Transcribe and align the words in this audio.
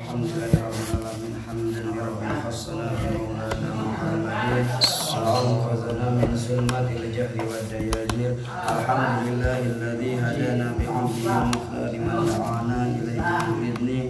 الحمد 0.00 0.26
لله 0.26 0.52
رب 0.66 0.80
العالمين 0.98 1.34
حمدا 1.46 1.82
لربنا 1.86 2.34
خصنا 2.44 2.86
بمولانا 2.98 3.70
محمد. 3.86 4.66
وأنقذنا 5.14 6.06
من 6.18 6.30
ظلمات 6.46 6.88
الجهل 6.90 7.38
والدياجير 7.50 8.32
الحمد 8.74 9.18
لله 9.28 9.58
الذي 9.74 10.10
هدانا 10.24 10.68
بعبده 10.78 11.34
المختار 11.42 11.92
دعانا 12.26 12.78
إليه 12.98 13.22
بإذنه. 13.58 14.02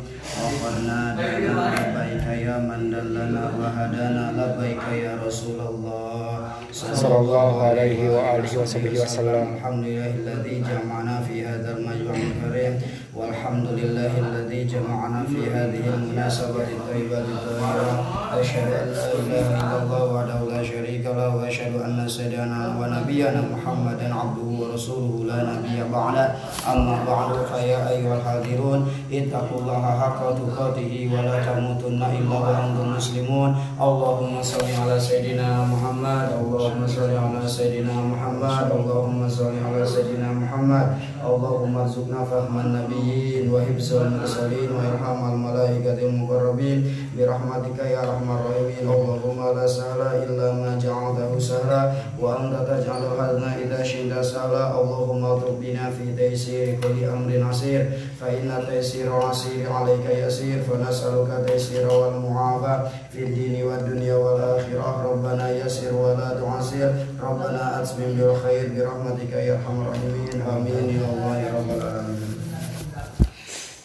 وقرنا 0.42 1.00
دعنا 1.18 1.64
لبيك 1.78 2.26
يا 2.46 2.56
من 2.58 2.90
دلنا 2.90 3.44
وهدانا 3.58 4.24
لبيك 4.38 4.82
يا 5.04 5.14
رسول 5.26 5.60
الله. 5.60 6.52
صلى 6.74 7.18
الله 7.18 7.62
عليه 7.62 8.00
وآله 8.10 8.52
وصحبه 8.60 8.98
وسلم. 9.02 9.46
الحمد 9.56 9.84
لله 9.84 10.10
الذي 10.22 10.54
جمعنا 10.70 11.16
في 11.28 11.46
هذا 11.46 11.70
المجمع 11.76 12.14
الكريم 12.14 12.74
والحمد 13.14 13.66
لله 13.78 14.12
الذي 14.18 14.60
جمعنا 14.64 15.20
في 15.30 15.40
هذه 15.54 15.84
المناسبة 15.94 16.64
الطيبة 16.76 17.18
الطاهرة 17.18 17.92
أشهد 18.40 18.68
أن 18.82 18.88
لا 18.90 19.06
إله 19.14 19.46
إلا 19.60 19.76
الله 19.82 20.02
وحده 20.14 20.40
لا 20.50 20.62
شريك 20.62 20.83
وأشهد 21.28 21.74
أن 21.86 22.08
سيدنا 22.08 22.76
ونبينا 22.80 23.40
محمدا 23.52 24.08
عبده 24.14 24.48
ورسوله. 24.60 25.12
لا 25.28 25.38
نبي 25.42 25.76
بعده 25.92 26.34
أما 26.72 26.96
بعد 27.08 27.30
فيا 27.52 27.78
أيها 27.90 28.14
الحاضرون 28.18 28.80
اتقوا 29.12 29.58
الله 29.60 29.82
حق 30.00 30.20
تقاته 30.40 30.92
ولا 31.12 31.36
تموتن 31.46 32.02
إلا 32.02 32.36
وأنتم 32.44 32.86
مسلمون. 32.96 33.50
اللهم 33.80 34.34
صل 34.42 34.66
على 34.82 34.96
سيدنا 35.00 35.48
محمد 35.72 36.28
اللهم 36.42 36.80
صل 36.86 37.10
على 37.10 37.42
سيدنا 37.48 37.96
محمد 38.12 38.66
اللهم 38.78 39.20
صل 39.28 39.54
على 39.66 39.82
سيدنا 39.86 40.28
محمد. 40.32 40.86
اللهم 41.24 41.76
ارزقنا 41.76 42.24
فهم 42.24 42.54
النبيين 42.60 43.52
وحفظ 43.52 43.88
المرسلين 43.94 44.68
وإلهام 44.76 45.20
الملائكة 45.32 45.98
المقربين. 46.08 46.78
برحمتك 47.18 47.78
يا 47.78 47.98
أرحم 48.04 48.28
الراحمين. 48.30 48.84
اللهم 48.84 49.40
لا 49.56 49.66
سهل 49.66 50.00
إلا 50.28 50.52
ما 50.52 50.78
جعلته 50.78 51.38
سهلا 51.38 51.92
وأنت 52.20 52.54
تجعل 52.68 53.02
الحزن 53.12 53.44
إذا 53.64 53.82
شئت 53.82 54.12
سهلا 54.20 54.80
اللهم 54.80 55.24
اطلب 55.24 55.56
بنا 55.60 55.90
في 55.90 56.04
تيسير 56.16 56.78
كل 56.82 57.04
أمر 57.04 57.30
عسير 57.48 57.80
فإن 58.24 58.48
تيسير 58.70 59.18
العسير 59.18 59.72
عليك 59.72 60.06
يسير 60.08 60.58
فنسألك 60.64 61.44
تيسير 61.46 61.92
والمعافاة 61.92 62.88
في 63.12 63.24
الدين 63.24 63.66
والدنيا 63.66 64.16
والآخرة. 64.16 65.12
ربنا 65.12 65.50
يسر 65.50 65.94
ولا 65.94 66.40
تعسر. 66.40 66.92
ربنا 67.22 67.82
أتمم 67.82 68.16
بالخير 68.16 68.64
برحمتك 68.76 69.32
يا 69.32 69.52
أرحم 69.52 69.76
الراحمين. 69.82 70.42
آمين 70.56 70.86
يا 70.96 71.04
الله 71.12 71.36
يا 71.36 71.50
رب 71.58 71.70
العالمين. 71.76 72.32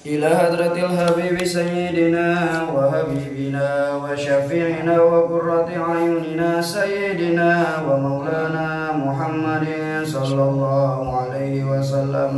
إلى 0.06 0.26
هدرة 0.26 0.76
الحبيب 0.88 1.44
سيدنا 1.44 2.28
وحبيبنا 2.76 3.96
وشفيعنا 3.96 5.02
وقرة 5.02 5.70
أعيننا 5.90 6.62
سيدنا 6.62 7.50
ومولانا 7.88 8.92
محمد 8.96 9.68
صلى 10.06 10.44
الله 10.44 11.20
عليه 11.20 11.64
وسلم. 11.64 12.34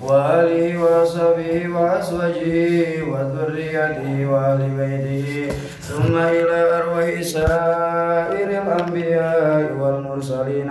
وآله 0.00 0.78
وصحبه 0.82 1.68
وأزواجه 1.68 3.02
وذريته 3.10 4.26
وآل 4.26 4.60
بيته 4.78 5.52
ثم 5.80 6.16
إلى 6.16 6.58
أرواح 6.78 7.20
سائر 7.22 8.48
الأنبياء 8.62 9.72
والمرسلين 9.80 10.70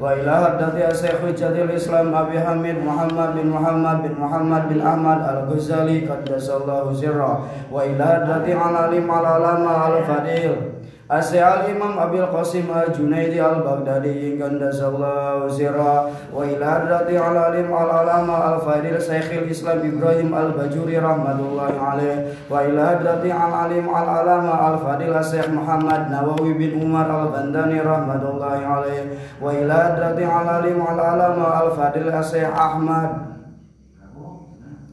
وإلى 0.00 0.32
حضرة 0.36 0.76
الشيخ 0.90 1.18
حجة 1.26 1.56
الإسلام 1.64 2.14
أبي 2.14 2.40
حميد 2.40 2.76
محمد 2.84 3.30
بن 3.34 3.46
محمد 3.50 3.98
بن 4.02 4.14
محمد 4.20 4.62
بن 4.68 4.78
أحمد 4.80 5.18
الغزالي 5.28 5.98
قدس 6.06 6.50
الله 6.50 6.84
سره 6.92 7.32
وإلى 7.72 8.04
حضرة 8.04 8.46
العليم 8.46 9.08
العلامة 9.10 9.72
الفضيل. 9.98 10.77
Asyal 11.08 11.72
Imam 11.72 11.96
Abil 11.96 12.20
Qasim 12.28 12.68
Al-Junaidi 12.68 13.40
Al-Baghdadi 13.40 14.36
Gandasallahu 14.36 15.48
sirra 15.48 16.12
Wa 16.28 16.44
ila 16.44 16.84
hadrati 16.84 17.16
al-alim 17.16 17.72
al-alama 17.72 18.52
al-fadil 18.52 19.00
Syekhil 19.00 19.48
Islam 19.48 19.88
Ibrahim 19.88 20.36
Al-Bajuri 20.36 21.00
Rahmatullahi 21.00 21.80
alaih 21.80 22.36
Wa 22.52 22.60
ila 22.60 22.92
hadrati 22.92 23.32
al-alim 23.32 23.88
al-alama 23.88 24.52
al-fadil 24.76 25.16
Syekh 25.24 25.48
Muhammad 25.48 26.12
Nawawi 26.12 26.52
bin 26.60 26.76
Umar 26.76 27.08
Al-Bandani 27.08 27.80
Rahmatullahi 27.80 28.68
alaih 28.68 29.16
Wa 29.40 29.48
ila 29.48 29.76
hadrati 29.88 30.28
al-alim 30.28 30.76
al-alama 30.76 31.56
al-fadil 31.56 32.12
Syekh 32.20 32.52
Ahmad 32.52 33.27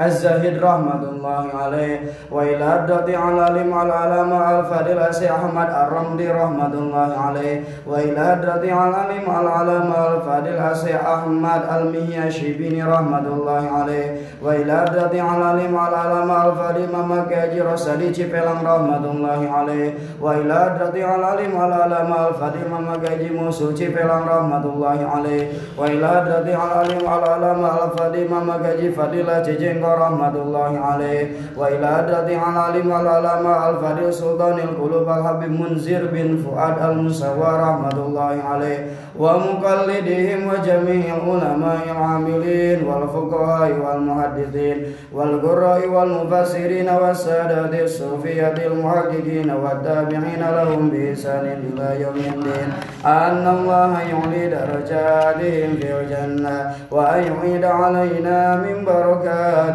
الزهيد 0.02 0.64
رحمة 0.64 1.04
الله 1.10 1.46
عليه 1.64 2.00
وإلى 2.32 2.76
الدعاء 2.76 3.16
على 3.16 3.60
لم 3.60 3.74
على 3.74 3.94
علامة 3.94 4.60
الفاضل 4.60 5.00
أحمد 5.00 5.70
الرمدي 5.70 6.28
رحمة 6.32 6.74
الله 6.74 7.18
عليه 7.18 7.64
وإلى 7.88 8.34
الدعاء 8.34 8.74
على 8.78 9.02
لم 9.16 9.30
على 9.36 9.50
علامة 9.50 9.96
الفاضل 10.16 10.58
أحمد 10.96 11.62
المهياشي 11.78 12.54
بن 12.54 12.88
رحمة 12.92 13.20
الله 13.28 13.70
عليه 13.72 14.18
وإلى 14.44 14.84
الدعاء 14.84 15.20
على 15.20 15.64
لم 15.64 15.78
على 15.78 15.96
علامة 15.96 16.48
الفاضل 16.48 16.88
مكاجي 17.08 17.62
رسالي 17.62 18.12
جبلان 18.12 18.58
رحمة 18.66 19.04
الله 19.12 19.52
عليه 19.52 19.94
وإلى 20.22 20.78
الدعاء 20.82 21.20
على 21.24 21.48
لم 21.48 21.58
على 21.58 21.76
علامة 21.76 22.28
الفاضل 22.28 22.68
مكاجي 22.92 23.30
موسو 23.30 23.72
جبلان 23.72 24.24
رحمة 24.28 24.66
الله 24.66 25.00
عليه 25.16 25.48
وإلى 25.78 26.10
الدعاء 26.22 26.78
على 26.78 26.94
لم 26.94 27.08
على 27.08 27.26
علامة 27.30 27.70
الفاضل 27.86 28.28
مكاجي 28.52 28.92
فضيلة 28.92 29.40
جنگ 29.40 29.85
الطيب 29.94 30.36
الله 30.36 30.80
عليه 30.80 31.32
وإلى 31.58 31.86
أدرة 32.00 32.28
العلم 32.28 32.92
والعلماء 32.92 33.70
الفريق 33.70 34.10
سلطان 34.10 34.60
القلوب 34.60 35.10
الحبيب 35.10 35.52
منذر 35.52 36.06
بن 36.14 36.38
فؤاد 36.46 36.90
المسوى 36.92 37.50
رحمة 37.62 38.06
الله 38.06 38.36
عليه 38.50 38.88
ومقلدهم 39.20 40.40
وجميع 40.48 41.16
العلماء 41.16 41.80
العاملين 41.92 42.84
والفقهاء 42.88 43.72
والمحدثين 43.86 44.78
والقراء 45.14 45.88
والمفسرين 45.88 46.90
والسادة 46.90 47.84
الصوفية 47.84 48.54
المحققين 48.68 49.52
والتابعين 49.52 50.40
لهم 50.58 50.90
بإحسان 50.90 51.46
إلى 51.46 52.02
يوم 52.02 52.16
الدين 52.16 52.70
أن 53.06 53.48
الله 53.48 54.00
يعلي 54.02 54.48
درجاتهم 54.50 55.70
في 55.82 56.00
الجنة 56.02 56.72
وأن 56.92 57.24
يعيد 57.24 57.64
علينا 57.66 58.56
من 58.56 58.86
بركات 58.86 59.75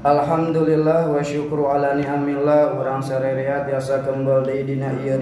Alhamdulillah 0.00 1.12
wa 1.12 1.20
syukru 1.20 1.68
ala 1.68 1.92
ni'amillah. 1.92 2.72
Orang 2.72 3.04
sareriat 3.04 3.68
yasa 3.68 4.00
kembali 4.00 4.64
dina 4.64 4.96
iya 4.96 5.20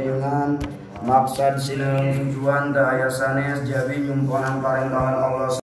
Maksad 1.03 1.59
sinang 1.59 2.15
tujuan 2.15 2.71
da 2.71 2.95
ayasanes 2.95 3.67
Jabi 3.67 4.07
nyumponan 4.07 4.63
parentangan 4.63 5.19
Allah 5.19 5.59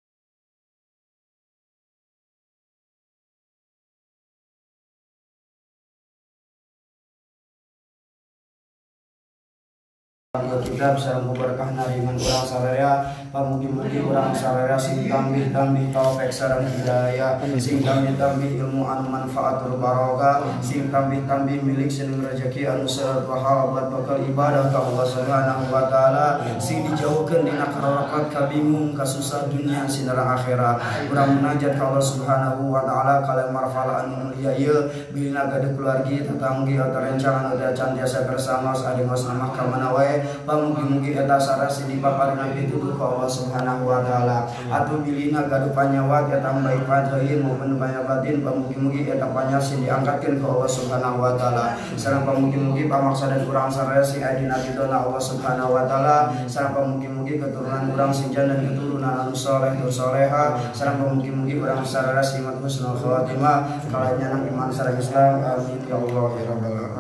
kitab 10.76 11.00
sareng 11.00 11.32
berkah 11.32 11.72
nariman 11.72 12.20
urang 12.20 12.44
sararea 12.44 13.08
pamugi-mugi 13.32 14.04
urang 14.04 14.36
sararea 14.36 14.76
sing 14.76 15.08
tambih-tambih 15.08 15.96
taufik 15.96 16.28
sareng 16.28 16.68
hidayah 16.68 17.40
sing 17.56 17.80
tambih-tambih 17.80 18.60
ilmu 18.60 18.84
anu 18.84 19.08
manfaatul 19.08 19.80
barokah. 19.80 20.44
Sing 20.60 20.92
tambih-tambih 20.92 21.64
milik 21.64 21.88
sing 21.88 22.12
rezeki 22.20 22.68
anu 22.68 22.84
seueur 22.84 23.24
pahala 23.24 23.72
bakal 23.88 24.20
ibadah 24.20 24.68
ka 24.74 24.80
Allah 24.84 25.08
Subhanahu 25.08 25.64
wa 25.72 25.88
taala. 25.88 26.28
Sing 26.60 26.84
dijauhkeun 26.84 27.48
dina 27.48 27.72
kararakat 27.72 28.34
kabingung 28.34 28.92
kasusah 28.98 29.48
dunia 29.48 29.88
sinara 29.88 30.36
akhirat. 30.36 31.08
Urang 31.08 31.40
munajat 31.40 31.80
ka 31.80 31.84
Allah 31.88 32.04
Subhanahu 32.04 32.74
wa 32.74 32.84
taala 32.84 33.24
kalian 33.24 33.50
marfala 33.56 33.94
anu 34.06 34.30
mulia 34.30 34.52
ieu 34.60 34.92
bilina 35.16 35.48
gade 35.48 35.72
keluargi 35.72 36.28
tatanggi 36.28 36.76
atau 36.76 37.00
rencana 37.00 37.56
ada 37.56 37.72
cantiasa 37.72 38.28
bersama 38.28 38.76
saling 38.76 39.08
mas 39.08 39.24
nama 39.24 39.54
kamana 39.56 39.96
wae 39.96 40.20
pamugi-mugi 40.66 41.14
eta 41.14 41.38
sarasi 41.38 41.86
di 41.86 42.02
paparingan 42.02 42.58
pituduh 42.58 42.98
ka 42.98 43.06
Allah 43.06 43.30
Subhanahu 43.30 43.86
wa 43.86 44.02
taala. 44.02 44.50
Atuh 44.66 45.06
bilina 45.06 45.46
gaduh 45.46 45.70
panyawa 45.78 46.26
eta 46.26 46.50
baik 46.66 46.90
fadhain 46.90 47.46
maupun 47.46 47.78
banyak 47.78 48.02
batin 48.10 48.42
pamugi-mugi 48.42 49.06
eta 49.06 49.30
panyasi 49.30 49.86
diangkatkeun 49.86 50.42
ka 50.42 50.48
Allah 50.50 50.70
Subhanahu 50.70 51.22
wa 51.22 51.38
taala. 51.38 51.78
Sareng 51.94 52.26
pamugi-mugi 52.26 52.90
pamaksadan 52.90 53.46
urang 53.46 53.70
sarasi 53.70 54.26
aya 54.26 54.42
dina 54.42 54.58
ridona 54.58 55.06
Allah 55.06 55.22
Subhanahu 55.22 55.78
wa 55.78 55.86
taala. 55.86 56.34
Sareng 56.50 56.74
pamugi-mugi 56.74 57.38
keturunan 57.38 57.94
urang 57.94 58.10
sing 58.10 58.34
dan 58.34 58.66
keturunan 58.66 59.30
anu 59.30 59.38
saleh 59.38 59.78
tur 59.78 59.94
saleha 59.94 60.58
sareng 60.74 60.98
pamugi-mugi 60.98 61.62
urang 61.62 61.86
sarasi 61.86 62.42
iman 62.42 62.58
husnul 62.58 62.98
khawatimah 62.98 63.86
kalanya 63.94 64.42
iman 64.50 64.74
sareng 64.74 64.98
Islam. 64.98 65.46
Amin. 65.46 65.78
Ya 65.86 66.02
Allah 66.02 66.28
ya 66.42 66.44
rabbal 66.50 66.74
alamin 66.74 66.95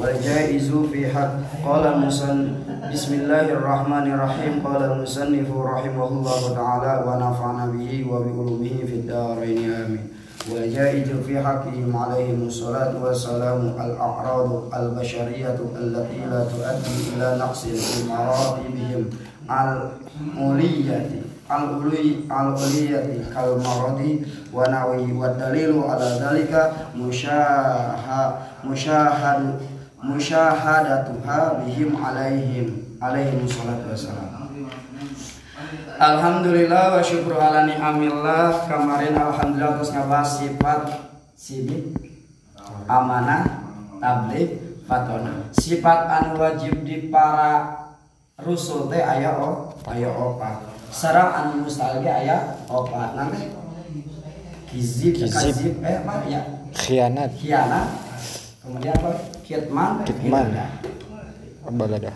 والجائز 0.00 0.72
في 0.92 1.08
حق. 1.08 1.32
قال 1.66 1.86
المسن 1.86 2.48
بسم 2.92 3.14
الله 3.14 3.52
الرحمن 3.52 4.12
الرحيم. 4.12 4.52
قال 4.64 4.82
المصنف 4.82 5.48
رحمه 5.56 6.08
الله 6.08 6.54
تعالى 6.54 6.92
ونفعنا 7.06 7.66
به 7.66 8.06
وبعلومه 8.10 8.76
في 8.86 8.94
الدارين. 8.94 9.72
آمين. 9.72 10.06
والجائز 10.52 11.08
في 11.26 11.40
حقهم 11.40 11.96
عليهم 11.96 12.46
الصلاة 12.46 12.92
والسلام 13.04 13.60
الأعراض 13.80 14.74
البشرية 14.74 15.58
التي 15.76 16.20
لا 16.30 16.44
تؤدي 16.44 16.96
إلى 17.16 17.36
نقص 17.40 17.66
في 17.66 18.08
مراتبهم. 18.08 19.04
العلية 19.50 21.10
العلية 22.30 23.24
كالمرض 23.34 24.00
ونوي 24.54 25.12
والدليل 25.12 25.82
على 25.82 26.08
ذلك 26.24 26.72
مشاهد 26.96 28.32
مشاهد 28.64 29.60
musyahadatuha 30.04 31.64
bihim 31.64 31.96
alaihim 31.96 32.98
alaihim 33.00 33.44
salatu 33.44 33.92
wassalam. 33.92 34.50
Alhamdulillah 36.00 36.96
wa 36.96 37.04
syukur 37.04 37.36
ala 37.36 37.68
ni'amillah. 37.68 38.64
Kemarin 38.64 39.14
Alhamdulillah 39.14 39.76
terus 39.76 39.92
ngabas 39.92 40.28
sifat 40.40 40.80
sidik 41.36 41.92
Amanah 42.88 43.44
Tablik 44.00 44.60
Fatona 44.84 45.48
Sifat 45.56 46.08
anu 46.08 46.40
wajib 46.40 46.84
di 46.84 47.08
para 47.12 47.80
Rusul 48.40 48.88
teh 48.88 49.04
ayah 49.04 49.36
o 49.36 49.72
Ayah 49.88 50.12
opat 50.12 50.64
Sarang 50.88 51.30
anu 51.32 51.68
mustalge 51.68 52.08
ayah 52.08 52.60
opat 52.68 53.16
Nanti 53.16 53.52
Kizib, 54.70 55.18
kizib, 55.18 55.82
eh 55.82 55.98
apa 55.98 56.30
ya? 56.30 56.46
Khianat. 56.70 57.34
Khianat. 57.34 57.90
Kemudian 58.62 58.94
apa? 59.02 59.39
Kitman, 59.50 60.06
Kitman. 60.06 60.46
Baladah. 61.74 62.14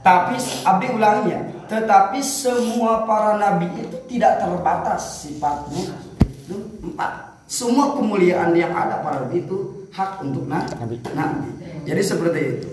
Tapi 0.00 0.34
abdi 0.64 0.86
ulangi 0.96 1.30
ya, 1.30 1.40
tetapi 1.68 2.18
semua 2.24 3.04
para 3.04 3.36
nabi 3.36 3.68
itu 3.76 4.00
tidak 4.08 4.40
terbatas 4.40 5.22
sifatnya 5.22 5.92
itu 6.24 6.56
empat. 6.88 7.36
Semua 7.44 7.92
kemuliaan 7.92 8.56
yang 8.56 8.72
ada 8.72 9.04
pada 9.04 9.28
nabi 9.28 9.44
itu 9.44 9.86
hak 9.92 10.24
untuk 10.24 10.48
na 10.48 10.64
Nabi. 10.80 10.96
nabi. 11.12 11.48
Jadi 11.84 12.02
seperti 12.02 12.40
itu. 12.40 12.68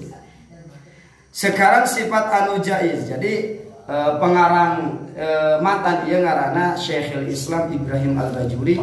Sekarang 1.36 1.84
sifat 1.84 2.26
anu 2.32 2.64
jaiz. 2.64 3.12
Jadi 3.12 3.59
eh, 3.90 4.12
pengarang 4.22 5.10
eh, 5.18 5.58
matan 5.60 6.06
ieu 6.06 6.22
ngaranna 6.22 6.78
Syekhul 6.78 7.26
Islam 7.26 7.74
Ibrahim 7.74 8.14
Al-Bajuri 8.22 8.78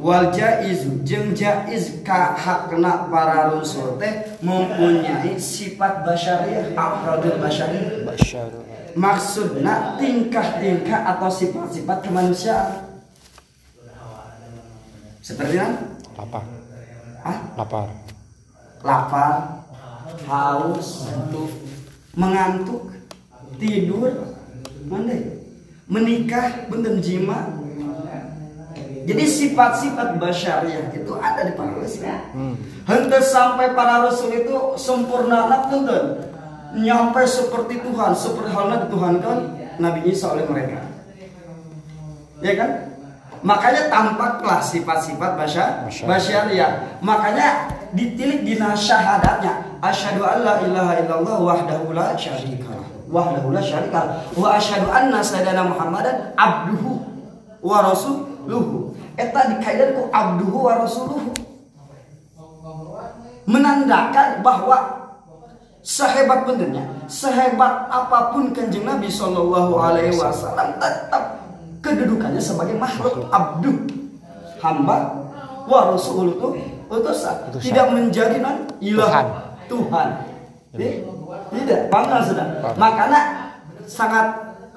wal 0.00 0.32
jaizu 0.32 1.04
jeung 1.04 1.36
jaiz 1.36 2.00
ka 2.00 2.32
hakna 2.32 3.12
para 3.12 3.52
rusul 3.52 4.00
teh 4.00 4.40
mempunyai 4.40 5.36
sifat 5.36 6.08
basyariah 6.08 6.72
afrodul 6.72 7.36
basyariah 7.36 8.08
Bashar. 8.08 8.48
maksudna 8.96 10.00
tingkah-tingkah 10.00 11.12
atau 11.16 11.28
sifat-sifat 11.28 12.08
kemanusiaan 12.08 12.88
seperti 15.28 15.60
apa? 15.60 15.76
Lapar. 16.16 16.44
Ah, 17.20 17.38
Lapar. 17.60 17.88
lapar, 18.80 19.34
haus, 20.24 21.10
mengantuk, 22.14 22.94
tidur, 23.58 24.37
mana? 24.88 25.14
Menikah, 25.88 26.68
benten 26.68 27.00
jima. 27.04 27.54
Jadi 29.08 29.24
sifat-sifat 29.24 30.20
basyariah 30.20 30.92
itu 30.92 31.12
ada 31.16 31.48
di 31.48 31.56
para 31.56 31.72
rasul. 31.80 32.04
Hente 32.84 33.18
sampai 33.24 33.72
para 33.72 34.04
rasul 34.04 34.36
itu 34.36 34.76
sempurna 34.76 35.48
punten. 35.72 36.28
Nyampe 36.76 37.24
seperti 37.24 37.80
Tuhan, 37.80 38.12
seperti 38.12 38.52
halnya 38.52 38.84
dituhankan 38.84 39.38
Nabi 39.80 40.12
Isa 40.12 40.36
oleh 40.36 40.44
mereka. 40.44 40.84
Ya 42.44 42.52
kan? 42.52 42.70
Makanya 43.40 43.88
tampaklah 43.88 44.60
sifat-sifat 44.60 45.40
basya, 45.40 45.88
Basyariah. 46.04 47.00
Makanya 47.00 47.72
ditilik 47.96 48.44
di 48.44 48.54
syahadatnya. 48.58 49.78
Asyhadu 49.80 50.26
an 50.26 50.38
la 50.42 50.54
ilaha 50.66 50.92
illallah 51.00 51.36
wahdahu 51.38 51.94
la 51.94 52.12
syarika. 52.18 52.77
Wahdahu 53.08 53.52
la 53.56 53.62
syarika. 53.64 54.22
Wa 54.36 54.60
asyhadu 54.60 54.92
anna 54.92 55.24
sayyidina 55.24 55.64
Muhammadan 55.64 56.36
abduhu 56.36 57.00
wa 57.64 57.82
rasuluhu. 57.84 58.92
Eta 59.18 59.50
dikaitkan 59.56 59.96
ku 59.96 60.02
abduhu 60.12 60.58
wa 60.68 60.72
rasuluhu. 60.84 61.32
Menandakan 63.48 64.44
bahwa 64.44 64.76
sehebat 65.80 66.44
benernya, 66.44 66.84
sehebat 67.08 67.88
apa 67.88 68.36
pun 68.36 68.52
kanjeng 68.52 68.84
Nabi 68.84 69.08
Shallallahu 69.08 69.72
Alaihi 69.80 70.12
Wasallam 70.12 70.76
tetap 70.76 71.40
kedudukannya 71.80 72.42
sebagai 72.44 72.76
makhluk 72.76 73.24
abdu 73.32 73.88
hamba 74.60 75.16
wa 75.64 75.80
rasul 75.94 76.34
itu 76.34 76.48
utusan 76.90 77.36
tidak 77.62 77.86
menjadi 77.94 78.36
non 78.42 78.68
ilah 78.82 79.08
Tuhan. 79.08 79.26
Tuhan 79.68 80.08
Eh, 80.76 81.00
tidak 81.52 81.80
bangga 81.92 82.18
sudah. 82.24 82.46
Makanya 82.76 83.20
sangat 83.84 84.26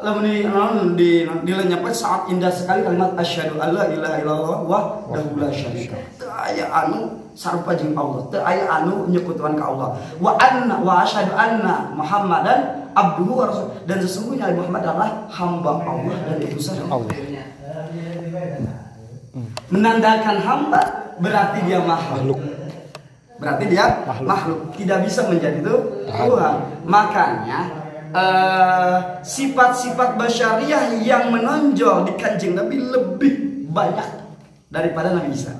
di 0.01 0.41
non 0.49 0.97
di 0.97 1.21
dilenyapkan 1.45 1.93
sangat 1.93 2.33
indah 2.33 2.49
sekali 2.49 2.81
kalimat 2.81 3.13
asyhadu 3.21 3.61
alla 3.61 3.85
ilaha 3.85 4.17
illallah 4.17 4.57
wa 4.65 4.79
la 5.13 5.49
syarika 5.53 5.93
aya 6.41 6.65
anu 6.73 7.21
sarupa 7.37 7.77
jeung 7.77 7.93
Allah 7.93 8.25
teu 8.33 8.41
aya 8.41 8.65
anu 8.81 9.05
nyekutuan 9.13 9.53
ka 9.53 9.69
Allah. 9.69 9.93
Wa 10.17 10.41
anna 10.41 10.81
wa 10.81 11.05
asyhadu 11.05 11.37
anna 11.37 11.93
muhammadan 11.93 12.89
abduhu 12.97 13.45
wa 13.45 13.45
rasul 13.47 13.69
dan 13.85 14.01
sesungguhnya 14.01 14.51
Muhammad 14.57 14.81
adalah 14.83 15.09
hamba 15.29 15.71
Allah 15.85 16.15
dan 16.27 16.37
utusan 16.49 16.81
Allah. 16.89 17.13
menandakan 19.71 20.37
hamba 20.43 20.81
berarti 21.23 21.63
dia 21.63 21.79
Makhluk. 21.79 22.37
Berarti 23.41 23.65
dia 23.65 24.05
Makhluk. 24.05 24.27
makhluk, 24.29 24.59
tidak 24.77 25.01
bisa 25.01 25.25
menjadi 25.25 25.57
itu 25.65 25.75
Tuhan. 26.05 26.27
Tuhan 26.29 26.55
makanya 26.85 27.59
eh, 28.13 28.97
sifat-sifat 29.25 30.13
basyariah 30.13 31.01
yang 31.01 31.33
menonjol 31.33 32.05
di 32.05 32.13
kanjeng 32.21 32.53
Nabi 32.53 32.77
lebih 32.77 33.65
banyak 33.73 34.07
daripada 34.69 35.17
Nabi 35.17 35.33
Isa 35.33 35.57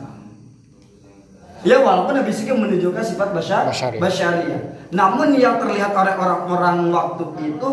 ya 1.61 1.77
walaupun 1.81 2.17
Nabi 2.17 2.29
Isa 2.29 2.45
kan 2.45 2.57
menunjukkan 2.57 3.03
sifat 3.05 3.29
basyar, 3.33 3.69
Basyariah. 3.69 4.01
basyariah 4.01 4.61
namun 4.91 5.33
yang 5.37 5.57
terlihat 5.57 5.93
oleh 5.93 6.13
orang-orang 6.17 6.89
waktu 6.91 7.23
itu 7.49 7.69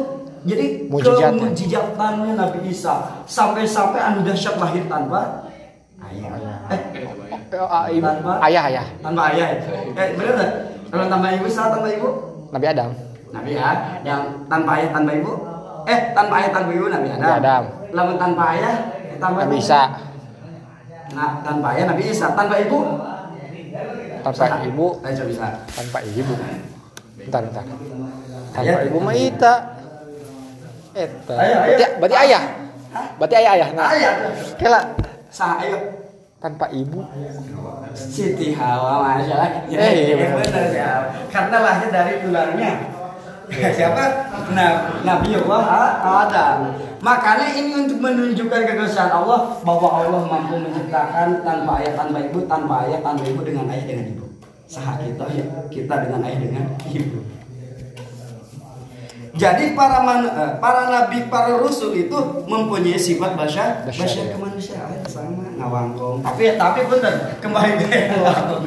jadi 0.47 0.87
Mujizatnya. 0.87 1.35
kemujizatannya 1.35 2.33
Nabi 2.39 2.61
Isa 2.71 3.25
sampai-sampai 3.27 3.99
anu 3.99 4.23
dahsyat 4.23 4.57
lahir 4.57 4.87
tanpa 4.87 5.48
ayah 6.09 6.31
eh 6.69 6.81
Ibu. 7.91 8.05
Tanpa- 8.05 8.41
Ayah 8.43 8.63
ayah. 8.67 8.87
tanpa 9.01 9.23
ayah 9.31 9.47
ya? 9.49 9.59
eh 9.95 10.09
bener 10.15 10.33
nggak 10.35 10.51
kalau 10.89 11.05
tanpa 11.07 11.27
ibu 11.33 11.47
salah 11.47 11.71
tanpa 11.75 11.89
ibu 11.91 12.09
Nabi 12.49 12.67
Adam. 12.67 12.91
nabi 13.29 13.51
ya 13.53 13.71
yang 14.03 14.23
tanpa 14.47 14.71
ayah 14.75 14.89
tanpa 14.91 15.13
ibu 15.13 15.33
eh 15.85 16.01
tanpa 16.13 16.35
ayah 16.39 16.51
tanpa 16.51 16.71
ibu 16.73 16.87
nabi 16.87 17.07
adam, 17.07 17.21
Nabi 17.21 17.37
Adam. 17.39 17.63
lamun 17.91 18.17
tanpa 18.17 18.43
ayah 18.53 18.75
tanpa 19.17 19.39
Nabi. 19.45 19.57
Isa. 19.59 19.83
nah 21.11 21.31
tanpa 21.41 21.67
ayah 21.73 21.85
nabi 21.87 22.03
isa 22.07 22.27
tanpa 22.33 22.57
ibu 22.59 22.79
Tanpa 24.19 24.35
Saha? 24.35 24.67
ibu. 24.67 24.99
Ayo 25.01 25.25
bisa. 25.25 25.47
tanpa 25.69 25.99
ibu 26.03 26.35
bentar 27.19 27.41
bentar 27.45 27.65
tanpa 27.65 28.59
Ayah. 28.59 28.77
ibu 28.85 28.99
mah 28.99 29.15
ita 29.15 29.55
eta 30.93 31.35
Ayah, 31.35 31.59
ayah. 31.63 31.77
berarti, 31.79 31.87
berarti 32.01 32.17
ayah 32.19 32.43
Hah? 32.89 33.07
berarti 33.17 33.35
ayah 33.37 33.53
ayah 33.53 33.69
nah 33.73 33.87
Ayah. 33.89 34.13
kela 34.57 34.81
Ayo. 35.31 35.79
tanpa 36.39 36.71
ibu 36.71 37.03
Siti 37.93 38.55
Hawa 38.55 39.03
masya 39.03 39.35
Allah. 39.35 39.51
Ya, 39.67 39.77
Eh, 39.77 39.91
iya, 39.91 40.15
ya, 40.15 40.17
benar. 40.17 40.39
benar 40.47 40.67
ya. 40.71 40.91
Karena 41.29 41.57
lahir 41.67 41.89
dari 41.91 42.15
tulangnya. 42.23 42.73
Siapa? 43.79 44.05
Nah, 44.55 44.71
Nabi 45.03 45.35
Allah 45.35 45.63
Adam. 45.99 46.57
Makanya 47.01 47.47
ini 47.55 47.75
untuk 47.75 47.99
menunjukkan 47.99 48.61
kekuasaan 48.71 49.11
Allah 49.11 49.57
bahwa 49.63 49.89
Allah 49.99 50.23
mampu 50.27 50.63
menciptakan 50.63 51.43
tanpa 51.43 51.73
ayah 51.83 51.95
tanpa 51.97 52.19
ibu, 52.23 52.39
tanpa 52.47 52.75
ayah 52.87 53.01
tanpa 53.03 53.25
ibu 53.25 53.41
dengan 53.43 53.67
ayah 53.73 53.85
dengan 53.89 54.05
ibu. 54.15 54.27
Sah 54.69 55.01
kita 55.01 55.25
ya, 55.33 55.45
kita 55.73 55.95
dengan 56.07 56.21
ayah 56.23 56.39
dengan 56.39 56.65
ibu. 56.87 57.19
Jadi 59.39 59.79
para 59.79 60.03
man, 60.03 60.27
eh, 60.27 60.53
para 60.59 60.91
nabi, 60.91 61.31
para 61.31 61.55
rasul 61.55 61.95
itu 61.95 62.19
mempunyai 62.51 62.99
sifat 62.99 63.39
bahasa 63.39 63.87
Bahasa, 63.87 64.03
bahasa 64.03 64.19
ya. 64.27 64.35
kemanusiaan 64.35 64.99
sama 65.07 65.47
ngawangkong. 65.55 66.27
Tapi 66.27 66.59
tapi 66.59 66.81
bener 66.91 67.15
kembali 67.39 67.71
ke 67.79 67.87
ngawangkong 68.19 68.63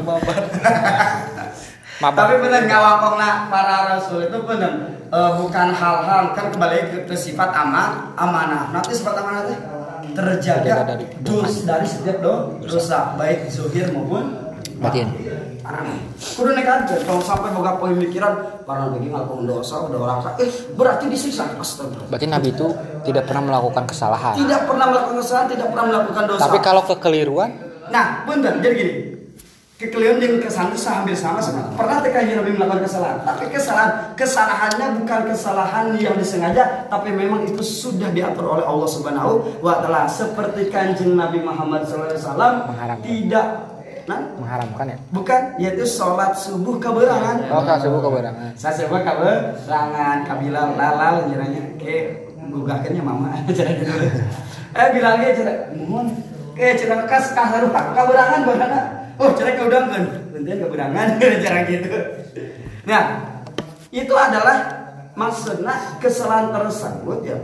Mabar. 2.01 2.15
Tapi 2.17 2.33
bener 2.39 2.61
ngawangkong 2.71 3.15
nah 3.19 3.51
para 3.51 3.99
rasul 3.99 4.25
itu 4.25 4.37
bener 4.47 4.95
eh, 5.11 5.31
bukan 5.37 5.67
hal-hal 5.75 6.23
kan 6.31 6.45
kembali 6.49 6.77
ke, 6.87 6.97
ke 7.03 7.15
sifat 7.19 7.51
aman 7.51 8.15
amanah. 8.15 8.71
Nanti 8.71 8.95
sifat 8.95 9.19
amanah 9.19 9.43
itu 9.51 9.55
Terjaga 10.11 10.65
terjaga 10.65 10.97
dari 10.97 11.05
dos 11.23 11.63
dari 11.63 11.85
setiap 11.87 12.19
do, 12.19 12.57
dosa 12.65 13.15
baik 13.15 13.47
zuhir 13.53 13.93
maupun 13.93 14.50
Batin. 14.81 15.07
Parah. 15.61 15.85
Kudu 16.17 16.57
nekat 16.57 16.89
kalau 17.05 17.21
sampai 17.21 17.53
boga 17.53 17.77
pemikiran 17.77 18.33
para 18.65 18.89
nabi 18.89 19.13
ngelakuin 19.13 19.45
dosa 19.45 19.85
udah 19.85 19.99
orang 20.01 20.17
eh 20.41 20.49
berarti 20.73 21.05
disiksa 21.05 21.53
astagfirullah. 21.53 22.09
berarti 22.09 22.25
nabi 22.25 22.49
itu 22.49 22.67
tidak 23.05 23.29
pernah 23.29 23.45
melakukan 23.45 23.85
kesalahan 23.85 24.33
Tidak 24.41 24.61
pernah 24.65 24.85
melakukan 24.89 25.21
kesalahan, 25.21 25.47
tidak 25.53 25.67
pernah 25.69 25.85
melakukan 25.85 26.23
dosa. 26.33 26.41
tapi 26.49 26.57
kalau 26.65 26.81
kekeliruan 26.81 27.51
Nah, 27.91 28.23
bener, 28.23 28.55
jadi 28.63 28.73
gini. 28.73 28.93
Kekeliruan 29.75 30.21
yang 30.21 30.37
kesalahan 30.37 30.71
itu 30.71 30.81
hampir 30.85 31.15
sama 31.17 31.41
sama. 31.41 31.73
Pernah 31.73 32.05
TKJ 32.05 32.37
Nabi 32.37 32.53
melakukan 32.53 32.85
kesalahan, 32.85 33.17
tapi 33.25 33.49
kesalahan 33.49 33.91
kesalahannya 34.13 34.87
bukan 35.01 35.21
kesalahan 35.33 35.85
yang 35.97 36.15
disengaja, 36.15 36.85
tapi 36.85 37.09
memang 37.09 37.49
itu 37.49 37.65
sudah 37.65 38.13
diatur 38.13 38.45
oleh 38.45 38.61
Allah 38.61 38.85
Subhanahu 38.85 39.59
wa 39.59 39.81
taala. 39.81 40.05
Seperti 40.05 40.69
Kanjeng 40.69 41.17
Nabi 41.17 41.41
Muhammad 41.41 41.83
SAW 41.89 42.69
tidak 43.01 43.70
nah, 44.07 44.19
mengharamkan 44.37 44.85
ya? 44.93 44.97
Bukan 45.11 45.41
yaitu 45.57 45.85
sholat 45.85 46.33
subuh 46.37 46.77
keberangan. 46.77 47.45
oh 47.51 47.61
kalau 47.65 47.79
subuh 47.81 48.01
keberangan. 48.09 48.51
Saya 48.57 48.85
sebut 48.85 49.01
keberangan. 49.01 50.17
Kabila 50.25 50.77
lalal 50.77 51.27
nyeranya 51.29 51.77
ke 51.77 52.29
gugahkannya 52.49 53.01
mama. 53.01 53.33
Cara 53.51 53.71
gitu. 53.79 53.93
Eh 54.71 54.87
bilangnya 54.95 55.29
cara 55.35 55.53
mohon. 55.75 56.05
Ke 56.57 56.75
cara 56.77 57.07
kas 57.07 57.31
kasar 57.31 57.63
kaberangan 57.69 58.39
bagaimana? 58.43 58.79
Oh 59.21 59.29
cara 59.37 59.53
keudangkan, 59.53 60.03
bentar 60.33 60.57
keberangan 60.57 61.07
cara 61.45 61.59
gitu. 61.69 61.89
Nah 62.89 63.03
itu 63.91 64.13
adalah 64.15 64.57
maksudnya 65.13 65.99
kesalahan 65.99 66.55
tersebut 66.55 67.19
ya 67.27 67.37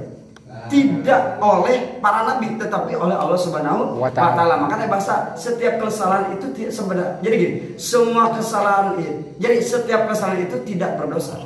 tidak 0.67 1.39
oleh 1.39 1.97
para 2.00 2.24
nabi 2.24 2.55
tetapi 2.55 2.93
oleh 2.93 3.15
Allah 3.15 3.39
Subhanahu 3.39 3.97
Wa 4.00 4.12
ta'ala. 4.12 4.36
taala. 4.36 4.55
Makanya 4.63 4.88
bahasa 4.88 5.31
setiap 5.33 5.79
kesalahan 5.79 6.36
itu 6.36 6.51
sebenarnya. 6.69 7.17
Jadi 7.24 7.36
gini, 7.36 7.55
semua 7.75 8.31
kesalahan 8.31 9.00
i- 9.00 9.36
jadi 9.39 9.57
setiap 9.59 10.07
kesalahan 10.07 10.45
itu 10.45 10.59
tidak 10.67 11.00
berdosa. 11.00 11.39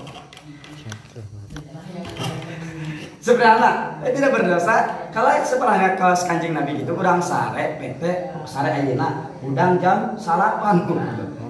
Sebenarnya 3.22 4.02
eh, 4.02 4.12
tidak 4.18 4.34
berdosa. 4.34 4.76
Kalau 5.14 5.30
sebenarnya 5.46 5.94
kalau 5.94 6.18
kanjeng 6.18 6.58
Nabi 6.58 6.82
itu 6.82 6.90
udang 6.90 7.22
sare 7.22 7.78
PT 7.78 8.02
sare 8.50 8.70
ayeuna 8.82 9.30
udang 9.46 9.78
jam 9.78 10.18
salapan. 10.18 10.90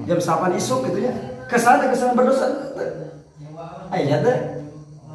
Jam 0.04 0.20
salapan 0.20 0.52
isuk 0.60 0.84
gitu 0.92 1.08
ya. 1.08 1.14
Kesalahan 1.48 1.88
kesalahan 1.96 2.16
berdosa. 2.20 2.46
Teh 3.92 4.64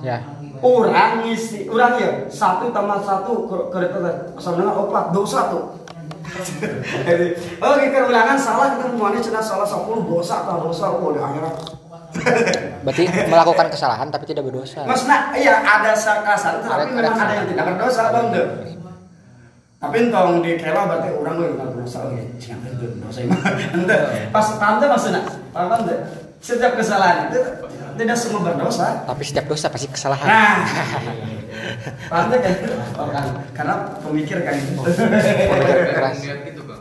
ya 0.05 0.17
orang 0.59 1.23
ngisi 1.23 1.67
orang 1.67 1.93
ya 1.97 2.11
satu 2.27 2.71
tambah 2.71 3.01
satu 3.01 3.33
ke- 3.45 3.67
kereta 3.69 3.99
sama 4.37 4.57
dengan 4.59 4.77
opat 4.79 5.11
dosa 5.11 5.49
tuh 5.49 5.65
Oke, 7.63 7.85
keulangan 7.89 8.35
salah 8.35 8.75
kita 8.75 8.91
semuanya 8.91 9.21
cina 9.21 9.39
salah 9.39 9.63
10 9.63 9.87
dosa 10.05 10.43
atau 10.43 10.59
dosa 10.61 10.91
oh 10.91 11.11
di 11.11 11.21
akhirat. 11.21 11.55
berarti 12.83 13.05
melakukan 13.27 13.67
kesalahan 13.69 14.09
tapi 14.09 14.25
tidak 14.25 14.43
berdosa 14.43 14.83
Maksudnya 14.83 15.31
iya 15.35 15.61
ada 15.61 15.93
Ada- 15.93 16.61
tapi 16.65 16.93
memang 16.93 17.15
ada 17.15 17.33
yang 17.33 17.47
tidak 17.47 17.65
berdosa 17.69 18.03
bang 18.11 18.27
deh. 18.33 18.47
Tapi 19.77 19.97
entong 20.03 20.41
di 20.41 20.57
kela 20.57 20.83
berarti 20.87 21.09
orang 21.15 21.35
nggak 21.37 21.69
berdosa 21.69 21.99
oke 22.05 22.21
jangan 22.37 22.71
itu 22.71 22.87
dosa 22.99 23.19
imah. 23.23 23.41
Ente 23.71 23.99
pas 24.33 24.47
tante 24.57 24.85
maksudnya 24.85 25.23
paham 25.53 25.81
deh. 25.85 25.99
Setiap 26.47 26.73
kesalahan 26.75 27.27
itu 27.27 27.41
tidak 27.97 28.15
semua 28.15 28.41
berdosa. 28.45 29.03
tapi 29.03 29.23
setiap 29.25 29.47
dosa 29.47 29.67
pasti 29.67 29.89
kesalahan 29.89 30.29
Nah, 32.07 32.23
deh 32.31 32.39
kan? 32.39 32.55
Oh, 32.95 33.09
kan. 33.09 33.27
Karena 33.51 33.75
pemikir 33.99 34.39
kan. 34.41 34.55
keras. 35.91 36.17
niat 36.21 36.39
gitu 36.45 36.63
bang 36.63 36.81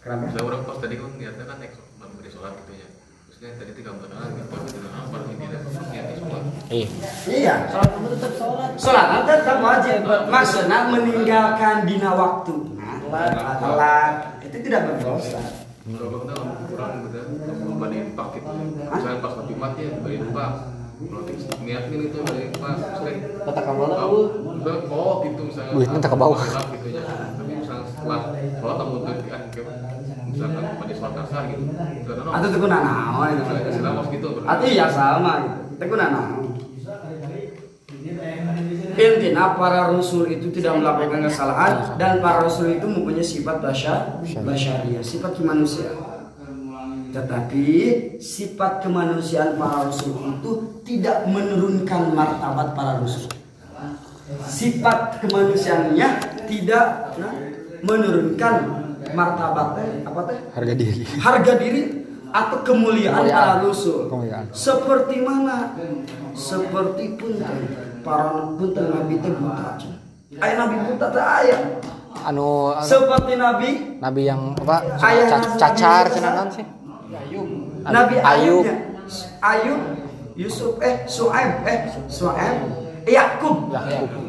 Kenapa? 0.00 0.24
saya 0.28 0.42
orang 0.42 0.60
pas 0.64 0.76
tadi 0.78 0.94
kan 0.96 1.10
niatnya 1.14 1.44
kan 1.44 1.56
next 1.58 1.78
memberi 1.94 2.28
sholat 2.28 2.52
gitu 2.58 2.72
ya 2.74 2.88
terusnya 3.24 3.48
tadi 3.54 3.72
tiga 3.72 3.90
berenang 3.94 4.34
gitu 4.34 4.54
gitu 4.68 4.88
apa 4.90 5.16
ini 5.22 5.34
tidak 5.38 5.60
niatnya 5.86 6.16
sholat 6.18 6.42
iya 6.68 6.88
Iya, 7.24 7.54
sholat 7.70 7.88
kamu 7.88 8.06
tetap 8.10 8.32
sholat. 8.34 8.70
Sholat 8.76 9.06
tetap 9.24 9.58
wajib. 9.60 9.98
Maksudnya 10.26 10.78
meninggalkan 10.90 11.76
dina 11.84 12.10
waktu. 12.12 12.54
Nah, 12.74 13.56
telat 13.56 14.14
itu 14.42 14.56
tidak 14.60 14.80
berdosa. 14.90 15.40
kalau 15.84 16.20
bang 16.24 16.40
kurang 16.66 16.92
gitu 17.04 17.18
pak 18.14 18.26
gitu 18.34 18.50
misalnya 18.88 19.18
pas 19.20 19.32
mau 19.36 19.44
jumat 19.44 19.72
ya 19.76 19.88
kalau 20.94 21.22
niat 21.66 21.84
ini 21.90 22.06
tuh 22.14 22.20
bandingin 22.22 22.54
pak 22.54 22.74
sering 23.02 23.18
Kata 23.44 23.60
kamu 23.60 23.80
lah, 23.84 23.96
tahu 23.98 24.16
misalnya 24.56 24.88
oh 24.88 25.14
gitu 25.26 25.40
misalnya 25.50 25.72
Wih, 25.76 25.86
ini 25.90 25.98
tak 26.00 26.10
ke 26.14 26.18
bawah. 26.18 26.38
sholat 26.40 26.66
gitu 26.78 26.88
ya 26.94 27.02
tapi 27.34 27.52
misalnya 27.60 27.84
setelah 27.90 28.20
sholat 28.62 28.76
kamu 28.78 28.92
tuh 28.94 29.02
kan 29.02 29.16
kayak 29.20 29.40
misalkan 30.30 30.62
pada 30.78 30.92
sholat 30.94 31.14
asar 31.26 31.42
gitu 31.50 31.62
Atau 32.24 32.48
itu 32.48 32.66
naon 32.70 33.28
itu. 33.34 33.42
misalnya 33.68 33.90
mas 33.92 34.08
gitu 34.08 34.28
Atau 34.46 34.66
iya 34.70 34.86
sama. 34.88 35.32
Itu 35.74 35.94
naon. 35.98 36.42
Intinya 38.94 39.58
para 39.58 39.90
rasul 39.90 40.30
itu 40.30 40.46
tidak 40.54 40.78
melakukan 40.78 41.26
kesalahan 41.26 41.98
dan 41.98 42.22
para 42.22 42.46
rasul 42.46 42.70
itu 42.70 42.86
mempunyai 42.86 43.26
sifat 43.26 43.58
basya, 43.58 44.22
basyariah, 44.22 45.02
sifat 45.02 45.34
kemanusiaan. 45.34 46.13
Tetapi 47.14 47.66
sifat 48.18 48.82
kemanusiaan 48.82 49.54
para 49.54 49.86
rasul 49.86 50.18
itu 50.34 50.82
tidak 50.82 51.30
menurunkan 51.30 52.10
martabat 52.10 52.74
para 52.74 52.98
rasul. 52.98 53.30
Sifat 54.50 55.22
kemanusiaannya 55.22 56.08
tidak 56.50 57.14
nah, 57.22 57.34
menurunkan 57.86 58.54
martabatnya 59.14 60.02
apa 60.02 60.20
teh? 60.26 60.38
harga 60.58 60.74
diri 60.74 61.04
harga 61.22 61.52
diri 61.54 61.82
atau 62.34 62.58
kemuliaan 62.66 63.30
Kemuliaan. 63.30 63.46
para 63.46 63.54
rasul. 63.62 63.98
Kemuliaan. 64.10 64.44
Seperti 64.50 65.16
mana? 65.22 65.70
Seperti 66.34 67.14
pun 67.14 67.38
para 68.02 68.58
punten 68.58 68.90
nabi 68.90 69.22
teh 69.22 69.30
buta. 69.38 69.78
Cen. 69.78 69.94
Aya 70.42 70.66
nabi 70.66 70.74
buta 70.82 71.06
teh 71.14 71.22
aya. 71.22 71.58
anu 72.26 72.74
anu, 72.74 72.82
Seperti 72.82 73.32
nabi 73.38 73.70
nabi 74.02 74.22
yang 74.26 74.58
apa 74.58 74.98
Ayah 74.98 75.38
cacar 75.54 76.10
cenah 76.10 76.50
sih 76.50 76.64
Nabi 77.84 78.16
Ayub. 78.18 78.64
Ayub, 78.64 78.66
Ayub, 79.44 79.80
Yusuf, 80.34 80.80
eh 80.82 81.06
Suaib, 81.06 81.62
eh 81.68 81.78
Suaib, 82.10 82.58
Yakub, 83.06 83.70
Yakub 83.70 84.24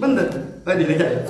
bener, 0.00 0.28
oh, 0.64 0.74
dilihat. 0.74 1.28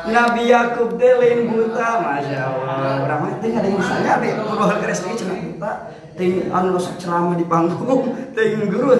Nabi 0.00 0.48
Yakub 0.48 0.96
teh 0.96 1.12
lain 1.20 1.52
buta, 1.52 1.88
masya 2.00 2.40
Allah. 2.48 3.04
Orang 3.04 3.18
mah 3.20 3.32
teh 3.42 3.52
ada 3.52 3.68
yang 3.68 3.84
saya 3.84 4.16
deh, 4.22 4.32
kalau 4.32 4.78
keres 4.80 5.04
lagi 5.04 5.20
cina 5.20 5.34
buta, 5.36 5.72
teh 6.16 6.48
anu 6.48 6.80
sok 6.80 6.96
ceramah 6.96 7.36
di 7.36 7.44
panggung, 7.44 8.16
teh 8.32 8.46
guru 8.64 8.96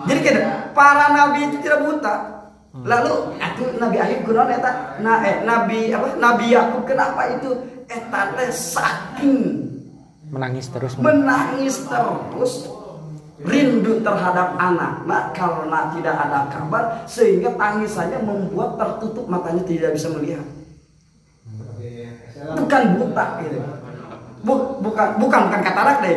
Jadi 0.00 0.20
kan 0.24 0.36
para 0.72 1.12
nabi 1.12 1.52
itu 1.52 1.56
tidak 1.60 1.84
buta. 1.84 2.14
Lalu 2.70 3.34
itu 3.60 3.64
Nabi 3.82 3.98
Ayub 3.98 4.24
eta? 4.30 4.96
Nah, 5.02 5.20
eh, 5.26 5.42
Nabi 5.42 5.90
apa? 5.90 6.16
Nabi 6.16 6.54
Yakub 6.54 6.86
kenapa 6.86 7.28
itu 7.28 7.50
eta 7.90 8.20
teh 8.38 8.50
saking 8.54 9.38
menangis 10.30 10.70
terus 10.70 10.94
menangis 10.94 11.76
terus 11.90 12.70
rindu 13.42 13.98
terhadap 14.04 14.54
anak 14.54 15.02
nah, 15.08 15.34
karena 15.34 15.90
tidak 15.96 16.14
ada 16.14 16.46
kabar 16.54 17.02
sehingga 17.10 17.50
tangisannya 17.58 18.22
membuat 18.22 18.78
tertutup 18.78 19.26
matanya 19.26 19.66
tidak 19.66 19.98
bisa 19.98 20.06
melihat 20.14 20.44
bukan 22.56 22.82
buta 22.96 23.26
gitu. 23.44 23.58
Bu- 24.40 24.80
bukan 24.80 25.08
bukan 25.20 25.40
bukan 25.52 25.60
katarak 25.60 25.96
deh. 26.00 26.16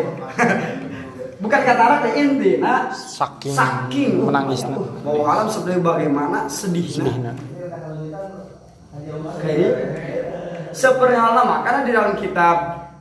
bukan 1.44 1.60
katarak 1.60 2.00
deh 2.08 2.14
intinya 2.16 2.88
Saking 2.96 3.52
saking 3.52 4.12
menangisna. 4.24 4.80
Bahwa 5.04 5.26
alam 5.28 5.48
sebenarnya 5.52 5.84
bagaimana 5.84 6.40
sedihnya. 6.48 7.04
sedihna 7.04 7.32
Kayaknya 9.44 9.70
seperti 10.74 11.16
halnya 11.16 11.44
makanya 11.46 11.80
di 11.86 11.92
dalam 11.94 12.14
kitab 12.18 12.56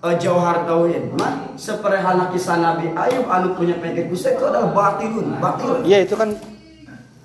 eh, 0.04 0.16
Jauhar 0.20 0.68
Tauhid 0.68 1.16
mah 1.16 1.56
seperti 1.56 1.98
halnya 1.98 2.28
kisah 2.30 2.56
Nabi 2.60 2.92
Ayub 2.92 3.26
anu 3.26 3.56
punya 3.56 3.80
penyakit 3.80 4.12
kusta 4.12 4.36
itu 4.36 4.44
adalah 4.44 4.70
batilun, 4.70 5.40
batilun. 5.40 5.80
iya 5.82 6.04
itu 6.04 6.14
kan 6.14 6.36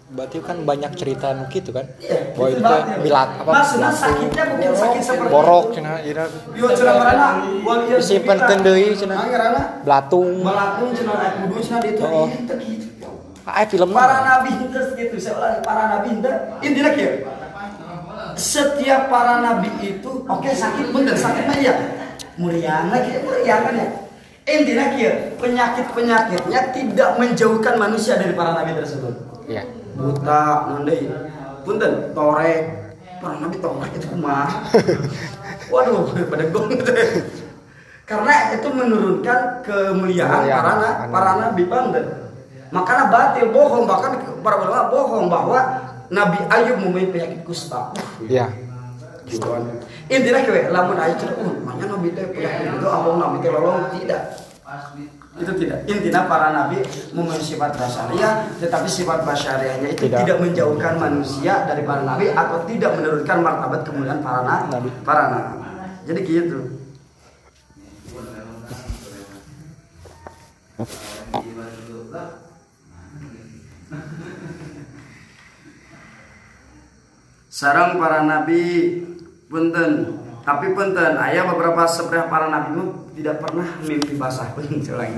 berarti 0.07 0.39
kan 0.39 0.57
banyak 0.63 0.91
cerita 0.97 1.35
nu 1.35 1.45
gitu 1.51 1.69
kan 1.75 1.83
Iya, 1.99 2.31
bahwa 2.33 2.47
itu 2.49 2.63
bilat 3.05 3.29
apa 3.43 3.51
Maksudnya 3.53 3.91
sakitnya 3.91 4.43
bukan 4.49 4.71
sakit 4.73 5.01
seperti 5.03 5.29
borok 5.29 5.65
cenah 5.75 5.99
ira 6.01 6.25
Yo 6.55 6.67
cenah 6.73 6.93
marana, 6.95 8.57
deui 8.63 8.95
cenah. 8.97 9.17
Ngaranna 9.27 9.61
belatung 9.83 10.41
Balatung 10.41 10.89
cenah 10.95 11.15
aya 11.21 11.29
kudu 11.43 11.59
cenah 11.61 11.79
di 11.83 11.89
itu 11.91 12.01
Oh. 12.07 12.25
gitu. 12.25 13.09
ah 13.45 13.63
film 13.67 13.89
Para 13.93 14.17
nabi 14.23 14.51
itu 14.57 14.79
gitu, 14.99 15.15
saya 15.19 15.33
ulangi 15.37 15.59
para 15.61 15.83
nabi 15.91 16.07
itu 16.17 16.31
intinya 16.65 16.91
kieu. 16.95 17.13
Setiap 18.37 19.09
para 19.09 19.41
nabi 19.41 19.67
itu 19.81 20.23
oke 20.23 20.47
sakit 20.47 20.93
bener 20.93 21.13
sakit 21.13 21.43
mah 21.43 21.57
iya. 21.57 21.73
Muriana 22.37 22.93
kieu 23.01 23.19
muriana 23.21 23.69
ya. 23.73 23.87
Intinya 24.47 24.95
kieu, 24.95 25.35
penyakit-penyakitnya 25.35 26.71
tidak 26.71 27.09
menjauhkan 27.17 27.75
manusia 27.75 28.15
dari 28.15 28.31
para 28.31 28.55
nabi 28.55 28.77
tersebut. 28.77 29.13
iya 29.47 29.63
buta 29.97 30.43
nanti 30.69 31.09
punten 31.65 32.13
torek 32.13 32.59
para 33.17 33.41
nabi 33.41 33.57
torek 33.57 33.91
itu 33.95 34.07
mah 34.13 34.45
waduh 35.73 36.05
pada 36.29 36.45
gong 36.53 36.69
karena 38.05 38.33
itu 38.53 38.67
menurunkan 38.69 39.39
kemuliaan 39.65 40.45
Kemuliaan. 40.45 40.61
para 40.61 40.71
na- 40.77 40.97
para 41.09 41.31
nabi 41.41 41.63
banget 41.65 42.05
makanya 42.69 43.03
batil 43.09 43.47
bohong 43.49 43.83
bahkan 43.83 44.11
para 44.43 44.55
ulama 44.61 44.85
bohong 44.91 45.25
bahwa 45.27 45.59
Nabi 46.07 46.39
Ayub 46.47 46.77
mempunyai 46.79 47.11
penyakit 47.11 47.41
kusta 47.43 47.91
iya 48.25 48.47
Gituan. 49.27 49.59
Intinya 50.07 50.39
kue, 50.39 50.71
lamun 50.71 50.95
aja 50.95 51.11
cerita, 51.19 51.43
uh, 51.43 51.51
makanya 51.59 51.99
nabi 51.99 52.15
teh 52.15 52.31
penyakit 52.31 52.79
itu, 52.79 52.87
abang 52.87 53.19
nabi 53.19 53.43
teh 53.43 53.51
lolong 53.51 53.91
tidak. 53.91 54.39
Itu 55.35 55.51
tidak. 55.59 55.83
Intinya 55.83 56.31
para 56.31 56.55
nabi 56.55 56.79
mempunyai 57.11 57.43
sifat 57.43 57.75
basyariah, 57.75 58.47
tetapi 58.55 58.87
sifat 58.87 59.27
basyariahnya 59.27 59.91
itu 59.91 60.07
Tidak. 60.07 60.23
tidak, 60.23 60.37
menjauhkan 60.39 60.95
manusia 60.95 61.67
dari 61.67 61.83
para 61.83 62.07
nabi 62.07 62.31
atau 62.31 62.63
tidak 62.63 62.95
menurunkan 62.95 63.37
martabat 63.43 63.83
kemuliaan 63.83 64.23
para 64.23 64.39
na- 64.47 64.63
Nabi. 64.71 64.89
Para 65.03 65.23
nabi. 65.27 65.55
Jadi 66.07 66.19
gitu. 66.23 66.59
Sarang 77.57 77.97
para 77.97 78.21
nabi 78.21 78.61
punten. 79.49 80.13
Tapi 80.45 80.77
punten 80.77 81.17
ayah 81.17 81.41
beberapa 81.49 81.89
seberapa 81.89 82.29
para 82.29 82.53
nabi 82.53 82.77
tidak 83.17 83.41
pernah 83.41 83.65
mimpi 83.81 84.13
basah. 84.13 84.45
Pun 84.53 84.61
lagi 84.77 85.17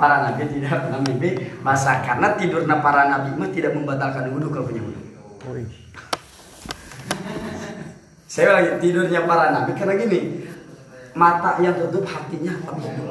para 0.00 0.24
nabi 0.24 0.48
tidak 0.48 0.88
pernah 0.88 1.04
mimpi 1.04 1.52
basah. 1.60 2.00
Karena 2.00 2.32
tidurnya 2.32 2.80
para 2.80 3.12
nabi 3.12 3.36
tidak 3.52 3.76
membatalkan 3.76 4.32
wudhu 4.32 4.48
kalau 4.48 4.72
punya 4.72 4.80
wudhu. 4.80 5.04
Saya 8.32 8.56
lagi 8.56 8.80
tidurnya 8.80 9.28
para 9.28 9.52
nabi 9.52 9.76
karena 9.76 10.00
gini 10.00 10.48
mata 11.12 11.60
yang 11.60 11.76
tutup 11.76 12.08
hatinya 12.08 12.56
lebih 12.56 12.88
hidup 12.88 13.08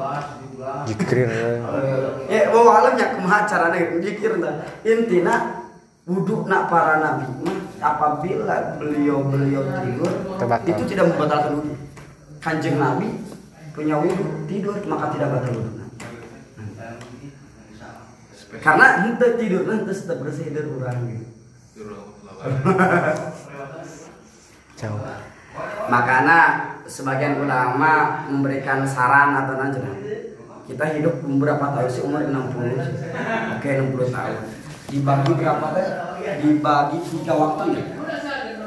jikir 0.89 1.29
ya. 1.29 2.49
Bahwa 2.49 2.81
alamnya 2.81 3.13
kumaha 3.13 3.45
caranya 3.45 3.93
jikir 4.01 4.41
dah 4.41 4.65
intina 4.81 5.61
wudhu 6.09 6.49
nak 6.49 6.65
para 6.65 6.97
nabi 6.97 7.29
mah 7.45 7.66
apabila 7.77 8.77
beliau 8.81 9.25
beliau 9.25 9.63
tidur 9.81 10.11
Terbatal. 10.37 10.69
itu 10.73 10.83
tidak 10.95 11.05
membatalkan 11.13 11.51
wudhu. 11.61 11.75
Kanjeng 12.41 12.77
nabi 12.77 13.09
punya 13.73 13.95
wudhu 14.01 14.45
tidur 14.49 14.75
maka 14.89 15.13
tidak 15.13 15.29
batal 15.37 15.53
wudhu. 15.53 15.73
Karena 18.57 18.85
ente 19.05 19.27
tidur 19.37 19.67
nanti 19.67 19.91
tetap 19.91 20.17
bersih 20.23 20.49
dari 20.49 20.69
orang 20.71 20.97
gitu. 21.11 21.25
jauh 24.77 25.01
Makanya 25.89 26.39
sebagian 26.85 27.41
ulama 27.41 28.23
memberikan 28.29 28.85
saran 28.85 29.33
atau 29.33 29.57
nanti 29.57 29.79
kita 30.67 30.85
hidup 30.99 31.23
berapa 31.23 31.65
tahun 31.73 31.89
sih? 31.89 32.03
Umur 32.05 32.21
60 32.27 33.57
oke 33.57 33.69
60 33.71 34.15
tahun 34.15 34.37
dibagi 34.87 35.31
berapa 35.35 35.67
teh? 35.75 35.87
Dibagi 36.43 36.97
tiga 37.11 37.33
waktu 37.35 37.63
ya? 37.75 37.83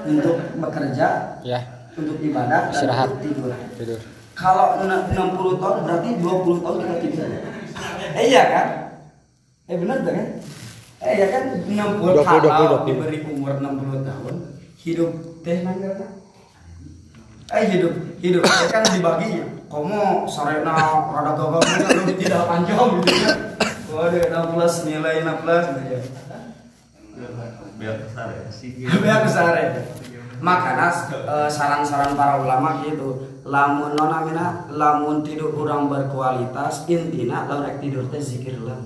Untuk 0.00 0.36
bekerja 0.56 1.08
ya. 1.44 1.60
untuk 1.92 2.16
ibadah 2.24 2.72
Istirahat. 2.72 3.20
tidur. 3.20 3.52
Tidur. 3.76 4.00
Kalau 4.32 4.80
na- 4.88 5.04
60 5.12 5.60
tahun 5.60 5.76
berarti 5.84 6.08
20 6.16 6.64
tahun 6.64 6.76
kita 6.80 6.94
tidur. 7.04 7.28
Eh 8.16 8.24
iya 8.32 8.42
kan? 8.48 8.66
Eh 9.68 9.76
benar 9.76 10.00
kan? 10.00 10.16
Eh 11.04 11.12
iya 11.20 11.26
kan? 11.28 11.42
60 11.68 12.00
20, 12.00 12.24
kalau 12.24 12.78
20. 12.84 12.88
diberi 12.88 13.18
umur 13.28 13.60
60 13.60 14.08
tahun 14.08 14.34
hidup 14.80 15.10
teh 15.44 15.60
nangga 15.60 15.92
eh 17.50 17.64
hidup 17.68 17.92
hidup 18.22 18.42
eh 18.46 18.68
kan 18.72 18.84
dibagi 18.88 19.44
kamu 19.68 20.24
sarena 20.24 20.72
rada 21.12 21.32
gagal 21.36 21.62
lu 22.06 22.12
tidak 22.16 22.42
panjang 22.48 22.78
gitu 23.02 23.12
ya 23.12 23.32
waduh 23.90 24.56
16 24.56 24.88
nilai 24.88 25.20
16 25.20 25.68
gitu 25.68 25.80
ya 25.90 25.99
biar 27.80 27.96
besar 28.00 28.26
ya 28.32 28.42
Biar 29.04 29.20
besar 29.24 29.52
ya. 29.56 29.68
Makanya 30.40 30.88
eh, 31.12 31.48
saran-saran 31.52 32.16
para 32.16 32.40
ulama 32.40 32.80
gitu. 32.84 33.28
Lamun 33.44 33.96
nona 33.96 34.24
mina, 34.24 34.46
lamun 34.68 35.24
tidur 35.24 35.52
kurang 35.52 35.88
berkualitas, 35.88 36.88
intina 36.88 37.48
lamun 37.48 37.68
rek 37.68 37.80
tidur 37.80 38.04
teh 38.08 38.20
zikir 38.20 38.56
lah. 38.64 38.76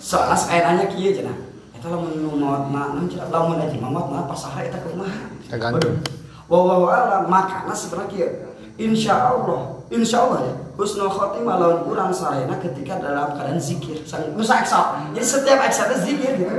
Soalnya 0.00 0.36
saenanya 0.36 0.86
kieu 0.88 1.12
cenah. 1.12 1.36
Eta 1.76 1.88
lamun 1.88 2.20
nu 2.20 2.36
maot 2.36 2.72
na 2.72 3.04
cenah 3.08 3.28
lamun 3.28 3.60
aja 3.60 3.76
mamat 3.76 4.06
na 4.12 4.28
pasaha 4.28 4.60
eta 4.64 4.80
kumaha. 4.84 5.32
Tergantung. 5.48 6.00
Wallahu 6.48 6.88
a'lam 6.88 7.28
makana 7.28 7.72
sebenarnya 7.76 8.12
kieu. 8.12 8.30
Insya 8.76 9.32
Allah, 9.32 9.75
insya 9.90 10.26
Allah 10.26 10.40
ya. 10.50 10.54
Husnul 10.76 11.08
khotimah 11.08 11.56
lawan 11.56 11.80
kurang 11.88 12.10
sarena 12.12 12.56
ketika 12.60 13.00
dalam 13.00 13.32
keadaan 13.32 13.56
zikir. 13.56 14.02
Sang 14.04 14.22
nusa 14.36 14.60
eksa. 14.60 15.08
Jadi 15.16 15.26
setiap 15.26 15.58
eksa 15.64 15.88
itu 15.88 15.96
zikir 16.12 16.30
gitu. 16.36 16.56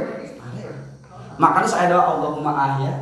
Makanya 1.37 1.69
saya 1.69 1.85
doa 1.93 2.17
Allahumma 2.17 2.51
ahya 2.55 2.93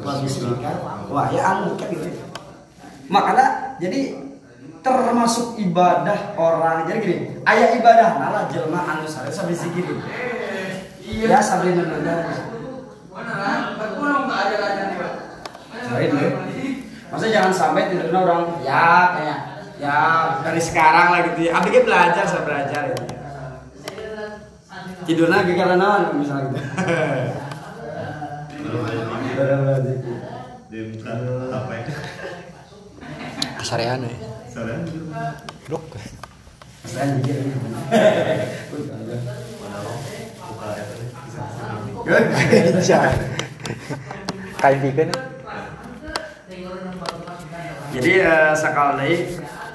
wa 0.00 0.12
bismika 0.20 0.72
wa 1.12 1.28
ya 1.28 1.42
amuka 1.44 1.84
gitu. 1.92 2.08
Makanya 3.12 3.76
jadi 3.80 4.16
termasuk 4.84 5.56
ibadah 5.60 6.36
orang 6.36 6.84
jadi 6.84 7.00
gini 7.00 7.16
ayah 7.48 7.72
ibadah 7.80 8.20
nala 8.20 8.44
jelma 8.52 8.84
anu 8.84 9.08
sare 9.08 9.32
sampai 9.32 9.56
zikir 9.56 9.88
ya 11.24 11.40
sampai 11.40 11.72
menunda 11.72 12.20
Sorry. 15.84 16.08
Maksudnya 17.14 17.34
jangan 17.38 17.52
sampai 17.54 17.94
tidurnya 17.94 18.18
orang 18.26 18.42
ya 18.66 18.86
kayak 19.14 19.38
ya 19.78 19.98
dari 20.42 20.58
sekarang 20.58 21.06
lah 21.14 21.20
gitu. 21.30 21.40
ya. 21.46 21.54
Dia 21.62 21.82
belajar 21.86 22.24
saya 22.26 22.42
belajar 22.42 22.82
gitu. 22.90 23.04
Tidurnya 25.06 25.46
lagi 25.46 25.52
karena 25.54 25.76
naon 25.78 26.18
misalnya 26.18 26.50
gitu. 26.50 26.58
kasarean 33.64 34.04
ya 34.04 34.12
soalnya 34.52 34.78
dok 35.70 35.84
Saya 36.84 37.16
mikir 37.16 37.48
mana 37.48 37.80
lo 39.80 39.94
buka 40.52 40.66
ya 40.76 40.84
tadi 40.84 41.06
bisa 42.76 42.98
Good. 43.00 43.16
kain 44.60 44.78
bikin 44.84 45.08
Jadi 47.94 48.12
eh, 48.18 48.52
sekali 48.52 49.12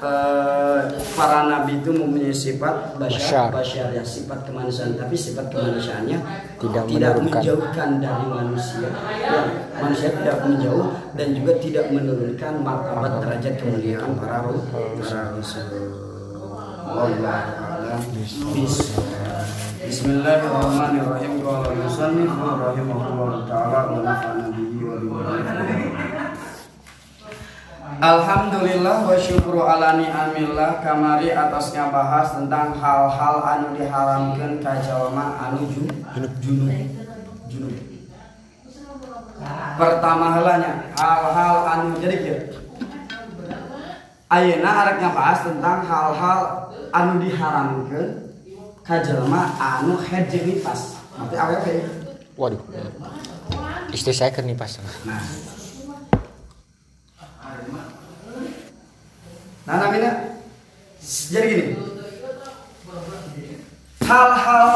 eh, 0.00 0.78
para 1.16 1.38
nabi 1.44 1.80
itu 1.80 1.90
mempunyai 1.90 2.28
sifat 2.30 2.94
Basyar. 2.94 3.48
basyar, 3.48 3.48
basyar 3.50 3.88
ya 3.92 4.04
sifat 4.04 4.44
kemanusiaan, 4.44 4.92
tapi 4.94 5.16
sifat 5.16 5.48
kemanusiaannya 5.48 6.18
Tidak 6.60 6.84
tidak 6.84 7.10
menurunkan. 7.16 7.40
menjauhkan 7.40 7.88
dari 7.96 8.26
manusia. 8.28 8.88
Ya, 9.16 9.40
manusia 9.80 10.08
tidak 10.12 10.36
menjauh 10.44 10.86
dan 11.16 11.28
juga 11.32 11.52
tidak 11.56 11.86
menurunkan 11.88 12.52
martabat 12.60 13.12
derajat 13.24 13.54
kemuliaan 13.56 14.12
para 14.14 14.44
rasul. 14.44 15.88
Wallahu 16.90 17.50
a'lam. 17.56 18.00
Bis- 18.52 18.92
Bismillahirrahmanirrahim. 19.80 21.42
Qala 21.42 21.72
musannif 21.74 22.30
rahimahullah 22.30 23.42
taala 23.48 23.90
wa 23.90 23.98
nafa'ana 24.06 24.46
bihi 24.54 24.78
wa 24.86 24.94
bi 25.02 25.08
Alhamdulillah 28.00 29.04
wa 29.04 29.12
syukru 29.20 29.60
ala 29.60 30.00
ni'amillah 30.00 30.80
kamari 30.80 31.36
atasnya 31.36 31.92
bahas 31.92 32.32
tentang 32.32 32.72
hal-hal 32.72 33.36
anu 33.44 33.76
diharamkan 33.76 34.56
ka 34.64 34.80
jalma 34.80 35.36
anu 35.36 35.68
junub 35.68 36.32
junub 36.40 36.72
junub 37.52 37.76
pertama 39.76 40.40
halanya 40.40 40.88
hal-hal 40.96 41.56
anu 41.68 42.00
jadi 42.00 42.16
kieu 42.24 42.38
Ayeuna 44.30 44.70
arek 44.86 45.02
ngabahas 45.02 45.42
tentang 45.42 45.84
hal-hal 45.84 46.40
anu 46.96 47.12
diharamkan 47.20 48.32
ka 48.80 49.04
jalma 49.04 49.52
anu 49.60 50.00
haid 50.00 50.24
jeung 50.32 50.48
nifas. 50.48 50.96
Mati 51.20 51.34
awewe 51.36 51.60
kayak 51.66 51.90
Waduh. 52.40 52.62
Istri 53.92 54.16
saya 54.16 54.40
nih 54.40 54.56
pas. 54.56 54.80
Nah. 55.04 55.59
Nah, 59.68 59.76
namanya 59.76 60.40
jadi 61.00 61.46
gini. 61.46 61.66
Hal-hal 64.02 64.70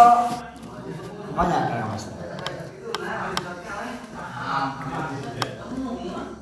banyak 1.34 1.62
yang 1.74 1.90
mas. 1.90 2.06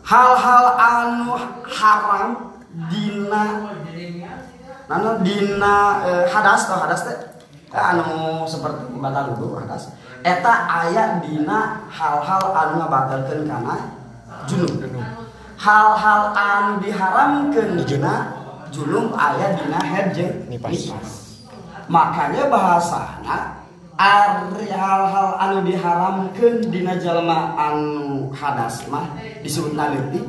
Hal-hal 0.02 0.64
anu 0.76 1.33
haram 1.64 2.28
dina 2.92 3.44
nana 4.90 5.11
dina 5.24 5.74
eh, 6.05 6.24
hadas 6.28 6.68
atau 6.68 6.85
hadas 6.85 7.09
teh? 7.09 7.18
Eh, 7.72 7.81
anu 7.81 8.44
seperti 8.44 8.92
batal 9.00 9.33
wudu 9.33 9.57
hadas. 9.64 9.96
Eta 10.20 10.68
aya 10.68 11.24
dina 11.24 11.88
hal-hal 11.88 12.44
anu 12.52 12.72
ngabatalkeun 12.85 13.48
kana 13.48 13.96
junub 14.44 14.76
hal-hal 15.62 16.35
anu 16.35 16.83
diharamkeun 16.83 17.87
dina 17.87 18.35
junub 18.75 19.14
aya 19.14 19.55
dina 19.55 19.79
jeung 20.11 20.51
Nifas. 20.51 20.90
makanya 21.87 22.51
bahasana 22.51 23.62
ari 23.94 24.66
hal-hal 24.75 25.38
anu 25.38 25.62
diharamkeun 25.62 26.66
dina 26.66 26.98
jalma 26.98 27.55
anu 27.55 28.35
hadas 28.35 28.90
mah 28.90 29.07
disebutna 29.46 29.94
leutik 29.94 30.27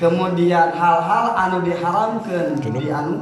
kemudian 0.00 0.72
hal-hal 0.72 1.36
anu 1.36 1.60
diharamkeun 1.60 2.56
di 2.64 2.88
anu 2.88 3.20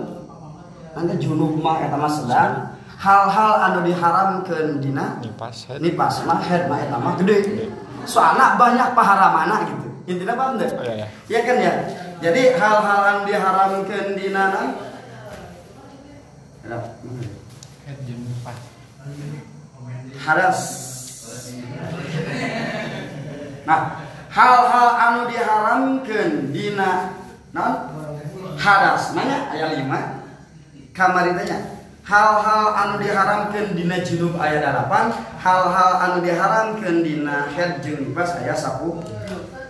nanti 0.94 1.14
junub 1.18 1.56
mah 1.58 1.80
eta 1.82 1.96
mah 1.96 2.12
sedang. 2.12 2.54
Hal-hal 3.02 3.52
anu 3.58 3.78
diharamkeun 3.82 4.78
dina 4.78 5.18
Nipas. 5.18 5.66
nipas 5.82 6.22
mah 6.22 6.38
head 6.38 6.70
mah 6.70 6.78
eta 6.86 6.96
mah 7.02 7.18
gede. 7.18 7.66
Soalnya 8.06 8.54
banyak 8.54 8.94
paharamana 8.94 9.66
gitu 9.66 9.81
intinya 10.06 10.34
paham 10.34 10.54
deh. 10.58 10.70
Oh, 10.72 10.84
iya, 10.86 10.94
iya. 11.04 11.08
ya 11.30 11.40
kan 11.46 11.56
ya? 11.58 11.74
Jadi 12.22 12.42
hal-hal 12.54 13.00
yang 13.06 13.20
diharamkan 13.26 14.06
di 14.14 14.26
nana? 14.30 14.62
Hadas 20.22 20.60
nah 23.62 23.80
hal-hal 24.30 24.88
anu 24.98 25.20
diharamkan 25.30 26.50
dina 26.54 27.14
non? 27.54 27.74
Hadas 28.58 29.14
mana 29.14 29.50
ayat 29.50 29.82
lima. 29.82 30.22
Kamar 30.94 31.30
ditanya 31.30 31.82
hal-hal 32.02 32.64
anu 32.74 32.94
diharamkan 33.00 33.74
dina 33.78 34.02
junub 34.02 34.34
ayat 34.36 34.66
8 34.66 35.40
hal-hal 35.40 35.90
anu 36.02 36.16
diharamkan 36.20 37.00
dina 37.06 37.48
head 37.54 37.80
jeung 37.80 38.10
nifas 38.10 38.36
ayat 38.42 38.58
10 38.58 38.98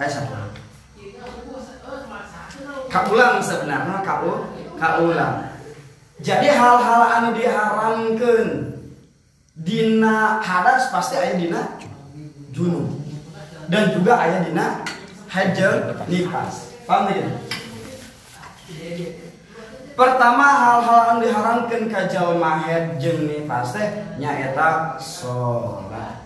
ayat 0.02 0.26
10 0.26 2.90
kaulang 2.90 3.38
sebenarnya 3.38 4.02
kau 4.02 4.50
kaulang 4.76 5.52
jadi 6.22 6.54
hal-hal 6.54 7.02
anu 7.02 7.28
diharamkan 7.34 8.46
dina 9.58 10.38
hadas 10.38 10.94
pasti 10.94 11.18
ayat 11.18 11.36
dina 11.42 11.62
junub. 12.54 12.86
Dan 13.66 13.90
juga 13.90 14.22
ayat 14.22 14.46
dina 14.46 14.86
hajar 15.26 15.98
nifas. 16.06 16.70
Paham 16.86 17.10
tidak? 17.10 17.42
Pertama 19.98 20.46
hal-hal 20.46 21.00
anu 21.10 21.18
diharamkan 21.26 21.90
ka 21.90 22.06
jalma 22.06 22.62
haid 22.62 23.02
jeung 23.02 23.26
nifas 23.26 23.74
teh 23.74 23.88
nyaeta 24.22 24.94
salat 25.02 26.21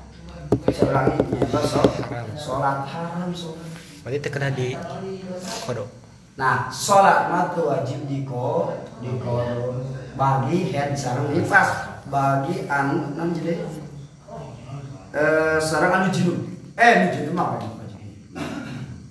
Salat 0.67 1.15
haram 2.91 3.31
salat 3.31 3.77
Berarti 4.07 4.19
terkena 4.23 4.55
di 4.55 4.75
kodok. 5.67 5.87
Nah, 6.39 6.71
sholat 6.71 7.27
mah 7.27 7.51
tuh 7.55 7.71
wajib 7.71 8.07
diko 8.07 8.71
diko 9.03 9.35
bagi 10.15 10.71
head 10.71 10.95
sareng 10.95 11.35
nifas 11.35 11.91
bagi 12.07 12.71
anu 12.71 13.19
nam 13.19 13.35
jadi 13.35 13.67
eh 15.11 15.59
sareng 15.59 15.91
anu 15.91 16.07
junub. 16.15 16.39
Eh 16.79 16.91
anu 16.99 17.07
junub 17.15 17.35
mah 17.35 17.47
wajib 17.59 17.73
wajib. 17.83 17.99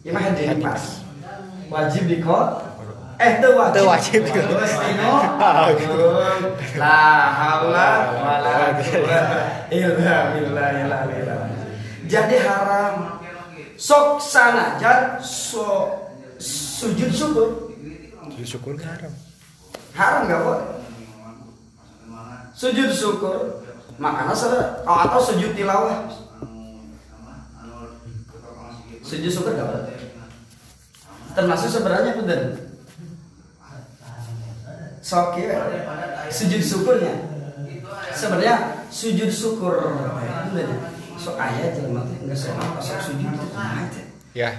Ya 0.03 0.11
mah 0.15 0.21
head 0.27 0.39
nifas. 0.39 1.03
Wajib 1.67 2.07
diko 2.07 2.39
Eh 3.15 3.39
tuh 3.39 3.55
wajib. 3.55 3.79
Teu 3.79 3.87
wajib. 3.87 4.21
Terus 4.27 4.75
dino. 4.79 5.23
La 6.75 7.31
haula 7.31 7.87
wala 8.11 8.75
quwwata 8.75 9.54
illa 9.71 10.29
billah. 10.35 11.39
Jadi 12.05 12.35
haram. 12.45 13.21
Sok 13.75 14.23
sana 14.23 14.79
jan 14.79 15.19
so 15.19 15.91
sujud 16.39 17.11
syukur. 17.11 17.75
Sujud 18.31 18.47
syukur 18.47 18.73
haram. 18.79 19.13
haram 19.95 20.21
nggak 20.27 20.41
boleh. 20.43 20.67
Sujud 22.55 22.89
syukur. 22.95 23.63
Makanya 23.95 24.35
saudara 24.35 24.83
oh, 24.83 24.99
atau 25.07 25.23
sujud 25.23 25.55
tilawah 25.55 26.11
sujud 29.03 29.31
syukur 29.31 29.55
nggak 29.55 29.69
boleh. 29.69 29.95
Termasuk 31.35 31.69
sebenarnya 31.71 32.11
bener. 32.15 32.41
Sok 35.05 35.37
ya 35.37 35.61
sujud 36.33 36.61
syukurnya 36.63 37.34
sebenarnya 38.15 38.55
sujud 38.87 39.29
syukur. 39.29 39.75
Sok 41.15 41.39
ayat 41.39 41.75
jelema 41.79 42.03
teh 42.03 42.17
nggak 42.27 42.35
sholat 42.35 42.75
pas 42.75 42.83
sok 42.83 42.99
sujud 43.01 43.27
itu 43.31 43.47
kumaha 43.49 43.87
teh 43.87 44.03
Ya. 44.35 44.51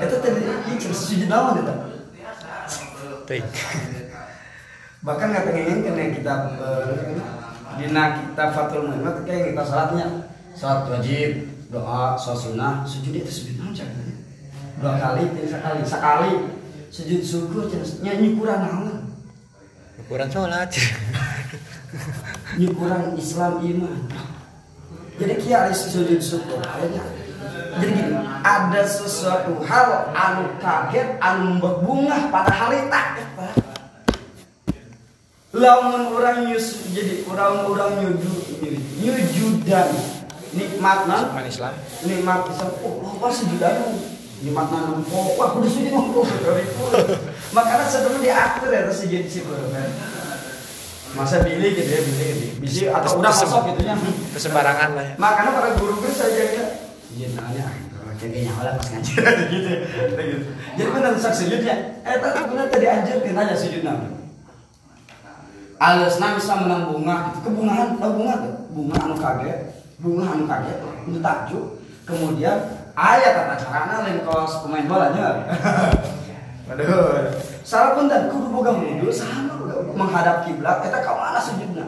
itu 0.00 0.16
tadi 0.16 0.40
ini 0.40 0.74
sujud 0.80 1.28
naon 1.28 1.60
itu 1.60 1.74
Ting. 3.28 3.44
bahkan 5.04 5.28
nggak 5.28 5.44
pengen 5.44 5.84
kena 5.84 6.04
kita 6.16 6.34
eh, 6.56 7.20
dina 7.76 8.04
kita 8.16 8.44
fatul 8.52 8.88
mu'minat 8.88 9.24
kayak 9.28 9.52
kita 9.52 9.62
salatnya. 9.64 10.06
Salat 10.56 10.88
wajib 10.88 11.52
doa 11.68 12.16
salat 12.16 12.38
sunnah 12.40 12.74
sujud 12.88 13.12
itu 13.12 13.28
sujud 13.28 13.60
naon 13.60 13.76
caranya 13.76 14.14
dua 14.80 14.92
kali 14.96 15.22
tiga 15.36 15.48
sekali 15.60 15.80
sekali. 15.84 16.32
Sujud 16.88 17.20
syukur 17.20 17.68
nyanyi 18.00 18.40
kurang 18.40 18.60
naon 18.64 18.86
Ukuran 20.00 20.28
sholat. 20.32 20.72
nyukuran 22.60 23.14
Islam 23.18 23.62
iman. 23.62 24.00
Jadi 25.14 25.34
kia 25.42 25.68
ada 25.68 25.74
sujud 25.74 26.18
syukur 26.18 26.58
akhirnya. 26.62 27.02
Jadi 27.78 27.90
gini 27.90 28.14
ada 28.42 28.82
sesuatu 28.86 29.62
hal 29.66 30.14
anu 30.14 30.58
kaget 30.62 31.18
anu 31.18 31.58
berbunga 31.58 32.30
pada 32.30 32.50
hari 32.50 32.86
tak 32.86 33.22
eta. 33.22 33.74
lamun 35.54 36.10
orang 36.10 36.50
nyus 36.50 36.90
jadi 36.90 37.22
orang-orang 37.30 38.02
nyuju 38.02 38.32
nyujudan 38.98 39.86
nikmat 40.50 41.06
nan 41.06 41.30
Iman 41.30 41.46
Islam. 41.46 41.74
nikmat 42.02 42.38
bisa 42.50 42.66
oh 42.82 42.98
apa 43.06 43.26
sujudan 43.30 43.74
nikmat 44.42 44.66
nan 44.74 45.06
oh 45.06 45.38
wah 45.38 45.54
kudu 45.54 45.70
sujud 45.70 45.94
oh 45.94 46.26
makanya 47.54 47.86
sebelum 47.86 48.18
diatur 48.18 48.70
ya 48.74 48.90
sujud 48.90 49.22
sih 49.30 49.46
kan 49.46 49.90
masa 51.14 51.46
pilih 51.46 51.70
gitu 51.74 51.90
ya 51.90 52.00
pilih 52.02 52.26
gitu. 52.34 52.58
Bisa 52.62 52.84
atau 52.90 53.22
udah 53.22 53.30
masuk 53.30 53.60
gitu 53.70 53.80
nya 53.86 53.94
Kesembarangan 54.34 54.90
lah 54.98 55.04
ya. 55.06 55.14
makanya 55.18 55.50
para 55.54 55.68
guru-guru 55.78 56.10
saya 56.10 56.30
jaga 56.34 56.64
iya 57.14 57.28
nanya 57.38 57.66
kayaknya 58.18 58.40
nyala 58.50 58.70
pas 58.78 58.88
ngajar. 58.94 59.22
Gitu 59.52 59.70
gitu. 60.16 60.46
Jadi 60.78 60.88
benar 60.90 61.12
sak 61.18 61.34
sujudnya 61.34 61.74
eh 62.02 62.16
tadi 62.18 62.40
benar 62.46 62.66
tadi 62.70 62.86
anjir 62.88 63.16
nanya 63.20 63.54
sujud 63.54 63.82
nabi. 63.84 64.08
Alasna 65.82 66.38
bisa 66.38 66.52
menang 66.62 66.94
bunga. 66.94 67.16
Gitu. 67.30 67.38
kebungaan 67.50 67.98
tahu 67.98 68.12
bunga 68.16 68.34
tuh. 68.40 68.54
Bunga 68.74 68.96
anu 69.06 69.16
kaget 69.18 69.58
bunga 70.00 70.24
anu 70.30 70.44
kaget 70.46 70.78
itu 71.10 71.18
takjub. 71.20 71.64
Kemudian 72.04 72.58
ayat 72.94 73.32
tata 73.34 73.54
carana 73.60 73.94
lain 74.06 74.22
kelas 74.22 74.52
pemain 74.64 74.86
bolanya. 74.88 75.26
Waduh, 76.70 77.28
salah 77.60 77.92
pun 77.92 78.08
dan 78.08 78.32
kudu 78.32 78.48
boga 78.48 78.72
mundur 78.72 79.12
sama 79.12 79.53
menghadap 79.94 80.44
kiblat 80.44 80.82
eta 80.84 80.98
ka 81.00 81.12
mana 81.14 81.40
sujudna. 81.40 81.86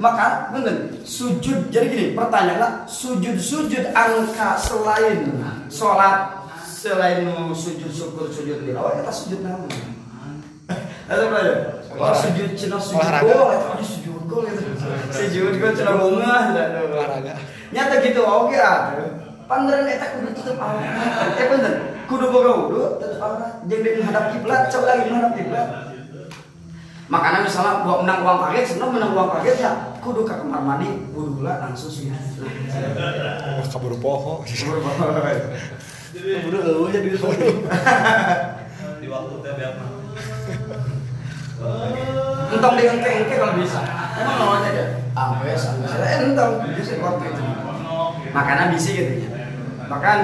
Maka 0.00 0.50
bener 0.50 0.98
sujud 1.06 1.68
jadi 1.70 1.86
gini 1.86 2.06
pertanyaannya 2.16 2.88
sujud 2.88 3.36
sujud 3.36 3.92
anu 3.92 4.26
ka 4.34 4.58
selain 4.58 5.30
salat 5.68 6.42
selain 6.64 7.28
sujud 7.52 7.92
syukur 7.92 8.26
sujud 8.26 8.66
tilawah 8.66 8.98
kita 8.98 9.12
sujud 9.12 9.40
nama. 9.46 9.68
Ada 11.06 11.22
apa 11.28 11.38
ya 11.44 11.54
Wah, 11.92 12.16
sujud 12.16 12.56
cina 12.56 12.80
sujud 12.80 13.04
gol 13.04 13.52
itu 13.52 13.84
sujud 13.84 14.22
gol 14.24 14.48
itu 14.48 14.64
sujud 15.12 15.60
gol 15.60 15.76
cina 15.76 15.92
bunga 16.00 16.56
Olahraga. 16.56 17.36
nyata 17.68 18.00
gitu 18.00 18.24
oke 18.24 18.56
ah. 18.56 18.96
Pandaran 19.44 19.84
eta 19.84 20.16
kudu 20.16 20.32
tutup 20.32 20.56
aurat. 20.56 21.36
Eh 21.36 21.46
bener 21.52 21.74
kudu 22.08 22.32
boga 22.32 22.52
wudu 22.56 22.96
tutup 22.96 23.20
aurat. 23.20 23.60
Jeung 23.68 23.84
di 23.84 23.90
menghadap 24.00 24.32
kiblat 24.32 24.72
coba 24.72 24.84
lagi 24.88 25.12
menghadap 25.12 25.32
kiblat 25.36 25.91
makanya 27.12 27.44
misalnya 27.44 27.84
buat 27.84 28.08
menang 28.08 28.24
uang 28.24 28.38
paket 28.40 28.64
sebenarnya 28.72 28.94
menang 28.96 29.12
uang 29.12 29.28
paket 29.36 29.54
ya 29.60 29.72
kudu 30.00 30.24
ke 30.24 30.32
kamar 30.32 30.64
mandi 30.64 30.88
wudu 31.12 31.44
lah 31.44 31.60
langsung 31.60 31.92
sih 31.92 32.08
Wah, 32.08 33.68
kabur 33.68 33.94
poho. 34.00 34.40
Buru 36.12 36.58
eueuh 36.60 36.88
jadi 36.92 37.08
Di 37.12 39.06
waktu 39.08 39.34
teh 39.44 39.52
biar 39.56 39.72
mah. 39.76 39.88
Entong 42.52 42.74
dengan 42.76 42.96
kengke 43.00 43.34
kalau 43.38 43.56
bisa. 43.60 43.80
Emang 44.12 44.36
lawannya 44.40 44.70
ada 44.72 44.84
ampes, 45.16 45.62
ampes. 45.72 45.92
Eh 45.94 46.10
entong 46.26 46.64
bisa 46.74 46.92
waktu 47.00 47.24
itu. 47.32 47.42
Makanya 48.32 48.72
bisa 48.72 48.88
gitu 48.92 49.12
ya. 49.24 49.30
Bahkan 49.88 50.18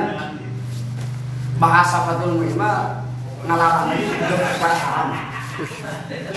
bahasa 1.59 2.05
Fatul 2.07 2.38
Mu'imah 2.38 3.05
ngalarang 3.48 3.96
itu 3.96 4.35
haram. 4.59 5.38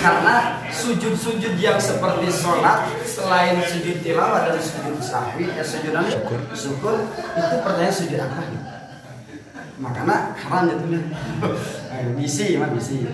Karena 0.02 0.66
sujud-sujud 0.74 1.54
yang 1.62 1.78
seperti 1.78 2.28
sholat 2.34 2.90
selain 3.06 3.62
sujud 3.70 4.02
tilawah 4.02 4.50
dan 4.50 4.58
sujud 4.58 4.98
sahwi 4.98 5.46
ya 5.54 5.62
sujudan 5.62 6.10
syukur, 6.10 6.40
syukur 6.58 6.96
itu 7.38 7.56
pertanyaan 7.62 7.94
sujud 7.94 8.18
apa? 8.18 8.42
Makanya 9.82 10.18
haram 10.42 10.70
jatuhnya. 10.70 11.00
Eh, 11.94 12.14
Bisi 12.18 12.58
mah 12.58 12.70
bisi. 12.74 13.06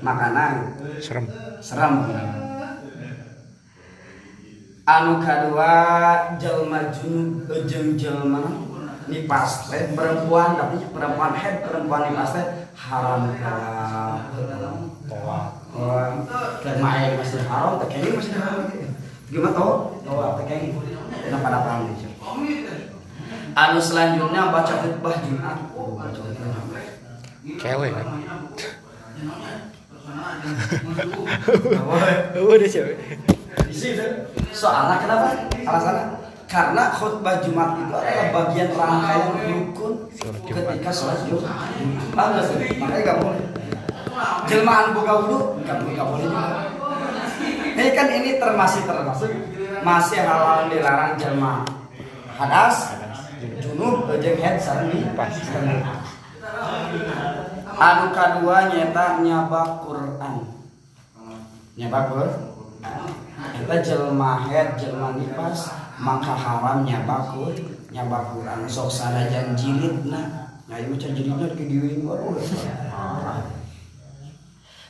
Makanya 0.00 0.72
Serem. 1.00 1.24
seram 1.64 2.04
anu 4.84 5.16
kadua 5.16 5.72
jelma 6.36 6.92
junub 6.92 7.48
jeung 7.64 7.96
jelma 7.96 8.44
nipas 9.08 9.72
teh 9.72 9.96
perempuan 9.96 10.60
tapi 10.60 10.76
perempuan 10.92 11.32
head 11.32 11.64
perempuan 11.64 12.12
nipas 12.12 12.36
haram 12.74 13.30
Tawaf. 15.04 15.46
tawaf. 15.70 16.12
Dan 16.62 16.74
main 16.82 17.14
masih 17.18 17.46
haram 17.46 17.78
kayaknya 17.82 18.18
masih 18.18 18.34
haram. 18.38 18.66
Gimana 19.30 19.54
tau 19.54 19.72
tawaf 20.02 20.38
teh 20.38 20.44
kayaknya 20.50 20.78
tidak 21.24 21.40
pada 21.40 21.58
paham 21.64 21.88
gitu 21.90 22.14
anu 23.54 23.78
selanjutnya 23.78 24.50
baca 24.50 24.74
khutbah 24.82 25.14
Jumat. 25.22 25.58
Oh, 25.78 25.94
baca 25.94 26.18
khutbah 26.18 26.50
Jumat. 26.50 26.84
Kewe 27.62 27.88
kan. 27.94 28.06
Oh, 32.34 32.54
dia 32.58 32.68
cewek. 32.68 32.98
Soalnya 34.50 34.96
kenapa? 34.98 35.26
Alasannya 35.62 36.23
karena 36.54 36.94
khutbah 36.94 37.42
Jumat 37.42 37.74
itu 37.82 37.94
adalah 37.98 38.26
bagian 38.30 38.70
rangkaian 38.78 39.30
rukun 39.50 40.06
ketika 40.46 40.90
sholat 40.94 41.18
Jumat. 41.26 41.50
Sih, 42.46 42.78
makanya 42.78 43.10
gak 43.10 43.18
boleh. 43.18 43.42
Jelmaan 44.46 44.94
buka 44.94 45.12
wudhu 45.26 45.58
gak 45.66 45.82
boleh, 45.82 45.94
gak 45.98 46.06
boleh 46.06 46.22
juga. 46.30 46.46
Ini 47.74 47.90
kan 47.90 48.06
ini 48.06 48.38
termasuk 48.38 48.86
termasuk 48.86 49.34
masih 49.82 50.22
hal 50.22 50.70
dilarang 50.70 51.18
jelma 51.18 51.66
hadas, 52.38 52.94
junub, 53.58 54.06
jeung 54.22 54.38
head 54.38 54.62
Pas. 55.18 55.34
Anu 57.74 58.14
kadua 58.14 58.70
nyeta 58.70 59.18
nyabak 59.26 59.82
Quran. 59.82 60.46
Nyabak 61.74 62.02
Quran. 62.14 62.30
Kita 63.58 63.76
jelma 63.82 64.46
head, 64.46 64.78
jelma 64.78 65.18
nipas, 65.18 65.83
maka 65.98 66.32
haram 66.34 66.82
nyabak 66.82 67.34
Quran. 67.34 67.74
Nyabak 67.94 68.34
Quran 68.34 68.66
sok 68.66 68.90
sanajan 68.90 69.54
jilidna. 69.54 70.50
Nah, 70.64 70.80
ieu 70.80 70.96
can. 70.96 71.12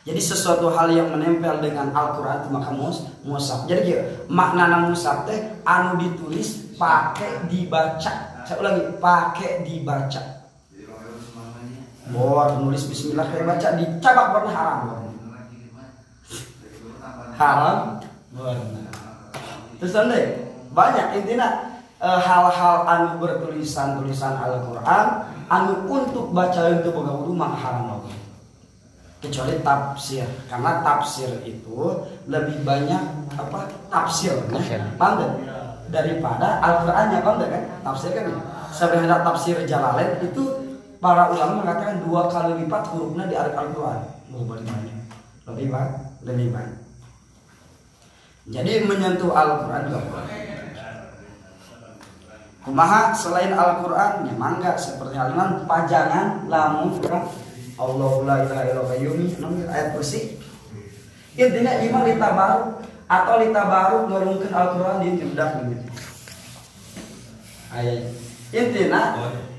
Jadi 0.05 0.21
sesuatu 0.21 0.69
hal 0.69 0.93
yang 0.93 1.09
menempel 1.17 1.65
dengan 1.65 1.89
Al-Quran 1.89 2.45
itu 2.45 2.49
maka 2.53 2.71
mus, 2.77 3.09
musaf. 3.25 3.65
Jadi 3.65 3.89
gitu, 3.89 4.05
makna 4.29 4.85
musaf 4.85 5.25
teh 5.25 5.65
anu 5.65 5.97
ditulis 5.97 6.77
pakai 6.77 7.49
dibaca. 7.49 8.45
Saya 8.45 8.57
ulangi, 8.61 9.01
pakai 9.01 9.65
dibaca. 9.65 10.45
Bahwa 12.13 12.61
nulis 12.61 12.85
bismillah 12.85 13.33
kayak 13.33 13.49
baca 13.49 13.69
dicabak 13.81 14.27
warna 14.37 14.53
haram. 14.53 14.81
Haram 17.41 17.77
warna. 18.37 18.85
Terus 19.81 19.93
nanti 19.97 20.44
banyak 20.75 21.23
intinya 21.23 21.79
eh, 22.03 22.21
hal-hal 22.21 22.85
anu 22.85 23.23
bertulisan 23.23 24.03
tulisan 24.03 24.35
Al-Quran 24.35 25.07
anu 25.49 25.87
untuk 25.87 26.35
baca 26.35 26.61
itu 26.75 26.91
boga 26.91 27.15
maka 27.31 27.57
haram 27.63 27.83
loh. 27.95 28.11
Kecuali 29.23 29.57
tafsir 29.65 30.29
karena 30.53 30.85
tafsir 30.85 31.33
itu 31.49 32.05
lebih 32.29 32.61
banyak 32.61 33.03
apa 33.41 33.73
tafsir 33.89 34.37
Tafsir. 34.53 34.85
pandai 35.01 35.33
daripada 35.89 36.61
Al-Qur'annya 36.61 37.25
pandai 37.25 37.49
kan? 37.49 37.63
Tafsir 37.81 38.13
kan 38.13 38.29
sebenarnya 38.69 39.25
tafsir 39.25 39.57
Jalalain 39.65 40.21
itu 40.21 40.45
para 41.01 41.33
ulama 41.33 41.65
mengatakan 41.65 42.05
dua 42.05 42.29
kali 42.29 42.67
lipat 42.67 42.85
hurufnya 42.93 43.25
di 43.25 43.37
Al-Quran. 43.39 44.01
Lebih 44.29 44.45
banyak. 44.45 44.77
Lebih 45.49 45.67
banyak. 45.73 46.01
Lebih 46.29 46.49
banyak. 46.53 46.81
Jadi 48.45 48.73
menyentuh 48.85 49.33
Al-Quran 49.33 49.89
juga 49.89 50.01
boleh 50.05 50.54
Kumaha? 52.65 53.13
Selain 53.13 53.53
Al-Quran 53.53 54.25
ya 54.25 54.35
mangga 54.41 54.73
seperti 54.81 55.15
haliman 55.15 55.69
pajangan 55.69 56.49
lamun 56.49 56.97
kan 57.05 57.29
Allahu 57.77 58.25
la 58.25 58.41
ilaha 58.47 58.63
illa 58.71 58.83
qayyumi 58.89 59.37
namun 59.37 59.67
ayat 59.69 59.93
kursi 59.93 60.39
intinya 61.35 61.83
iman 61.83 62.07
litabaru 62.07 62.79
atau 63.11 63.35
litabaru 63.43 63.97
ngurungkeun 64.09 64.55
Al-Quran 64.55 64.97
di 65.03 65.27
budak 65.29 65.51
gitu 65.67 65.87
ayat. 67.75 68.01
Intinya 68.55 69.03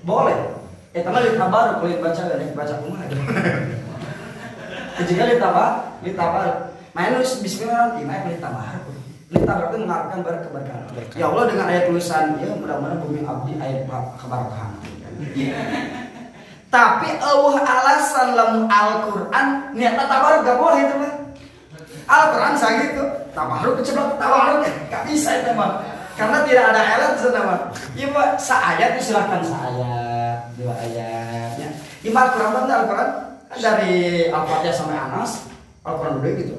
boleh. 0.07 0.39
Eta 0.95 1.11
mah 1.11 1.19
litabaru 1.19 1.83
kulit 1.83 1.99
baca 1.99 2.23
dan 2.23 2.55
baca 2.55 2.73
kumaha 2.79 3.03
jika 5.03 5.23
litabar 5.35 5.99
litabar 5.99 6.71
main 6.95 7.11
nulis 7.11 7.43
bismillah 7.43 7.99
iman 7.99 8.31
litabaru 8.31 8.31
litabar 8.31 8.84
itu 9.25 9.41
mengharapkan 9.81 10.21
ber 10.21 10.37
keberkahan 10.45 10.85
Berkah. 10.93 11.17
ya 11.17 11.25
Allah 11.33 11.43
dengan 11.49 11.65
ayat 11.65 11.83
tulisan 11.89 12.37
ya 12.37 12.49
mudah-mudahan 12.53 12.97
bumi 13.01 13.19
abdi 13.25 13.53
ayat 13.57 13.89
keberkahan. 14.21 14.71
Tapi 16.69 17.09
Allah 17.23 17.55
alasan 17.63 18.27
lamun 18.35 18.63
Al-Quran 18.69 19.47
niatnya 19.73 20.05
tabaruk 20.05 20.45
gak 20.45 20.57
boleh 20.61 20.79
itu 20.85 20.95
mah 21.01 21.13
Al-Quran 22.05 22.53
segitu 22.53 23.03
tabaruk 23.33 23.73
keceblok 23.81 24.21
tabaruk. 24.21 24.69
Gak 24.93 25.03
bisa 25.09 25.41
itu 25.41 25.51
mah 25.57 25.81
karena 26.15 26.37
tidak 26.45 26.65
ada 26.71 26.81
ayat 26.85 27.11
di 27.17 27.19
sana 27.25 27.41
mah 27.41 27.59
iya 27.97 28.07
mah 28.13 28.27
seayat 28.37 28.89
itu 28.93 29.01
silahkan 29.09 29.41
seayat 29.41 30.37
dua 30.53 30.73
ayatnya 30.85 31.67
mah 32.13 32.21
Al-Quran 32.29 32.69
Al-Quran. 32.69 33.11
Dari 33.55 34.27
Al-Fatihah 34.35 34.75
sampai 34.75 34.99
Anas 34.99 35.47
Al-Quran 35.87 36.19
udah 36.19 36.31
gitu. 36.43 36.55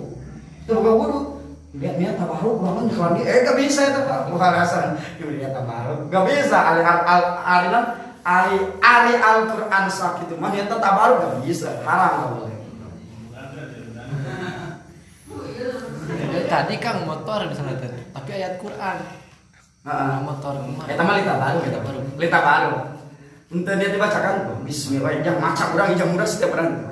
Itu 0.65 0.81
bukan 0.81 0.95
wudhu 0.97 1.36
dia 1.77 1.93
niat 2.01 2.17
tabaruk 2.17 2.57
bangun 2.65 2.89
kalau 2.89 3.13
dia 3.21 3.29
eh 3.29 3.41
gak 3.45 3.59
bisa 3.61 3.93
itu 3.93 4.01
pak 4.09 4.33
bukan 4.33 4.49
alasan 4.49 4.97
dia 5.21 5.29
niat 5.29 5.53
tabaruk 5.53 6.09
gak 6.09 6.25
bisa 6.25 6.57
ali 6.57 6.81
al 6.81 7.01
al 7.05 7.23
alinan 7.45 7.85
ali 8.25 8.59
ali 8.81 9.15
al 9.21 9.45
Quran 9.45 9.85
sak 9.93 10.25
itu 10.25 10.35
mah 10.41 10.57
niat 10.57 10.73
tabaruk 10.73 11.21
gak 11.21 11.37
bisa 11.45 11.69
haram 11.85 12.13
gak 12.17 12.31
boleh 12.33 12.55
Jadi 16.07 16.47
tadi 16.47 16.75
Kang 16.79 17.03
motor 17.03 17.51
di 17.51 17.55
sana 17.57 17.75
tadi, 17.75 17.99
tapi 18.15 18.31
ayat 18.31 18.63
Quran. 18.63 18.97
Heeh. 19.87 20.19
motor 20.23 20.55
kumaha? 20.63 20.87
Eta 20.87 21.03
mah 21.03 21.15
lita 21.19 21.35
baru, 21.35 21.59
Lita 21.63 21.81
baru. 21.83 22.01
Lita 22.15 22.41
baru. 22.43 22.73
Ente 23.47 23.73
dia 23.79 23.89
dibacakan 23.91 24.35
Bismillah, 24.63 25.23
yang 25.23 25.39
macam 25.39 25.67
orang 25.75 25.99
yang 25.99 26.11
muda 26.15 26.27
setiap 26.27 26.55
orang. 26.55 26.86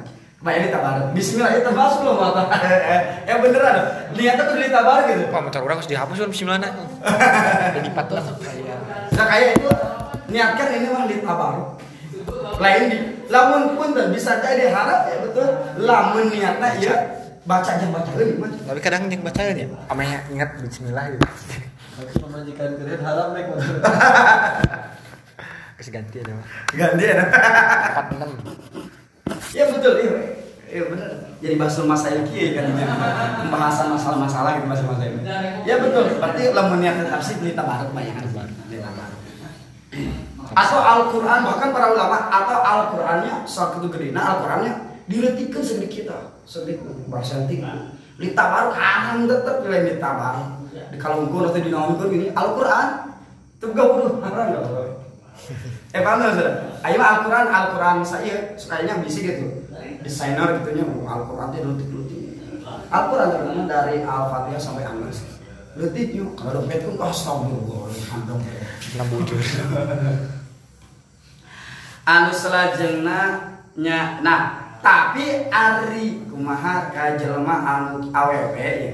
Banyak 0.45 0.61
lita 0.69 0.79
baru. 0.79 1.03
Bismillah 1.17 1.57
itu 1.57 1.71
masuk 1.73 2.01
loh 2.05 2.15
mata. 2.21 2.45
Ya 3.29 3.41
beneran. 3.41 3.77
Niatnya 4.13 4.45
tuh 4.45 4.57
lita 4.61 4.81
baru 4.85 5.03
gitu. 5.09 5.25
Wah, 5.33 5.41
motor 5.41 5.61
orang 5.65 5.81
harus 5.81 5.89
dihapus 5.89 6.17
kan 6.21 6.29
bismillahna. 6.29 6.69
Jadi 7.73 7.89
patut 7.97 8.21
Nah 9.15 9.25
kayak 9.25 9.57
itu 9.57 9.71
niatkan 10.29 10.69
ini 10.77 10.87
mah 10.93 11.09
lita 11.09 11.33
baru. 11.33 11.65
Lain 12.61 12.83
di 12.93 12.99
lamun 13.33 13.73
pun 13.75 13.97
tuh 13.97 14.13
bisa 14.13 14.45
jadi 14.45 14.69
harap 14.69 15.09
ya 15.09 15.17
betul. 15.25 15.49
Lamun 15.81 16.29
niatnya 16.29 16.69
ya 16.77 16.97
baca 17.49 17.71
aja 17.81 17.87
baca 17.89 18.11
lagi. 18.13 18.35
Tapi 18.41 18.81
kadang 18.85 19.09
yang 19.09 19.25
bacaan 19.25 19.57
ya, 19.57 19.67
amanya 19.89 20.19
ingat 20.29 20.61
bismillah 20.61 21.09
gitu. 21.13 21.29
pemajikan 21.95 22.75
keren 22.75 23.01
harap 23.01 23.33
naik 23.33 23.47
motor. 23.49 23.77
Terus 25.79 25.89
ganti 25.89 26.17
ada 26.21 26.33
mah. 26.37 26.47
gantian 26.75 27.17
Empat 27.23 28.07
enam. 28.13 28.31
Ya 29.57 29.65
betul 29.73 29.95
iya. 30.01 30.13
Iya 30.75 30.91
benar. 30.91 31.11
Jadi 31.39 31.55
bahas 31.55 31.77
masalah 31.87 32.25
kia 32.27 32.57
kan 32.57 32.65
ini 32.73 32.83
pembahasan 33.47 33.95
masalah-masalah 33.95 34.59
gitu 34.59 34.67
bahasa 34.67 34.85
masalah 34.89 35.07
ini 35.07 35.23
ya 35.69 35.77
betul. 35.79 36.05
Berarti 36.19 36.43
lamun 36.51 36.79
niat 36.83 36.99
tafsir 37.07 37.39
ini 37.39 37.55
kan 37.55 37.69
Ini 37.95 38.79
tabaruk. 38.83 39.21
atau 40.55 40.79
Al-Quran 40.83 41.41
bahkan 41.47 41.69
para 41.71 41.95
ulama 41.95 42.27
atau 42.27 42.59
Al-Qurannya 42.59 43.47
saat 43.47 43.79
itu 43.79 43.87
gede. 43.93 44.11
Nah 44.11 44.35
Al-Qurannya 44.35 44.73
diletikkan 45.07 45.63
sedikit 45.63 45.91
kita 46.11 46.19
sedikit 46.43 46.91
persentik 47.07 47.63
di 48.19 48.29
tabaruk 48.35 48.75
haram 48.75 49.31
tetap 49.31 49.63
nilai 49.63 49.95
di 49.95 50.03
tabaruk. 50.03 50.49
Di 50.91 50.97
kalau 50.99 51.29
engkau 51.29 51.47
nanti 51.47 51.61
dinaunkan 51.63 52.09
ini 52.11 52.27
Al-Quran 52.35 52.89
itu 53.63 53.67
gak 53.71 53.87
gak 53.87 54.63
boleh 54.67 54.91
eh 55.95 56.03
paham 56.03 56.27
saudara? 56.27 56.75
Ayo 56.83 56.99
Al-Quran, 56.99 57.47
Al-Quran 57.55 58.03
saya 58.03 58.59
sukanya 58.59 58.99
bisi 58.99 59.31
gitu. 59.31 59.47
Desainer 60.03 60.59
gitu 60.61 60.75
nya 60.75 60.85
Al-Quran 60.85 61.49
itu 61.55 61.69
letik-letik 61.71 62.23
Al-Quran 62.91 63.29
terutama 63.31 63.63
dari 63.71 64.03
Al-Fatihah 64.03 64.61
sampai 64.61 64.85
An-Nas. 64.85 65.23
Letik 65.79 66.19
yuk. 66.19 66.35
Kalau 66.35 66.61
dompet 66.61 66.83
pun 66.83 66.99
kau 66.99 67.09
astagfirullah 67.09 67.89
Enam 68.95 69.07
bujur. 69.11 69.39
anu 72.05 72.31
selajengna 72.37 73.21
nya 73.81 74.21
nah 74.21 74.77
tapi 74.85 75.49
ari 75.49 76.21
kumaha 76.29 76.93
ka 76.93 77.17
jelema 77.17 77.65
anu 77.65 78.13
awewe 78.13 78.61
ya. 78.61 78.93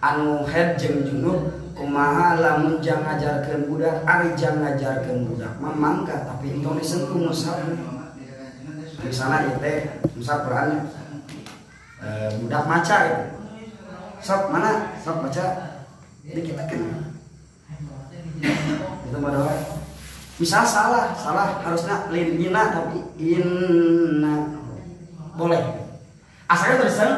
Anu 0.00 0.46
head 0.48 0.78
jeung 0.80 1.04
junub 1.04 1.65
kumaha 1.76 2.40
lamun 2.40 2.80
jang 2.80 3.04
ngajarkeun 3.04 3.68
budak 3.68 4.00
ari 4.08 4.32
jang 4.32 4.64
ngajarkeun 4.64 5.28
budak. 5.28 5.52
Mah 5.60 6.02
tapi 6.08 6.56
itu 6.56 6.68
disentuh 6.80 7.20
musab 7.20 7.60
misalnya 9.04 9.44
ieu 9.44 9.60
teh 9.60 10.00
musab 10.16 10.48
Quran. 10.48 10.88
Eh, 12.00 12.28
budak 12.40 12.64
maca 12.64 12.96
itu 13.04 13.20
sok 14.24 14.48
mana? 14.48 14.96
Sok 15.04 15.20
baca. 15.28 15.44
Dikit 16.24 16.56
kan. 16.56 16.80
Itu 19.06 19.16
mah 19.20 19.52
misal 20.36 20.64
salah 20.68 21.12
salah 21.16 21.60
harusnya 21.60 22.08
lin 22.08 22.40
ina 22.40 22.72
tapi 22.72 23.04
inna. 23.20 24.48
Boleh. 25.36 25.60
Asalnya 26.48 26.88
tulisan 26.88 27.12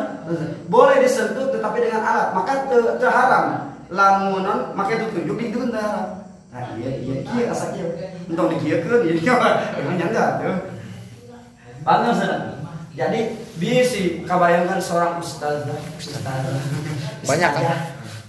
boleh 0.66 0.99
disentuh 0.99 1.47
tetapi 1.55 1.79
dengan 1.79 2.03
alat. 2.03 2.29
Maka 2.35 2.66
te, 2.66 2.79
te 2.99 3.07
haram 3.07 3.67
lamunan 3.88 4.77
maka 4.77 4.90
itu 5.01 5.07
tunjuk 5.12 5.37
di 5.40 5.44
itu 5.53 5.61
nah 5.68 6.20
iya 6.77 6.90
iya 7.01 7.14
iya 7.24 7.44
asal 7.53 7.77
iya 7.77 8.16
entong 8.29 8.53
dikieukeun 8.57 9.01
ieu 9.05 9.16
iya 9.20 9.35
emang 9.81 9.96
nyangga 9.96 10.24
tuh 10.40 10.57
Paham? 11.88 12.12
Jadi 12.98 13.20
bisi 13.62 14.27
kabayangkan 14.27 14.83
seorang 14.83 15.22
ustazah, 15.22 15.79
ustazah, 15.96 16.59
Banyak, 17.22 17.51
kan? 17.55 17.79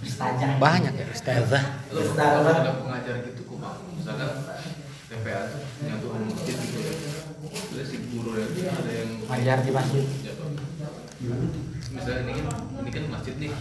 ustazah, 0.00 0.50
Banyak 0.62 0.94
ya 0.94 1.06
ustazah. 1.10 1.62
Ustazah. 1.90 2.54
ada 2.54 2.72
pengajar 2.78 3.14
gitu 3.26 3.50
kumah 3.50 3.82
misalkan 3.92 4.46
TPA 5.10 5.50
tuh 5.50 5.60
nyatu 5.84 6.06
masjid 6.22 6.54
gitu 6.56 6.78
ya. 6.86 6.94
Terus 7.50 7.86
si 7.90 7.96
guru 8.14 8.38
ya 8.38 8.46
ada 8.70 8.92
yang 8.94 9.10
Ngajar 9.26 9.58
di 9.66 9.70
masjid. 9.74 10.06
Misalnya 12.00 12.22
ini 12.24 12.32
kan 12.34 12.46
ini 12.80 12.90
kan 12.90 13.04
masjid 13.12 13.34
nih 13.36 13.52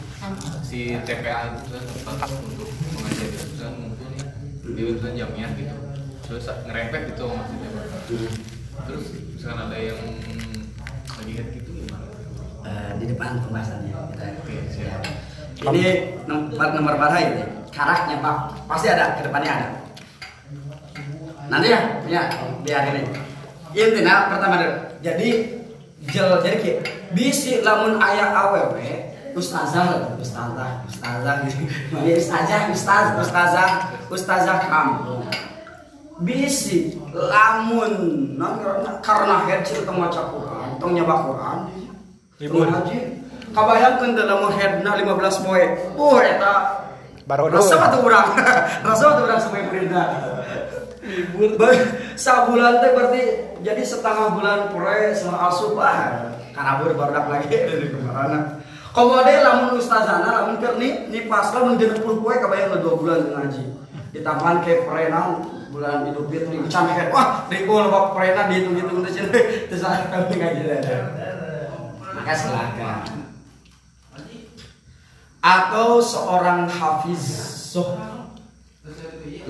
si 0.64 0.80
TPA 1.04 1.40
itu 1.46 1.58
misalnya 1.68 1.92
tempat 2.00 2.30
untuk 2.32 2.70
mengajar 2.96 3.28
gitu 3.28 3.46
misalnya 3.52 3.76
ngumpul 3.76 4.08
nih 4.08 4.24
dia 4.72 4.86
misalnya 4.96 5.18
jamiah 5.20 5.52
gitu 5.54 5.76
terus 6.24 6.46
ngerempet 6.64 7.02
gitu 7.10 7.22
sama 7.22 7.36
masjidnya 7.36 7.70
terus 8.88 9.06
misalkan 9.36 9.60
ada 9.68 9.78
yang 9.78 10.00
lagi 11.12 11.32
head 11.36 11.48
gitu 11.54 11.72
gimana 11.76 12.08
Eh, 12.60 12.92
di 13.00 13.06
depan 13.08 13.40
pembahasannya 13.40 13.88
kita. 13.88 14.26
oke 14.36 14.56
siap 14.68 15.02
Ini 15.60 15.84
nomor 16.28 16.76
nomor 16.76 16.94
berapa 17.00 17.18
ini? 17.18 17.44
Karaknya 17.72 18.20
pak 18.20 18.36
pasti 18.68 18.88
ada 18.88 19.16
ke 19.16 19.24
depannya 19.24 19.48
ada. 19.50 19.68
Nanti 21.48 21.68
ya 21.68 22.04
punya 22.04 22.22
biar 22.62 22.84
ini. 22.92 23.04
Intinya 23.74 24.28
pertama 24.28 24.56
dulu. 24.60 24.76
Jadi 25.00 25.59
jel 26.10 26.42
jadi 26.42 26.58
ki 26.62 26.72
bisi 27.14 27.62
lamun 27.62 27.98
ayah 28.02 28.34
awewe 28.48 29.10
ustazah 29.38 30.18
ustazah 30.18 30.84
ustazah 30.90 31.36
gitu. 31.48 31.64
Ini 31.96 32.18
ustazah 32.18 32.70
ustaz 32.74 33.06
ustazah 33.18 33.70
ustazah 34.10 34.58
kamu. 34.68 35.24
Bisi 36.20 37.00
lamun 37.16 37.94
non 38.36 38.60
karena 39.00 39.48
head 39.48 39.64
tong 39.88 39.98
maca 39.98 40.22
Quran, 40.28 40.70
tong 40.82 40.92
nyawa 40.98 41.16
Quran. 41.30 41.58
Tong 42.40 42.68
haji. 42.68 42.98
Kabayangkeun 43.50 44.14
dalam 44.14 44.46
headna 44.54 44.94
15 44.94 45.42
poe. 45.42 45.64
Boh 45.98 46.22
eta 46.22 46.86
Barodo. 47.30 47.62
Rasa 47.62 47.94
tuh 47.94 48.02
urang. 48.10 48.34
Rasa 48.90 49.06
tuh 49.14 49.24
urang 49.30 49.38
sampai 49.38 49.70
berita. 49.70 50.02
Libur. 51.10 51.58
Sabulan 52.14 52.78
teh 52.80 52.92
berarti 52.94 53.24
jadi 53.66 53.82
setengah 53.82 54.38
bulan 54.38 54.60
pure 54.70 55.12
sama 55.18 55.50
asubah. 55.50 55.96
Karabur 56.54 56.94
barudak 56.94 57.26
lagi 57.26 57.50
dari 57.70 57.90
kemarin. 57.90 58.62
Komode 58.90 59.34
lamun 59.42 59.78
ustazana 59.78 60.30
lamun 60.30 60.62
keur 60.62 60.78
ni 60.78 61.10
ni 61.10 61.26
pas 61.26 61.50
lamun 61.54 61.78
60 61.78 62.02
poe 62.02 62.36
kabayang 62.38 62.78
dua 62.82 62.94
bulan 62.94 63.20
ngaji. 63.34 63.64
Ditambahan 64.14 64.66
ke 64.66 64.86
perenan 64.86 65.46
bulan 65.70 66.10
Idul 66.10 66.26
Fitri 66.30 66.58
can 66.70 66.90
head. 66.90 67.14
Wah, 67.14 67.46
ribu 67.50 67.78
loba 67.78 68.14
perenan 68.14 68.50
dihitung-hitung 68.50 69.06
teh 69.06 69.14
cenah. 69.14 69.44
Terus 69.70 69.84
kami 69.86 70.34
ngaji 70.38 70.62
Maka 72.10 72.34
silakan 72.34 73.30
atau 75.40 76.04
seorang 76.04 76.68
hafiz 76.68 77.24
soh 77.72 77.96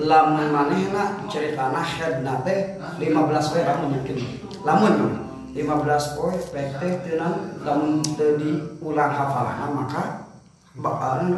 lamun 0.00 0.48
manehna 0.52 1.24
ceritana 1.28 1.82
headna 1.84 2.40
teh 2.46 2.80
15 2.98 3.50
poe 3.52 3.60
lamun 3.64 3.88
mungkin. 3.98 4.16
Lamun 4.64 4.92
mah 4.98 5.12
15 5.54 6.14
poe 6.16 6.34
pek 6.54 6.68
teh 6.78 6.92
tenan 7.04 7.58
lamun 7.66 8.00
teu 8.14 8.38
diulang 8.38 9.12
hafalanna 9.12 9.66
maka 9.74 10.02
bakalan 10.78 11.34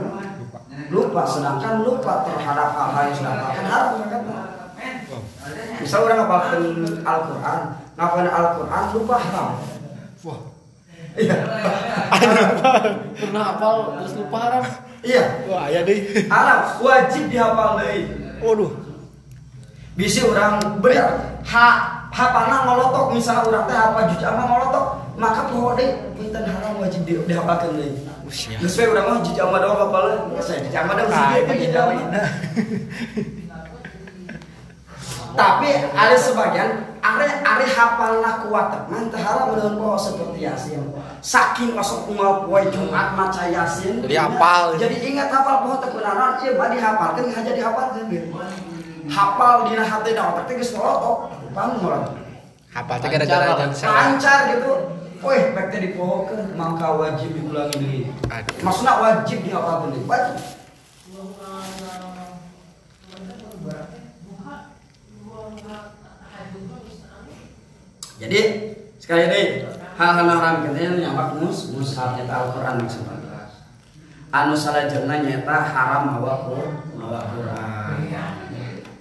lupa 0.93 1.25
sedangkan 1.25 1.81
lupa 1.81 2.29
terhadap 2.29 2.69
hal-hal 2.77 3.03
yang 3.09 3.17
sudah 3.17 3.35
kan 3.57 3.65
harus 3.65 4.01
misal 5.81 6.07
orang 6.07 6.19
ngapalkeun 6.25 6.67
Al-Qur'an 7.03 7.61
ngapalkeun 7.97 8.29
Al-Qur'an 8.31 8.85
lupa 8.95 9.15
haram. 9.19 9.49
Wah. 10.23 10.41
Iya. 11.13 11.37
Pernah 13.21 13.43
hafal 13.53 13.77
terus 14.01 14.15
lupa 14.17 14.37
haram. 14.49 14.65
iya. 15.05 15.25
Wah, 15.51 15.69
aya 15.69 15.85
deh. 15.85 15.99
Arab 16.31 16.81
wajib 16.81 17.29
dihafal 17.29 17.81
deui. 17.83 18.22
Waduh. 18.43 18.73
Bisi 19.93 20.25
orang 20.25 20.59
bener 20.81 21.05
ha 21.47 21.67
hafalna 22.11 22.65
ngolotok 22.65 23.13
misalnya 23.13 23.45
orang 23.49 23.65
teh 23.69 23.77
hafal 23.77 24.05
juz 24.09 24.23
amma 24.25 24.45
ngolotok 24.49 24.85
maka 25.21 25.45
poho 25.53 25.77
deui 25.77 25.93
punten 26.17 26.45
haram 26.49 26.81
wajib 26.81 27.05
di, 27.05 27.15
dihafalkeun 27.29 27.77
deui. 27.77 27.93
Geus 28.33 28.75
we 28.81 28.85
urang 28.89 29.05
mah 29.13 29.19
juz 29.21 29.37
amma 29.37 29.61
doang 29.61 29.77
geus 30.33 30.49
saya 30.49 30.65
juz 30.65 30.75
amma 30.75 30.93
doang 30.97 31.13
Ah, 31.13 31.37
sih 31.37 31.41
itu 31.45 31.53
juz 31.61 31.69
beda 31.69 31.81
amma. 31.93 32.23
Tapi 35.33 35.69
ada 35.97 36.17
sebagian 36.17 36.93
are 37.01 37.27
are 37.43 37.67
hafalna 37.67 38.45
kuat 38.45 38.87
man 38.87 39.09
teh 39.09 39.19
haram 39.19 39.57
mun 39.57 39.75
poho 39.81 39.97
seperti 39.97 40.45
yasin. 40.45 40.85
Saking 41.25 41.73
masuk 41.73 42.13
umal 42.13 42.47
poe 42.47 42.63
Jumat 42.69 43.17
maca 43.17 43.49
yasin. 43.49 44.05
Jadi 44.05 44.17
hafal. 44.17 44.77
Jadi 44.77 44.97
ingat 45.03 45.33
hafal 45.33 45.65
poho 45.65 45.77
kunaon 45.81 46.39
ieu 46.45 46.55
mah 46.55 46.69
dihafalkeun 46.71 47.33
ngaja 47.33 47.53
dihafalkeun. 47.57 48.09
Hafal 49.09 49.67
dina 49.67 49.83
hati 49.83 50.11
da 50.15 50.23
otak 50.31 50.45
teh 50.47 50.55
geus 50.61 50.73
ngolotok. 50.77 51.33
Paham? 51.53 51.81
Apa 52.73 52.93
teh 53.01 53.09
gara-gara. 53.09 53.69
Lancar 53.69 54.39
gitu. 54.53 54.73
Weh, 55.23 55.55
baik 55.55 55.71
teh 55.71 55.81
dipohokeun 55.87 56.55
maka 56.59 56.99
wajib 56.99 57.31
diulangi 57.35 57.77
deui. 57.79 58.01
Aduh. 58.27 58.55
Maksudna 58.63 58.93
wajib 59.01 59.39
dihafalkeun 59.43 59.97
deui. 59.97 60.07
Wajib. 60.07 60.62
Jadi 68.21 68.41
sekali 69.01 69.25
lagi 69.29 69.45
hal-hal 69.97 70.29
haram 70.29 70.55
kita 70.69 71.01
nyamak 71.01 71.39
mus 71.41 71.73
mushaf 71.73 72.17
nyata 72.17 72.33
Al-Qur'an 72.33 72.81
maksudnya. 72.81 73.49
Anu 74.33 74.57
salajengna 74.57 75.21
nyata 75.21 75.57
haram 75.73 76.17
mawa 76.17 76.49
Qur'an, 76.49 76.73
mawa 76.97 77.21
Qur'an. 77.33 78.01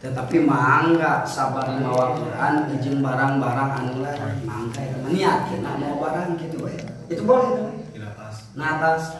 Tetapi 0.02 0.42
mangga 0.42 1.22
sabar 1.22 1.78
mawa 1.78 2.18
Quran 2.18 2.74
izin 2.74 3.06
barang-barang 3.06 3.70
anu 3.78 4.02
lain 4.02 4.42
mangga 4.50 4.82
ya 4.82 4.98
niatkeun 5.06 5.62
mau 5.62 6.02
barang 6.02 6.42
gitu 6.42 6.66
we. 6.66 6.74
Itu 7.06 7.22
boleh. 7.22 7.70
Nah 8.58 8.82
atas 8.82 9.14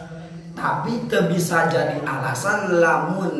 tapi 0.52 1.08
bisa 1.08 1.70
jadi 1.70 2.02
alasan 2.02 2.82
lamun 2.82 3.34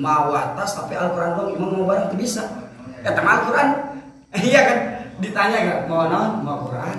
mawa 0.00 0.56
atas 0.56 0.80
tapi 0.80 0.96
Al-Qur'an 0.96 1.36
doang 1.36 1.52
imam 1.52 1.84
mau 1.84 1.84
barang 1.84 2.16
teu 2.16 2.16
bisa. 2.16 2.48
Mah 3.04 3.32
Al-Qur'an 3.44 3.68
iya 4.48 4.60
kan 4.64 4.78
ditanya 5.16 5.58
gak 5.64 5.80
mau 5.88 6.08
non 6.08 6.44
mau 6.44 6.68
Quran? 6.68 6.96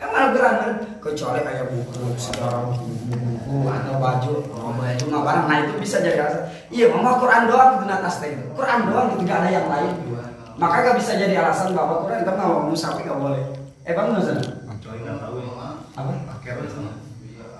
Kan 0.00 0.08
mana 0.12 0.32
Quran 0.32 0.54
kan? 0.60 0.72
Kecuali 1.00 1.40
kayak 1.44 1.66
buku 1.72 2.16
sejarah 2.16 2.72
buku 2.72 3.56
atau 3.68 3.94
baju 4.00 4.34
mau 4.52 4.72
baju 4.76 5.04
nggak 5.08 5.24
barang. 5.24 5.44
Nah 5.48 5.56
itu 5.64 5.72
bisa 5.80 5.96
jadi 6.04 6.18
alasan. 6.24 6.44
Iya 6.68 6.86
mau 6.92 7.16
Quran 7.20 7.48
doang 7.48 7.70
gitu 7.80 7.84
atas 7.88 8.14
teh 8.20 8.32
Quran 8.52 8.78
doang 8.88 9.06
gitu 9.16 9.22
nggak 9.24 9.40
ada 9.44 9.50
yang 9.52 9.68
lain. 9.68 9.92
Maka 10.60 10.84
gak 10.84 10.96
bisa 11.00 11.16
jadi 11.16 11.40
alasan 11.40 11.72
bahwa 11.72 12.04
Quran 12.04 12.20
nggak 12.20 12.36
mau 12.36 12.68
musafir 12.68 13.08
nggak 13.08 13.20
boleh. 13.20 13.44
Eh 13.88 13.92
bang 13.96 14.08
tahu 14.12 15.36
ya. 15.40 15.68
apa? 15.96 16.12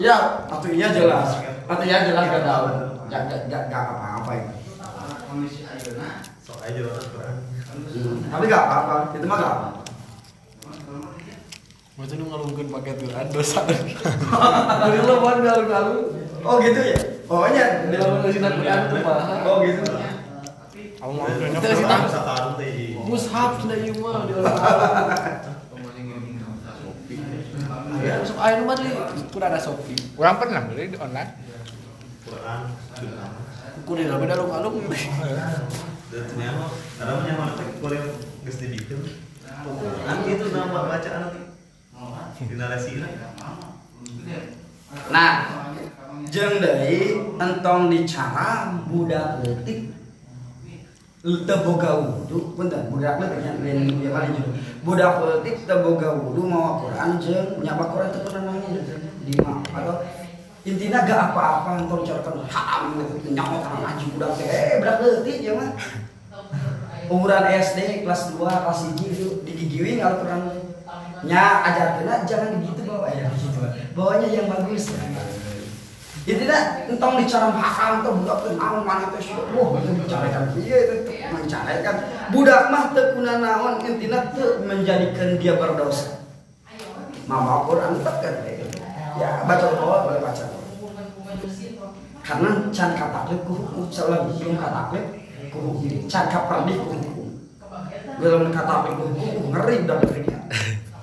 Ya 0.01 0.17
atau 0.49 0.69
iya 0.69 0.89
jelas. 0.93 1.29
Atau 1.69 1.85
iya 1.85 1.99
jelas 2.09 2.25
gak 2.29 2.45
tahu. 2.45 2.65
Gak 3.11 3.23
gak 3.27 3.41
gak, 3.49 3.63
gak 3.69 3.83
apa-apa 3.91 4.33
ya 4.37 4.47
Sok 6.41 6.59
aja 6.67 6.81
orang 6.83 7.07
Quran. 7.15 7.20
Hmm, 7.20 7.20
tapi 8.31 8.45
gak 8.47 8.63
apa-apa 8.65 8.97
itu 9.19 9.27
mah 9.27 9.39
gak 9.39 9.53
apa-apa 9.53 9.81
Masa 12.01 12.17
lu 12.17 12.33
ngalungkeun 12.33 12.73
pakai 12.73 12.97
Quran 12.97 13.29
dosa. 13.29 13.61
Dari 13.69 14.99
lu 15.05 15.21
buat 15.21 15.37
ngalung-ngalung. 15.45 16.09
oh 16.41 16.57
gitu 16.65 16.81
ya 16.81 16.97
pokoknya 17.29 17.65
Bila 17.93 18.05
lu 18.09 18.17
ngasih 18.25 18.41
Quran 18.41 18.81
tuh 18.89 18.99
mah. 19.05 19.45
oh 19.45 19.57
gitu 19.61 19.85
Aku 21.01 21.13
mau 21.13 21.29
teh. 21.29 22.97
Mushaf 23.05 23.69
na 23.69 23.75
ieu 23.77 23.93
mah 24.01 24.25
di. 24.25 24.33
Ya, 28.01 28.25
sok 28.25 28.41
aya 28.41 28.55
nu 28.61 28.65
mah 28.65 28.77
Quran 29.29 29.53
ada 29.53 29.61
Shopee. 29.61 29.97
Kurang 30.17 30.41
pernah 30.41 30.65
beli 30.73 30.89
di 30.89 30.97
online. 30.97 31.37
Quran. 32.25 32.61
Sunnah. 32.97 33.29
Kudu 33.85 34.09
da 34.09 34.17
beda 34.17 34.41
alung-alung. 34.41 34.89
Dan 36.11 36.27
ternyata 36.27 36.67
ada 36.99 37.23
yang 37.23 37.39
mana 37.39 37.55
teh 37.55 37.67
kuliah 37.79 38.03
geus 38.43 38.59
dibikin. 38.59 38.99
Nanti 40.07 40.29
itu 40.35 40.45
nama 40.51 40.91
bacaan 40.91 41.31
nanti. 41.31 41.41
Nah 45.15 45.33
jeung 46.27 46.59
deui 46.59 46.99
entong 47.39 47.95
dicara 47.95 48.75
budak 48.91 49.47
leutik. 49.47 49.95
Teu 51.21 51.59
boga 51.63 52.01
wudu 52.01 52.57
punten 52.57 52.89
budak 52.89 53.21
leutik 53.21 53.45
nya 53.45 53.53
lain 53.61 54.01
ya 54.01 54.11
kali 54.11 54.29
jeung 54.35 54.51
budak 54.83 55.21
leutik 55.21 55.69
teu 55.69 55.79
boga 55.85 56.17
wudu 56.17 56.43
mawa 56.49 56.81
Quran 56.81 57.21
jeung 57.21 57.61
nyapa 57.61 57.93
Quran 57.93 58.09
teu 58.09 58.25
pernah 58.25 58.51
nanya 58.51 58.83
di 59.29 59.33
mah 59.39 59.61
atau 59.69 60.01
intinya 60.61 61.09
gak 61.09 61.33
apa-apa 61.33 61.71
entong 61.81 62.05
carakan 62.05 62.45
haram 62.45 62.93
gitu 63.01 63.33
nyawa 63.33 63.65
tanah 63.65 63.79
ngaji 63.81 64.05
budak 64.13 64.31
teh 64.37 64.49
eh 64.49 64.77
budak 64.77 64.97
leutik 65.01 65.37
ya 65.41 65.53
mah 65.57 65.71
umuran 67.09 67.49
SD 67.49 68.05
kelas 68.05 68.37
2 68.37 68.45
kelas 68.45 68.81
1 68.93 69.01
itu 69.01 69.27
digigiwin 69.49 70.05
kalau 70.05 70.21
Quran 70.21 70.43
nya 71.25 71.65
ajarkeun 71.65 72.29
jangan 72.29 72.61
gitu 72.61 72.81
bawa 72.85 73.09
ya 73.09 73.33
bawanya 73.97 74.29
yang 74.29 74.47
bagus 74.53 74.93
Intinya 76.21 76.85
entong 76.85 77.17
dicara 77.17 77.49
haram 77.49 78.05
tuh 78.05 78.13
budak 78.23 78.45
teu 78.45 78.53
naon 78.55 78.85
mana 78.85 79.09
teh 79.09 79.25
sih 79.25 79.33
wah 79.35 79.73
itu 79.81 79.91
bicarakan 80.05 80.53
iya 80.61 80.77
itu 80.85 80.95
teu 81.09 81.17
mencarakan 81.33 81.97
budak 82.29 82.61
mah 82.69 82.85
teu 82.93 83.17
kuna 83.17 83.41
naon 83.41 83.81
intina 83.83 84.29
teu 84.37 84.61
menjadikan 84.63 85.41
dia 85.41 85.57
berdosa. 85.57 86.21
Mama 87.25 87.65
Quran 87.65 88.05
teh 88.05 88.15
kan 88.21 88.70
ya 89.19 89.31
baca 89.49 89.67
doa 89.75 89.97
boleh 90.07 90.21
baca 90.23 90.45
karena 92.21 92.51
can 92.71 92.91
kataklek 92.95 93.41
ku 93.49 93.53
hukum 93.59 93.91
seolah 93.91 94.29
belum 94.29 94.55
kataklek 94.55 95.05
ku 95.51 95.59
hukum 95.59 96.07
can 96.07 96.31
kapardih 96.31 96.77
ku 96.79 96.95
hukum 96.95 97.29
belum 98.21 98.55
kataklek 98.55 98.93
ku 98.95 99.05
hukum 99.11 99.45
ngeri 99.51 99.75
udah 99.89 99.99
ngeri. 99.99 100.23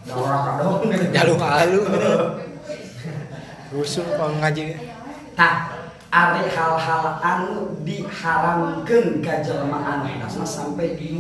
Dia 0.07 0.15
Dah 0.15 0.15
orang 0.23 0.41
kadang 0.47 1.11
Jalung-alung 1.11 1.85
gitu. 1.91 2.13
Rusuh 3.75 4.07
kalau 4.15 4.39
ngaji. 4.39 4.79
Tah, 5.35 5.67
ari 6.07 6.47
hal-hal 6.47 7.19
anu 7.19 7.75
diharamkeun 7.83 9.19
ka 9.19 9.43
jelema 9.43 9.83
anu 9.83 10.07
hadasna 10.07 10.47
sampai 10.47 10.95
di 10.95 11.19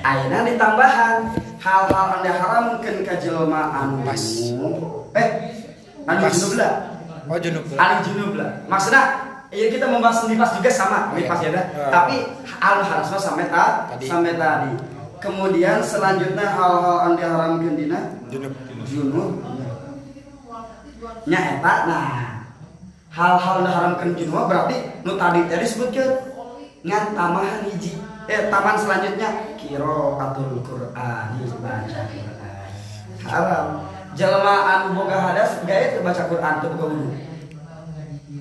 Ayeuna 0.00 0.48
ditambahan 0.48 1.16
hal-hal 1.60 1.92
anu 1.92 2.16
diharamkeun 2.24 2.96
ka 3.04 3.14
jelema 3.20 3.62
anu 3.70 4.00
Pas. 4.00 4.24
eh 5.12 5.28
anu 6.08 6.18
Pas. 6.24 6.32
junub 6.32 6.52
lah. 6.56 6.72
Oh 7.28 7.36
junub. 7.36 7.64
Anu 7.76 7.94
junub 8.08 8.32
lah. 8.40 8.50
Maksudnya 8.64 9.02
ya 9.52 9.66
kita 9.68 9.84
membahas 9.84 10.24
nifas 10.24 10.56
juga 10.56 10.70
sama, 10.72 11.12
nifas 11.12 11.38
ya 11.44 11.50
dah. 11.52 11.64
Ya. 11.68 11.86
Tapi 11.92 12.16
anu 12.58 12.80
harusnya 12.80 13.18
sampai 13.20 13.46
ta, 13.52 13.92
Tadi. 13.92 14.04
sampai 14.08 14.32
tadi. 14.40 14.72
Kemudian 15.20 15.84
selanjutnya 15.84 16.46
hal-hal 16.48 16.96
anu 17.04 17.14
diharamkeun 17.20 17.76
dina 17.76 18.00
Junub. 18.32 18.52
junub 18.88 19.30
nya 21.28 21.40
eta 21.60 21.74
nah 21.84 22.08
hal-hal 23.12 23.56
nu 23.60 23.68
haramkeun 23.68 24.16
junub 24.16 24.48
berarti 24.48 24.76
nu 25.04 25.12
tadi 25.20 25.44
tadi 25.48 25.64
disebutkeun 25.64 26.10
ngan 26.88 27.04
tamahan 27.12 27.60
hiji 27.68 28.00
eh 28.30 28.46
taman 28.46 28.78
selanjutnya 28.78 29.58
qiraatul 29.58 30.62
qur'an 30.62 31.34
baca 31.34 32.00
Quran. 32.14 32.70
Haram 33.26 33.66
jelema 34.14 34.54
anu 34.70 34.86
boga 35.02 35.18
hadas. 35.18 35.66
Gaya 35.66 35.98
teu 35.98 36.06
baca 36.06 36.22
Quran 36.30 36.54
teu 36.62 36.70
boga 36.78 36.86
wudu 36.94 37.10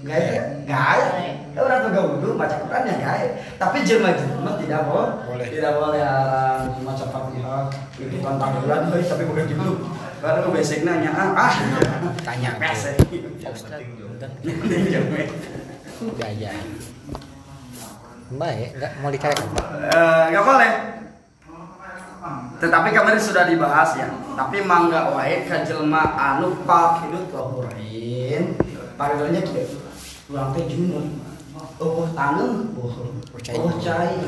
gaya 0.06 0.62
gaya. 0.70 1.08
Ya 1.58 1.60
orang 1.66 1.90
boga 1.90 2.02
wudu 2.06 2.38
baca 2.38 2.56
Quran 2.62 2.86
ya 2.86 2.96
gaya. 3.02 3.28
Tapi 3.58 3.78
jelema 3.82 4.14
jelema 4.14 4.52
tidak 4.62 4.82
boleh. 4.86 5.48
tidak 5.50 5.74
boleh 5.82 6.02
haram 6.06 6.70
baca 6.86 7.06
Fatihah 7.10 7.66
itu 7.98 8.18
tantang 8.22 8.62
bulan 8.62 8.94
tapi 8.94 9.24
boga 9.26 9.44
junub 9.50 9.78
baru 10.22 10.54
besek 10.54 10.86
nanya 10.86 11.12
ah 11.18 11.50
ah. 11.50 11.54
Tanya. 12.22 12.62
besek 12.62 12.96
Jaya. 18.30 18.38
Baik, 18.38 18.70
enggak 18.78 18.92
mau 19.02 19.10
dikarek 19.10 19.38
apa? 19.42 19.62
Eh, 19.90 20.24
nggak 20.30 20.46
boleh. 20.46 20.72
Tetapi 22.60 22.88
kemarin 22.92 23.18
sudah 23.18 23.48
dibahas 23.48 23.96
ya. 23.96 24.08
Tapi 24.36 24.62
mangga 24.62 25.16
wae 25.16 25.48
ka 25.48 25.64
jelema 25.64 26.04
anu 26.14 26.62
pak 26.68 27.08
hidup 27.08 27.32
laporin. 27.32 28.54
Panggilannya 29.00 29.42
kieu. 29.42 29.80
Urang 30.30 30.54
teh 30.54 30.68
junub. 30.68 31.08
Oh, 31.80 32.06
taneuh, 32.12 32.68
oh, 32.76 32.92
oh, 33.56 33.72
cai. 33.80 34.20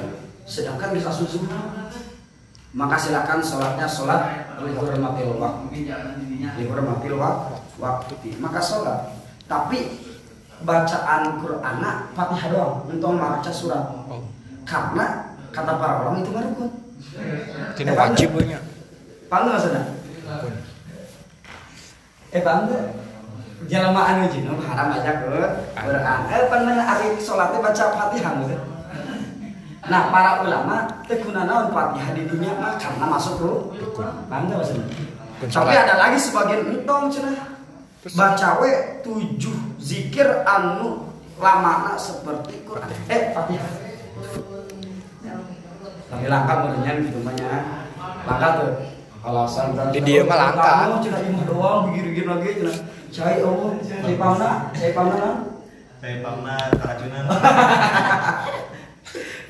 Sedangkan 0.48 0.96
bisa 0.96 1.12
susu. 1.12 1.44
Maka 2.72 2.96
silakan 2.96 3.44
sholatnya 3.44 3.84
sholat 3.84 4.48
lihurmatil 4.64 5.36
waktu. 5.36 5.92
Lihurmatil 6.58 7.16
wak- 7.20 7.60
waktu. 7.76 8.16
Maka 8.40 8.64
sholat. 8.64 9.12
Tapi 9.46 10.00
bacaan 10.62 11.42
Quran 11.42 11.76
Fatihah 12.14 12.48
doang, 12.54 12.74
entong 12.90 13.18
baca 13.18 13.52
surat 13.52 13.82
Oh. 14.12 14.22
karena 14.68 15.36
kata 15.52 15.74
para 15.76 15.94
orang 16.06 16.24
itu 16.24 16.32
mah 16.32 16.44
rukun. 16.48 16.70
Tidak 17.76 17.96
wajib 17.98 18.30
punya. 18.32 18.60
Pangga 19.28 19.58
maksudnya? 19.58 19.84
Rukun. 20.28 20.54
Eh 22.32 22.42
bangga. 22.44 22.80
Jelema 23.70 24.02
anu 24.10 24.26
junub 24.32 24.58
haram 24.66 24.90
aja 24.96 25.22
ke 25.22 25.28
Quran. 25.28 26.20
Eh 26.32 26.44
pernah 26.50 26.76
ari 26.82 27.08
salatnya 27.20 27.60
baca 27.62 27.84
Fatihah 27.94 28.34
gitu. 28.46 28.58
Nah, 29.82 30.14
para 30.14 30.46
ulama 30.46 30.86
teu 31.10 31.20
guna 31.20 31.44
naon 31.44 31.74
Fatihah 31.74 32.10
di 32.16 32.24
dunia 32.30 32.54
mah 32.56 32.78
karena 32.80 33.06
masuk 33.12 33.42
rukun. 33.42 34.08
Bangga 34.32 34.62
maksudnya. 34.62 34.88
Rukun 35.42 35.50
Tapi 35.52 35.74
ada 35.74 35.96
lagi 36.00 36.18
sebagian 36.22 36.62
entong 36.70 37.10
cenah. 37.12 37.61
Baca 38.02 38.58
we 38.66 38.72
tujuh 39.06 39.78
zikir 39.78 40.42
anu 40.42 41.06
lamana 41.38 41.94
seperti 41.94 42.66
Quran. 42.66 42.90
Eh 43.06 43.30
Fatihah. 43.30 43.74
Tapi 46.10 46.26
langka 46.26 46.54
menurutnya 46.66 46.92
gitu 46.98 47.22
banyak. 47.22 47.62
Langka 48.26 48.50
tuh. 48.58 48.72
Alasan 49.22 49.78
Di 49.94 50.02
dia 50.02 50.26
mah 50.26 50.34
langka. 50.34 50.70
Kamu 50.90 50.98
cina 51.06 51.22
imah 51.22 51.46
doang, 51.46 51.94
gigir-gigir 51.94 52.26
lagi 52.26 52.58
cina. 52.58 52.74
Cai 53.14 53.46
oh, 53.46 53.78
cai 53.86 54.18
pamna, 54.18 54.74
cai 54.74 54.92
pamna. 54.98 55.30
Saya 56.02 56.26
pamna 56.26 56.58
keracunan. 56.74 57.24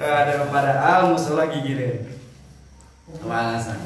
Ada 0.02 0.44
pada 0.52 0.74
al 0.76 1.02
musola 1.16 1.48
gigirin. 1.48 2.04
Alasan. 3.24 3.80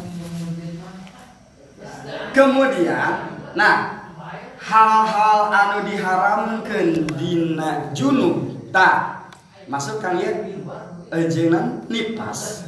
Kemudian, 2.34 3.14
nah 3.54 3.95
hal-hal 4.66 5.54
anu 5.54 5.78
diharamkan 5.86 7.06
dina 7.14 7.94
junub 7.94 8.66
tak 8.74 9.30
masuk 9.70 10.02
kang 10.02 10.18
ya 10.18 10.34
ejengan 11.14 11.86
nipas 11.86 12.66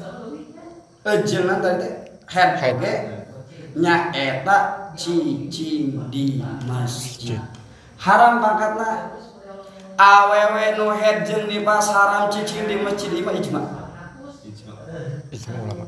ejengan 1.02 1.58
tadi 1.58 1.90
head 2.30 2.52
Head. 2.62 2.74
oge 2.78 2.94
nya 3.82 4.14
eta 4.14 4.94
cicing 4.94 6.10
di 6.14 6.42
masjid 6.70 7.42
haram 7.98 8.42
pangkatna 8.46 9.18
awewe 9.98 10.78
nu 10.78 10.94
head 10.94 11.26
jeung 11.26 11.50
nipas 11.50 11.90
haram 11.90 12.30
cicing 12.30 12.70
di 12.70 12.78
masjid 12.78 13.10
ima 13.10 13.34
ijma 13.34 13.62
Ijma 15.28 15.60
ulama. 15.60 15.84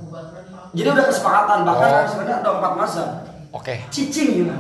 Jadi 0.76 0.88
udah 0.92 1.06
kesepakatan 1.08 1.60
bahkan 1.64 1.90
Oh. 1.90 2.04
sebenarnya 2.12 2.36
ada 2.44 2.50
empat 2.60 2.74
mazhab. 2.76 3.10
Oke. 3.56 3.88
Cicing 3.88 4.44
gitu. 4.44 4.56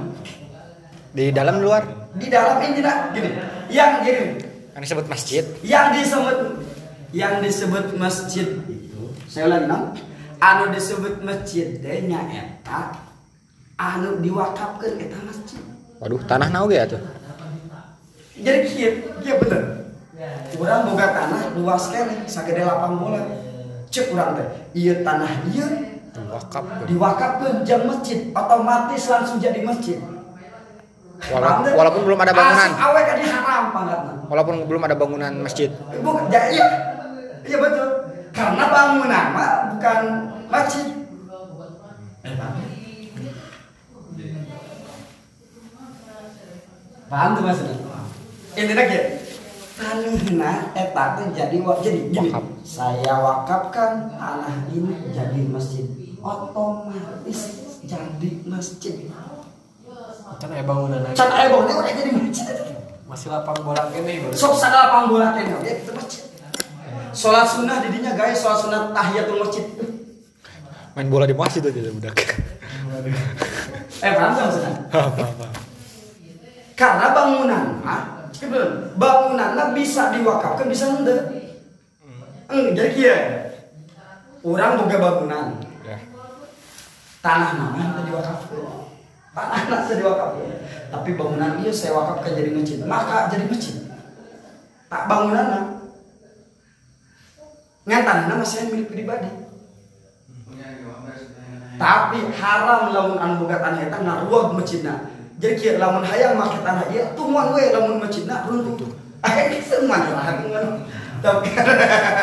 Di 1.09 1.33
dalam 1.33 1.57
luar 1.61 1.83
Di 2.13 2.27
dalam 2.29 2.61
ini 2.61 2.81
tidak 2.81 3.13
gini. 3.13 3.29
Yang 3.69 3.91
gini, 4.01 4.23
yang 4.73 4.81
disebut 4.81 5.05
masjid. 5.05 5.43
yang 5.61 5.87
disebut 5.93 6.37
yang 7.13 7.33
disebut 7.41 7.85
masjid 7.97 8.47
itu 8.65 9.01
saya 9.29 9.49
ulangi 9.49 9.65
nang 9.69 9.93
anu 10.41 10.73
disebut 10.73 11.21
masjid 11.21 11.77
teh 11.81 12.05
nya 12.05 12.21
eta 12.33 12.97
anu 13.77 14.21
diwakafkeun 14.21 14.97
eta 14.97 15.17
masjid. 15.25 15.61
Waduh, 16.01 16.21
tanah 16.25 16.49
naon 16.49 16.69
ge 16.71 16.77
atuh? 16.81 17.01
Jadi 18.39 18.59
kieu, 18.71 18.91
kieu 19.21 19.35
bener. 19.41 19.63
Urang 20.57 20.89
boga 20.89 21.07
tanah 21.11 21.41
luas 21.59 21.91
kene 21.93 22.25
sagede 22.25 22.65
lapang 22.65 22.97
bola. 22.97 23.21
Cek 23.93 24.13
urang 24.13 24.33
teh, 24.33 24.47
ieu 24.77 25.01
tanah 25.05 25.29
ieu 25.53 25.67
Wakaf. 26.19 26.89
diwakafkeun 26.89 27.63
jam 27.63 27.85
masjid 27.85 28.33
otomatis 28.33 29.07
langsung 29.07 29.37
jadi 29.37 29.61
masjid. 29.61 29.97
Wala- 31.27 31.67
walaupun 31.75 32.01
belum 32.07 32.19
ada 32.23 32.31
bangunan. 32.31 32.71
Asal 32.71 32.85
awe 32.87 33.01
kan 33.03 33.17
haram 33.19 33.63
panggatna. 33.75 34.11
Walaupun 34.31 34.55
belum 34.63 34.81
ada 34.87 34.95
bangunan 34.95 35.33
masjid. 35.43 35.69
Bukan, 35.99 36.31
ya, 36.31 36.41
iya, 36.47 36.65
iya 37.43 37.57
betul. 37.59 37.87
Karena 38.31 38.63
bangunan 38.71 39.25
mah 39.35 39.51
bukan 39.75 39.99
masjid. 40.47 40.87
Eh, 42.23 42.33
paham? 47.09 47.29
Tuh 47.35 47.43
maksudnya? 47.43 47.75
Intinya 48.55 48.83
gitu. 48.85 49.07
Tanahna 49.79 50.75
eta 50.75 51.03
teh 51.15 51.25
jadi 51.31 51.55
jadi 51.79 51.99
gini. 52.11 52.29
Wakaf. 52.35 52.43
Saya 52.67 53.13
wakafkan 53.23 54.11
tanah 54.11 54.67
ini 54.75 55.15
jadi 55.15 55.39
masjid. 55.47 55.87
Otomatis 56.19 57.39
jadi 57.87 58.29
masjid. 58.43 59.07
Kan 60.37 60.49
aya 60.53 60.63
bangunan 60.67 60.99
lagi. 61.01 61.15
Can 61.17 61.29
aya 61.33 61.47
bangunan 61.49 61.75
udah 61.81 61.93
jadi 61.97 62.11
masjid. 62.13 62.55
Masih 63.09 63.27
lapang 63.33 63.57
bola 63.65 63.89
kene 63.89 64.13
baru. 64.21 64.33
Sok 64.37 64.53
sadar 64.53 64.93
lapang 64.93 65.09
bola 65.09 65.33
kene 65.33 65.57
ya 65.65 65.73
itu 65.81 65.91
masjid. 65.97 66.23
Sholat 67.09 67.49
sunnah 67.49 67.81
didinya 67.81 68.13
guys, 68.13 68.37
sholat 68.37 68.61
sunnah 68.61 68.93
tahiyatul 68.93 69.41
masjid. 69.41 69.65
Main 70.93 71.09
bola 71.09 71.25
di 71.25 71.33
masjid 71.33 71.65
aja 71.65 71.89
budak. 71.89 72.15
Eh 73.99 74.11
paham 74.13 74.31
nggak 74.31 74.45
maksudnya? 74.45 74.73
Apa-apa. 74.93 75.47
Karena 76.79 77.11
bangunan, 77.11 77.65
ah, 77.83 78.31
bangunan 78.95 79.75
bisa 79.75 80.15
diwakafkan 80.15 80.71
bisa 80.71 80.87
ende. 80.95 81.17
Eng, 82.49 82.71
jadi 82.73 82.89
kia, 82.95 83.17
orang 84.41 84.79
boga 84.79 84.97
bangunan, 84.97 85.45
Ya. 85.83 85.99
tanah 87.19 87.75
itu 87.75 88.01
diwakafkan, 88.09 88.78
tanah 89.33 89.59
nama 89.69 89.85
itu 89.85 89.93
diwakafkan. 90.01 90.47
Tapi 90.89 91.09
bangunan 91.13 91.51
dia 91.61 91.71
saya 91.73 91.93
wakafkan 91.97 92.31
jadi 92.33 92.49
masjid, 92.53 92.79
maka 92.85 93.29
jadi 93.29 93.45
masjid. 93.45 93.75
Tak 94.89 95.05
bangunan 95.05 95.77
ngan 97.85 98.01
tanah 98.05 98.45
saya 98.45 98.69
milik 98.73 98.89
pribadi. 98.89 99.29
Tapi 101.79 102.19
haram 102.35 102.91
lamun 102.91 103.15
anu 103.15 103.33
boga 103.45 103.63
tanah 103.63 103.87
eta 103.87 103.97
ngaruah 104.03 104.51
masjidna. 104.51 105.07
Jadi 105.39 105.55
kieu 105.55 105.79
lamun 105.79 106.03
hayang 106.03 106.35
make 106.35 106.59
tanah 106.59 106.91
ieu 106.91 107.15
tumuan 107.15 107.55
we 107.55 107.71
lamun 107.71 108.03
masjidna 108.03 108.43
runtuh. 108.43 108.91
Itu 109.23 109.77
mah 109.89 110.03
lah 110.11 110.35
Tapi 111.19 111.51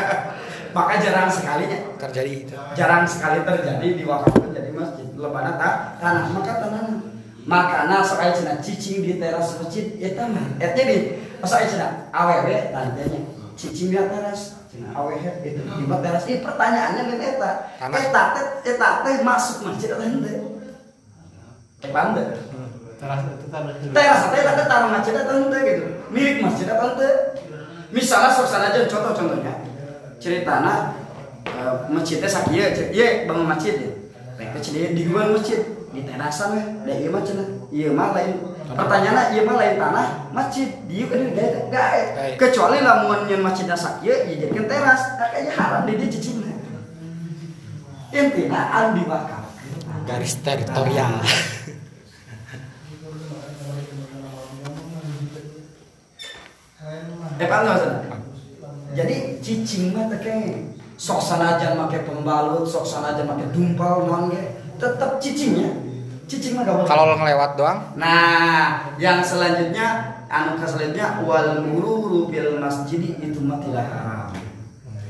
maka 0.76 0.94
jarang 1.00 1.28
sekali 1.28 1.68
ya, 1.68 1.80
Terjadi 1.96 2.48
jarang 2.76 3.08
sekali 3.08 3.40
terjadi 3.48 3.96
jadi 3.96 4.04
masjid. 4.04 4.55
Lebana 5.16 5.56
ta 5.56 5.96
tanah 5.96 6.28
maka 6.36 6.52
tanah. 6.60 6.84
Makana 7.46 8.02
sok 8.02 8.18
aya 8.20 8.34
cenah 8.34 8.58
cicing 8.58 9.06
di 9.06 9.22
teras 9.22 9.54
masjid 9.56 9.94
eta 10.02 10.26
mah. 10.26 10.58
Eta 10.58 10.82
di 10.82 11.14
pas 11.38 11.52
aya 11.54 11.66
cenah 11.70 11.90
awewe 12.10 12.74
tantenya 12.74 13.22
cicing 13.54 13.94
di 13.94 13.96
teras 13.96 14.60
cenah 14.66 14.90
awewe 14.92 15.22
itu 15.46 15.62
di 15.62 15.84
teras. 15.86 16.26
Ini 16.26 16.42
pertanyaannya 16.42 17.02
kan 17.06 17.18
eta. 17.22 17.50
Eta 17.86 18.22
teh 18.34 18.46
eta 18.74 18.88
teh 19.06 19.14
masuk 19.22 19.62
masjid 19.62 19.94
atau 19.94 20.04
henteu? 20.04 20.58
Kayak 21.78 21.92
banda. 21.94 22.22
Teras 22.98 23.20
itu 23.24 23.46
tanah. 23.46 23.72
Teras 23.94 24.20
teh 24.26 24.38
eta 24.42 24.52
teh 24.58 24.66
tanah 24.66 24.88
masjid 24.90 25.14
atau 25.14 25.34
henteu 25.38 25.60
gitu. 25.62 25.86
Milik 26.10 26.42
masjid 26.42 26.66
atau 26.66 26.92
henteu? 26.92 27.14
Misalnya 27.94 28.34
sok 28.34 28.50
sanajan 28.50 28.90
contoh-contohnya. 28.90 29.54
Ceritana 30.18 30.98
eh, 31.46 31.74
masjidnya 31.94 32.26
sakieu, 32.26 32.74
ieu 32.90 33.30
bangun 33.30 33.46
masjid 33.46 33.78
ya. 33.78 33.95
Rek 34.36 34.52
teh 34.60 34.92
di 34.92 35.08
luar 35.08 35.32
masjid, 35.32 35.64
di 35.96 36.04
terasan 36.04 36.84
da 36.84 36.92
ieu 36.92 37.08
mah 37.08 37.24
cenah. 37.24 37.48
Ieu 37.72 37.96
mah 37.96 38.12
lain 38.12 38.36
pertanyaannya 38.68 39.32
ieu 39.32 39.48
mah 39.48 39.56
lain 39.56 39.80
tanah 39.80 40.06
masjid, 40.28 40.68
di 40.84 41.00
ieu 41.00 41.08
kan 41.08 41.24
gae 41.32 41.72
gae. 41.72 42.02
Kecuali 42.36 42.84
lamun 42.84 43.24
nyeun 43.24 43.40
masjidna 43.40 43.72
sakieu, 43.72 44.12
ieu 44.28 44.36
jadikan 44.36 44.68
teras, 44.68 45.16
nah, 45.16 45.32
kayaknya 45.32 45.52
haram 45.56 45.88
di 45.88 45.96
dieu 45.96 46.12
cicingna. 46.12 46.52
Intina 48.12 48.60
anu 48.76 49.00
diwakaf. 49.00 49.44
Garis 50.04 50.36
teritorial. 50.44 51.16
Eh 57.40 57.48
paham 57.48 57.62
nggak? 57.64 57.80
Jadi 58.96 59.16
cicing 59.40 59.96
mah 59.96 60.12
teh 60.12 60.20
keng 60.20 60.75
sok 60.96 61.20
sanajan 61.20 61.76
make 61.76 62.04
pembalut, 62.04 62.64
sok 62.64 62.84
sanajan 62.88 63.28
make 63.28 63.48
dumpal 63.52 64.08
naon 64.08 64.32
ge, 64.32 64.56
tetep 64.80 65.20
cicingnya. 65.20 65.86
Cicing 66.26 66.58
mah. 66.58 66.66
Kalau 66.66 67.06
lo 67.06 67.14
ngelewat 67.22 67.54
doang, 67.54 67.94
Nah, 67.94 68.98
yang 68.98 69.22
selanjutnya 69.22 70.18
anu 70.26 70.58
selanjutnya 70.58 71.22
wal 71.22 71.62
mururu 71.62 72.26
bil 72.26 72.58
masjid 72.58 72.98
itu 72.98 73.38
mah 73.46 73.62
tidak 73.62 73.86
haram. 73.86 74.34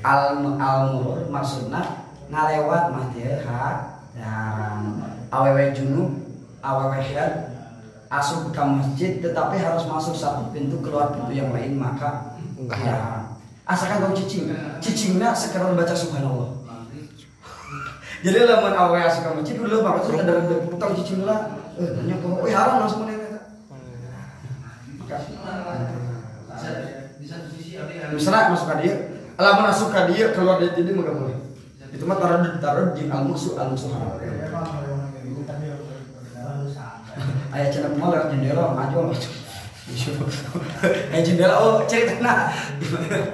Al 0.04 0.44
al 0.60 0.80
murur 0.92 1.24
maksudna 1.32 2.04
ngalewat 2.28 2.92
mah 2.92 3.08
teu 3.16 3.32
ha 3.48 3.96
haram. 4.12 5.08
Awewe 5.32 5.72
junub, 5.72 6.20
awewe 6.60 7.00
haid 7.00 7.32
asup 8.12 8.52
ke 8.52 8.62
masjid 8.62 9.18
tetapi 9.18 9.56
harus 9.56 9.88
masuk 9.88 10.14
satu 10.14 10.52
pintu 10.52 10.78
keluar 10.84 11.16
pintu 11.16 11.32
yang 11.34 11.50
lain 11.50 11.80
maka 11.80 12.36
Enggak 12.60 12.76
tidak 12.84 13.00
haram. 13.00 13.25
Asalkan 13.66 13.98
kau 13.98 14.14
cicing, 14.14 14.54
cicingnya 14.78 15.34
sekedar 15.34 15.74
baca 15.74 15.90
subhanallah. 15.90 16.54
Jadi 18.22 18.46
lamun 18.46 18.78
asup 19.02 19.26
ke 19.26 19.30
masjid 19.42 19.54
dulu 19.58 19.82
maka 19.82 20.06
tuh 20.06 20.22
ada 20.22 20.38
utang 20.70 20.94
cicing 20.94 21.26
lah. 21.26 21.58
Eh, 21.74 21.90
tanya 21.98 22.14
kau, 22.22 22.38
oh 22.38 22.46
haram 22.46 22.86
langsung 22.86 23.02
mana 23.02 23.26
Misalnya 28.14 28.54
masuk 28.54 28.66
ke 28.70 28.76
dia, 28.86 28.94
lamun 29.34 29.64
masuk 29.66 29.88
ke 29.90 30.00
dia 30.14 30.26
keluar 30.30 30.62
dari 30.62 30.86
ini 30.86 30.90
mah 30.94 31.02
gak 31.02 31.16
boleh. 31.18 31.38
Itu 31.90 32.04
mah 32.06 32.18
taruh 32.22 32.38
taruh 32.62 32.86
di 32.94 33.10
al 33.10 33.26
musuh 33.26 33.58
al 33.58 33.74
musuh 33.74 33.90
haram. 33.90 34.14
Ayah 37.50 37.68
cina 37.74 37.90
mau 37.98 38.14
lewat 38.14 38.30
jendela 38.30 38.78
maju 38.78 39.10
maju. 39.10 39.45
Eh 39.86 41.20
jendela 41.22 41.62
oh 41.62 41.86
cerita 41.86 42.18
nah. 42.18 42.50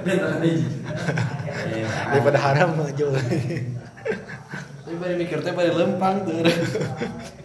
Bener 0.05 0.37
aja. 0.37 0.67
daripada 2.13 2.37
haram. 2.37 2.69
Tapi 4.83 4.95
pada 4.99 5.13
mikir 5.17 5.41
teh 5.41 5.53
pada 5.55 5.71
lempang 5.73 6.21
tuh. 6.27 6.45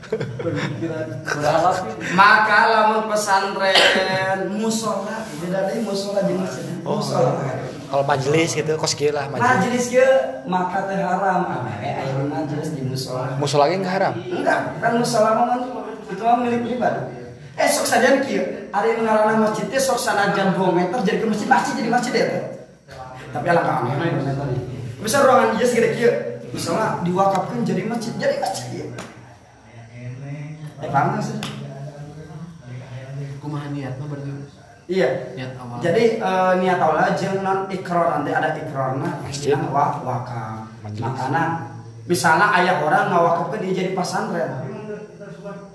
Pemikiran 0.08 1.20
berhalap 1.20 1.84
Maka 2.16 2.60
lamun 2.72 3.12
pesantren 3.12 4.48
musola, 4.56 5.20
tidak 5.36 5.68
ada 5.68 5.72
musola 5.84 6.24
di 6.24 6.32
masjid. 6.32 6.80
Musola. 6.80 7.44
Kalau 7.88 8.04
majelis 8.04 8.52
gitu, 8.52 8.72
kos 8.76 8.92
kieu 8.92 9.12
lah 9.12 9.28
majelis. 9.32 9.48
Majelis 9.48 9.84
ke 9.92 10.08
maka 10.44 10.84
teh 10.88 11.00
haram. 11.00 11.40
Awewe 11.44 11.88
aya 11.88 12.12
di 12.12 12.24
majelis 12.28 12.68
di 12.72 12.82
musola. 12.84 13.36
Musuh 13.40 13.60
lagi 13.60 13.80
nggak 13.80 13.94
haram. 13.96 14.14
Enggak, 14.16 14.60
kan 14.80 14.92
musola 14.96 15.28
mah 15.36 15.46
kan 15.56 15.60
itu 16.08 16.22
mah 16.24 16.36
milik 16.40 16.60
pribadi. 16.64 17.17
Eh 17.58 17.66
sok 17.66 17.86
saja 17.90 18.22
kieu, 18.22 18.70
ada 18.70 18.86
yang 18.86 19.02
ngaranna 19.02 19.50
masjid 19.50 19.66
teh 19.66 19.82
sok 19.82 19.98
sanajan 19.98 20.54
2 20.54 20.78
meter 20.78 20.98
jadi 21.02 21.18
ke 21.18 21.26
masjid, 21.26 21.50
masjid 21.50 21.74
jadi 21.74 21.90
masjid 21.90 22.12
ya. 22.14 22.26
Tapi 23.34 23.46
alangkah 23.50 23.90
2 23.90 23.98
meter. 23.98 24.34
Bisa 25.02 25.26
ruangan 25.26 25.58
dia 25.58 25.66
segede 25.66 25.88
kieu, 25.98 26.12
misalnya 26.54 27.02
diwakafkan 27.02 27.66
jadi 27.66 27.82
masjid, 27.90 28.14
jadi 28.14 28.38
masjid 28.38 28.66
ya. 28.70 28.86
Eh 30.78 30.90
paham 30.94 31.18
nggak 31.18 31.24
sih? 31.26 31.38
kumaha 33.48 33.72
niatna 33.72 34.04
berarti 34.04 34.30
Iya. 34.88 35.36
niat 35.36 35.52
awal. 35.60 35.76
Jadi 35.84 36.04
eh, 36.16 36.52
niat 36.64 36.80
awalnya 36.80 37.12
jeung 37.12 37.44
non 37.44 37.68
ikrar 37.68 38.08
nanti 38.08 38.32
ada 38.32 38.56
ikrarna 38.56 39.20
yang 39.44 39.68
wa 39.68 40.00
wakaf. 40.00 40.64
Makanya 40.80 41.76
misalnya 42.08 42.48
ayah 42.56 42.80
orang 42.80 43.12
ngawakafkeun 43.12 43.68
dia 43.68 43.84
jadi 43.84 43.90
pesantren 43.92 44.67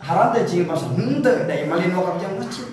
harata 0.03 0.39
cing 0.43 0.67
pas 0.67 0.83
henteu 0.83 1.47
da 1.47 1.53
imalin 1.55 1.95
wakaf 1.95 2.15
jam 2.19 2.31
masjid. 2.35 2.67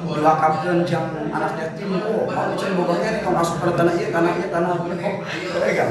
Dua 0.00 0.12
dilakapkan 0.18 0.84
jam 0.84 1.08
anak 1.32 1.56
teh 1.56 1.68
tim 1.78 1.94
oh 1.96 2.26
mau 2.28 2.52
cing 2.58 2.76
boganya 2.76 3.22
kan 3.22 3.32
masuk 3.32 3.56
ke 3.62 3.72
tanah 3.78 3.94
ieu 3.96 4.10
tanah 4.12 4.32
ieu 4.36 4.48
tanah 4.50 4.74
ieu 4.90 5.62
eh 5.62 5.72
kan 5.78 5.88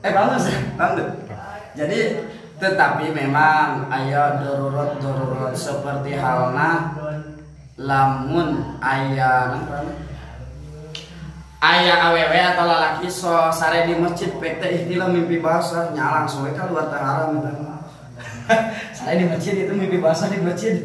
Eh 0.00 0.12
bagus, 0.16 0.48
bagus. 0.80 1.08
Jadi 1.76 2.00
tetapi 2.56 3.12
memang 3.12 3.84
ayo 3.92 4.40
darurat 4.40 4.96
darurat 4.96 5.52
seperti 5.52 6.16
halnya 6.16 6.96
lamun 7.76 8.80
ayah 8.80 9.60
ayah 11.60 12.08
awewe 12.08 12.40
atau 12.40 12.64
lalaki 12.64 13.06
so 13.12 13.52
sare 13.52 13.84
di 13.84 13.92
masjid 14.00 14.32
PT 14.32 14.62
istilah 14.84 15.12
mimpi 15.12 15.44
basah 15.44 15.92
nyalang 15.92 16.24
soalnya 16.24 16.56
kan 16.56 16.66
luar 16.72 16.88
haram 16.88 17.36
itu. 17.36 17.52
sare 18.96 19.14
di 19.20 19.28
masjid 19.28 19.54
itu 19.68 19.72
mimpi 19.76 20.00
basah 20.00 20.32
di 20.32 20.40
masjid. 20.40 20.80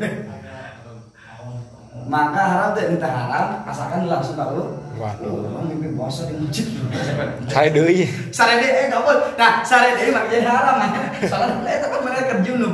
Maka 2.06 2.38
haram 2.38 2.70
tuh 2.78 2.86
entah 2.86 3.10
haram 3.10 3.48
asalkan 3.66 4.06
langsung 4.06 4.38
tahu. 4.38 4.78
Waduh. 5.00 5.58
Oh, 5.58 5.64
mimpi 5.64 5.96
basah 5.96 6.28
di 6.28 6.44
masjid. 6.44 6.68
Saya 7.56 7.72
deui. 7.72 8.06
Sare 8.36 8.60
deh, 8.60 8.70
eh 8.70 8.86
kamu, 8.92 9.40
nah 9.40 9.64
sare 9.64 9.96
deh 9.96 10.12
mak 10.12 10.28
jadi 10.28 10.44
haram. 10.44 10.76
Soalnya 11.24 11.72
itu 11.72 11.88
kan 11.88 12.00
mereka 12.04 12.24
kerja 12.36 12.52
nu 12.60 12.68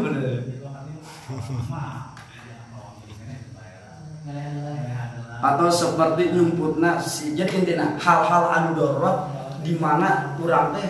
Atau 5.42 5.68
seperti 5.74 6.38
nyumputna 6.38 7.02
si 7.02 7.34
jadi 7.34 7.66
intinya 7.66 7.98
hal-hal 7.98 8.44
anu 8.54 8.70
darurat 8.78 9.26
di 9.66 9.74
mana 9.74 10.38
kurang 10.38 10.78
teh 10.78 10.86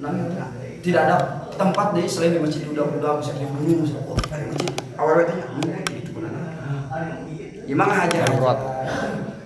namanya 0.00 0.48
tidak 0.80 1.00
ada 1.04 1.16
tempat 1.52 1.92
deh 1.92 2.08
selain 2.08 2.36
di 2.36 2.40
masjid 2.40 2.64
udah-udah 2.72 3.20
bisa 3.20 3.36
di 3.36 3.44
gunung 3.44 3.84
bisa 3.84 4.00
oh 4.00 4.16
ada 4.32 4.48
masjid. 4.48 4.72
Awal 4.96 5.28
teh 5.28 5.36
nyumput 5.36 5.84
gitu 5.92 6.10
bener. 6.16 6.32
Gimana 7.68 8.08
aja 8.08 8.16
Darurat. 8.24 8.58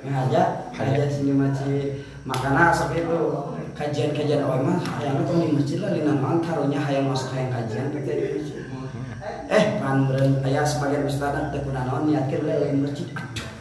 aja 0.07 0.43
aja 0.79 1.05
sini 1.11 1.35
masjid. 1.35 2.07
Makanya 2.23 2.71
seperti 2.71 3.03
itu 3.03 3.19
kajian-kajian 3.75 4.47
awal 4.47 4.63
mah 4.63 4.79
hayang 4.79 5.27
itu 5.27 5.33
di 5.43 5.49
masjid 5.59 5.79
lah 5.83 5.91
lina 5.91 6.13
naon 6.23 6.39
karunya 6.39 6.79
hayang 6.79 7.11
masuk 7.11 7.35
hayang 7.35 7.51
kajian 7.51 7.91
kita 7.91 8.11
di 8.15 8.23
masjid. 8.39 8.63
Eh 9.51 9.65
kan 9.83 10.07
ayah 10.47 10.63
sebagian 10.63 11.03
ustad 11.03 11.51
teu 11.51 11.67
kuna 11.67 11.83
naon 11.83 12.07
niatkeun 12.07 12.47
we 12.47 12.55
lain 12.63 12.79
masjid. 12.87 13.11
Aduh 13.11 13.58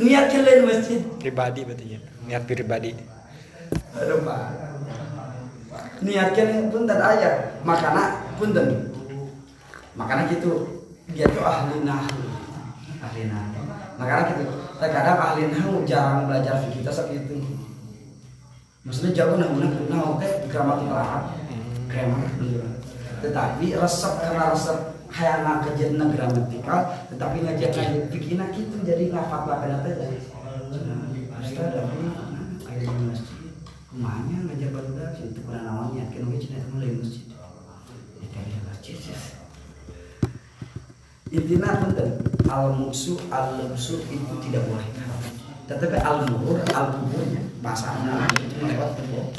niatkeun 0.00 0.42
lain 0.42 0.62
masjid? 0.66 1.00
Pribadi 1.22 1.60
berarti 1.62 1.86
ya. 1.96 2.00
Niat 2.26 2.42
pribadi. 2.48 2.90
aduh 3.94 4.18
pak. 4.26 4.40
Niatkeun 6.02 6.70
punten 6.70 6.98
aya 6.98 7.30
makana 7.62 8.22
punten. 8.36 8.90
Makana 9.94 10.26
gitu. 10.28 10.82
Dia 11.14 11.28
tuh 11.30 11.44
ahli 11.44 11.84
nahwu. 11.86 12.24
Ahli 12.98 13.30
nahwu. 13.30 13.60
Makanya 14.00 14.22
gitu. 14.34 14.44
Terkadang 14.82 15.18
ahli 15.20 15.52
nahwu 15.52 15.86
jarang 15.86 16.26
belajar 16.26 16.58
fikih 16.64 16.82
kita 16.82 16.90
seperti 16.90 17.22
itu. 17.28 17.36
Maksudnya 18.82 19.10
jago 19.14 19.38
nahwu 19.38 19.62
nahwu 19.62 19.80
nahwu 19.86 20.10
teh 20.18 20.32
gramatikal. 20.50 20.98
Arab 20.98 21.44
grammar 21.94 22.26
tetapi 23.22 23.66
resep 23.72 24.12
karena 24.20 24.52
resep 24.52 24.78
hayana 25.14 25.62
kajian 25.62 25.94
gramatikal 25.94 26.80
tetapi 27.14 27.36
ngajar 27.46 27.70
fikihna 28.10 28.50
gitu 28.50 28.82
jadi 28.82 29.14
ngafat 29.14 29.42
lah 29.46 29.56
kena 29.62 29.78
teh 29.86 29.94
Ustaz 31.44 31.76
tapi 31.76 32.08
ada 32.64 32.82
di 32.88 33.04
masjid. 33.04 33.52
Kumanya 33.92 34.36
ngajar 34.48 34.68
barudak 34.72 35.12
itu 35.20 35.40
pernah 35.44 35.62
namanya 35.68 36.08
kan 36.08 36.24
we 36.32 36.40
cenah 36.40 36.64
mulai 36.72 36.96
masjid. 36.96 37.28
Itu 38.18 38.32
ada 38.32 38.58
masjid 38.64 38.96
ya. 38.96 39.18
Intinya 41.36 41.84
penting 41.84 42.16
al 42.48 42.72
muksu 42.80 43.20
al 43.28 43.60
lumsu 43.60 44.08
itu 44.08 44.34
tidak 44.48 44.64
boleh. 44.66 44.88
Tetapi 45.68 46.00
al 46.00 46.32
murur 46.32 46.64
al 46.72 46.86
kuburnya 46.96 47.44
bahasa 47.60 47.92
Arab 47.92 48.32
itu 48.40 48.64
lewat 48.64 48.96
tembok 48.96 49.36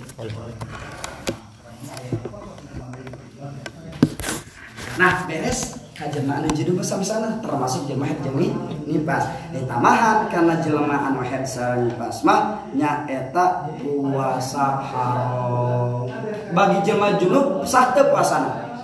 Nah, 4.95 5.27
beres 5.27 5.75
kajelmaan 5.95 6.47
jeung 6.55 6.79
sama 6.83 7.03
sana 7.03 7.39
termasuk 7.43 7.87
jemaah 7.87 8.15
jemi 8.23 8.51
nipas. 8.87 9.27
Ditamahan 9.51 10.27
karena 10.31 10.59
jelmaan 10.63 11.15
wahed 11.19 11.43
nipas 11.83 12.23
mah 12.23 12.63
nya 12.71 13.03
eta 13.07 13.71
puasa 13.79 14.79
haram. 14.79 16.07
Bagi 16.55 16.79
jemaah 16.83 17.19
junub 17.19 17.67
sah 17.67 17.91
teu 17.91 18.07
puasana? 18.11 18.79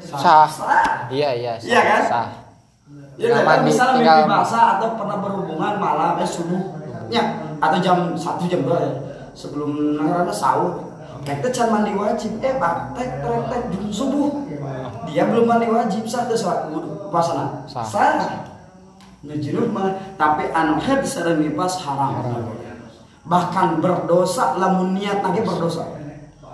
Sah. 0.00 0.48
Sah. 0.48 1.08
Iya 1.12 1.30
iya. 1.36 1.52
Iya 1.60 1.80
kan? 1.80 2.02
Sah. 2.08 2.26
Ya 3.20 3.28
Tinggal 3.28 3.44
kan 3.44 3.60
misalnya 3.60 3.94
tinggal- 4.00 4.20
mimpi 4.24 4.32
basah 4.40 4.64
atau 4.80 4.88
pernah 4.96 5.16
berhubungan 5.20 5.74
malam 5.76 6.16
eh 6.16 6.24
subuh 6.24 6.62
ya 7.12 7.22
atau 7.60 7.78
jam 7.84 8.16
1 8.16 8.48
jam 8.48 8.64
2 8.64 8.72
ya 8.72 8.92
sebelum 9.36 10.00
nangarana 10.00 10.32
sahur 10.32 10.88
Tek 11.22 11.38
teh 11.38 11.54
can 11.54 11.70
mandi 11.70 11.94
wajib 11.94 12.42
eh 12.42 12.58
pak 12.58 12.98
tek 12.98 13.22
tek 13.22 13.40
tek 13.46 13.62
subuh 13.94 14.42
dia 15.12 15.28
belum 15.28 15.44
mandi 15.44 15.68
wajib 15.68 16.08
sah 16.08 16.24
salat 16.26 16.72
wudu 16.72 17.12
puasana 17.12 17.62
Sah. 17.68 17.84
sah. 17.84 18.48
Nu 19.22 19.36
junub 19.38 19.70
mah 19.70 19.92
tapi 20.18 20.50
anu 20.50 20.80
haid 20.80 21.04
sareng 21.06 21.38
nifas 21.38 21.78
haram. 21.84 22.42
Bahkan 23.22 23.78
berdosa 23.78 24.58
lamun 24.58 24.98
niat 24.98 25.22
lagi 25.22 25.46
berdosa. 25.46 25.86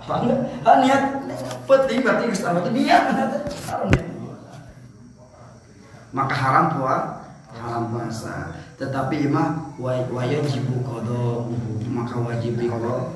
Paham 0.05 0.29
nggak? 0.29 0.39
Ah, 0.67 0.77
niat. 0.83 1.01
Penting 1.65 2.05
berarti 2.05 2.29
geus 2.29 2.43
itu 2.45 2.69
niat. 2.75 3.03
Haram 3.65 3.89
maka 6.09 6.33
haram 6.33 6.65
puasa 6.73 7.21
haram 7.53 7.83
puasa. 7.93 8.35
Tetapi 8.77 9.29
mah 9.29 9.77
wa- 9.77 10.09
wajib 10.13 10.65
kodo 10.85 11.49
maka 11.89 12.15
wajib 12.21 12.57
kodo 12.57 13.13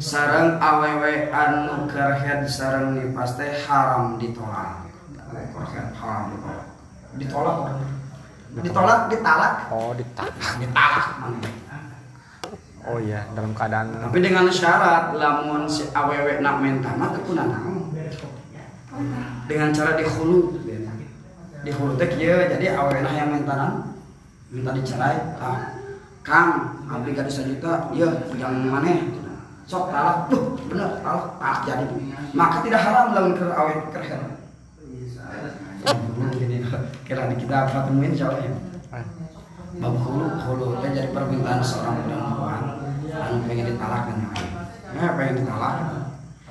sarang 0.00 0.56
awewe 0.56 1.28
anu 1.28 1.84
kerhead 1.84 2.48
sarang 2.48 2.96
nipas 2.96 3.36
teh 3.36 3.52
haram 3.68 4.16
ditolak. 4.16 4.88
Kerhead 5.28 5.92
haram 5.92 6.32
ditolak. 6.32 6.64
Ditolak 7.20 7.78
ditolak 8.50 9.00
ditalak 9.12 9.54
Oh 9.70 9.92
ditak. 9.94 10.28
ditalak 10.58 11.06
Oh 12.80 12.96
iya 12.96 13.28
dalam 13.36 13.52
keadaan 13.52 13.92
tapi 14.08 14.24
dengan 14.24 14.48
syarat 14.48 15.12
lamun 15.14 15.68
si 15.68 15.84
awewe 15.92 16.40
nak 16.40 16.58
minta 16.64 16.90
mah 16.96 17.12
naon. 17.12 17.92
dengan 19.46 19.68
cara 19.70 19.94
dihulu 19.94 20.58
dihulu 21.60 21.92
teh 22.00 22.08
kieu 22.16 22.40
jadi 22.48 22.74
awewe 22.74 23.04
nah 23.04 23.12
yang 23.12 23.30
minta 23.36 23.52
naon 23.52 23.74
minta 24.48 24.72
dicerai. 24.72 25.20
Ah 25.38 25.76
kang 26.24 26.80
abdi 26.88 27.12
gadis 27.14 27.44
sejuta 27.44 27.92
ieu 27.94 28.08
yang 28.40 28.64
maneh 28.66 29.19
sok 29.70 29.94
talak 29.94 30.26
duh 30.26 30.58
bener 30.66 30.98
talak 30.98 31.38
talak 31.38 31.60
jadi. 31.62 31.86
Maka 32.34 32.56
tidak 32.66 32.82
haram 32.82 33.14
lamun 33.14 33.38
keur 33.38 33.54
awewe 33.54 33.86
keur 33.94 34.02
heran 34.02 34.34
kira 37.06 37.26
di 37.30 37.36
kita 37.38 37.54
apa 37.66 37.86
temuin 37.86 38.12
jauh 38.18 38.34
ya? 38.34 38.50
Bab 39.80 39.94
hulu 39.94 40.26
hulu 40.26 40.66
teh 40.82 40.90
jadi 40.90 41.08
permintaan 41.14 41.62
seorang 41.62 42.02
perempuan 42.02 42.62
anu 43.10 43.42
pengen 43.46 43.66
ditalak 43.70 44.10
kan 44.10 44.16
ya 44.94 45.08
pengen 45.14 45.34
ditalak. 45.42 45.74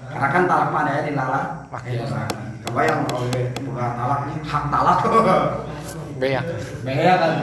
Karena 0.09 0.27
kan 0.33 0.43
talak 0.49 0.67
mah 0.73 0.81
ada 0.87 1.05
di 1.05 1.13
lalat 1.13 1.45
Oke. 1.69 1.91
kebayang 2.65 3.05
kalau 3.07 3.27
buka 3.67 3.85
talak 3.99 4.19
nih 4.31 4.37
hak 4.47 4.63
talak. 4.71 4.97
Beak. 6.19 6.43
bea 6.83 7.13
kan? 7.15 7.33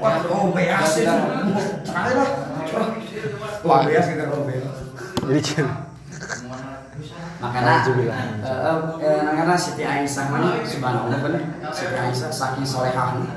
Wah 0.00 0.14
oh 0.28 0.48
bea 0.52 0.80
sih. 0.84 1.04
Cerai 1.84 2.12
lah. 2.16 2.30
Wah 3.66 3.78
bea 3.84 4.00
sih 4.00 4.14
kalau 4.16 4.48
bea 5.30 5.38
Licin. 5.38 5.66
makanya 7.40 7.86
Alhamdulillah. 7.86 8.18
eh, 8.44 9.06
eh, 9.06 9.20
karena 9.32 9.54
Siti 9.56 9.82
Aisyah 9.86 10.26
mana 10.28 10.60
subhanallah 10.60 11.18
bener 11.22 11.42
Siti 11.72 11.96
Aisyah 11.96 12.28
saking 12.28 12.66
solehahnya 12.66 13.30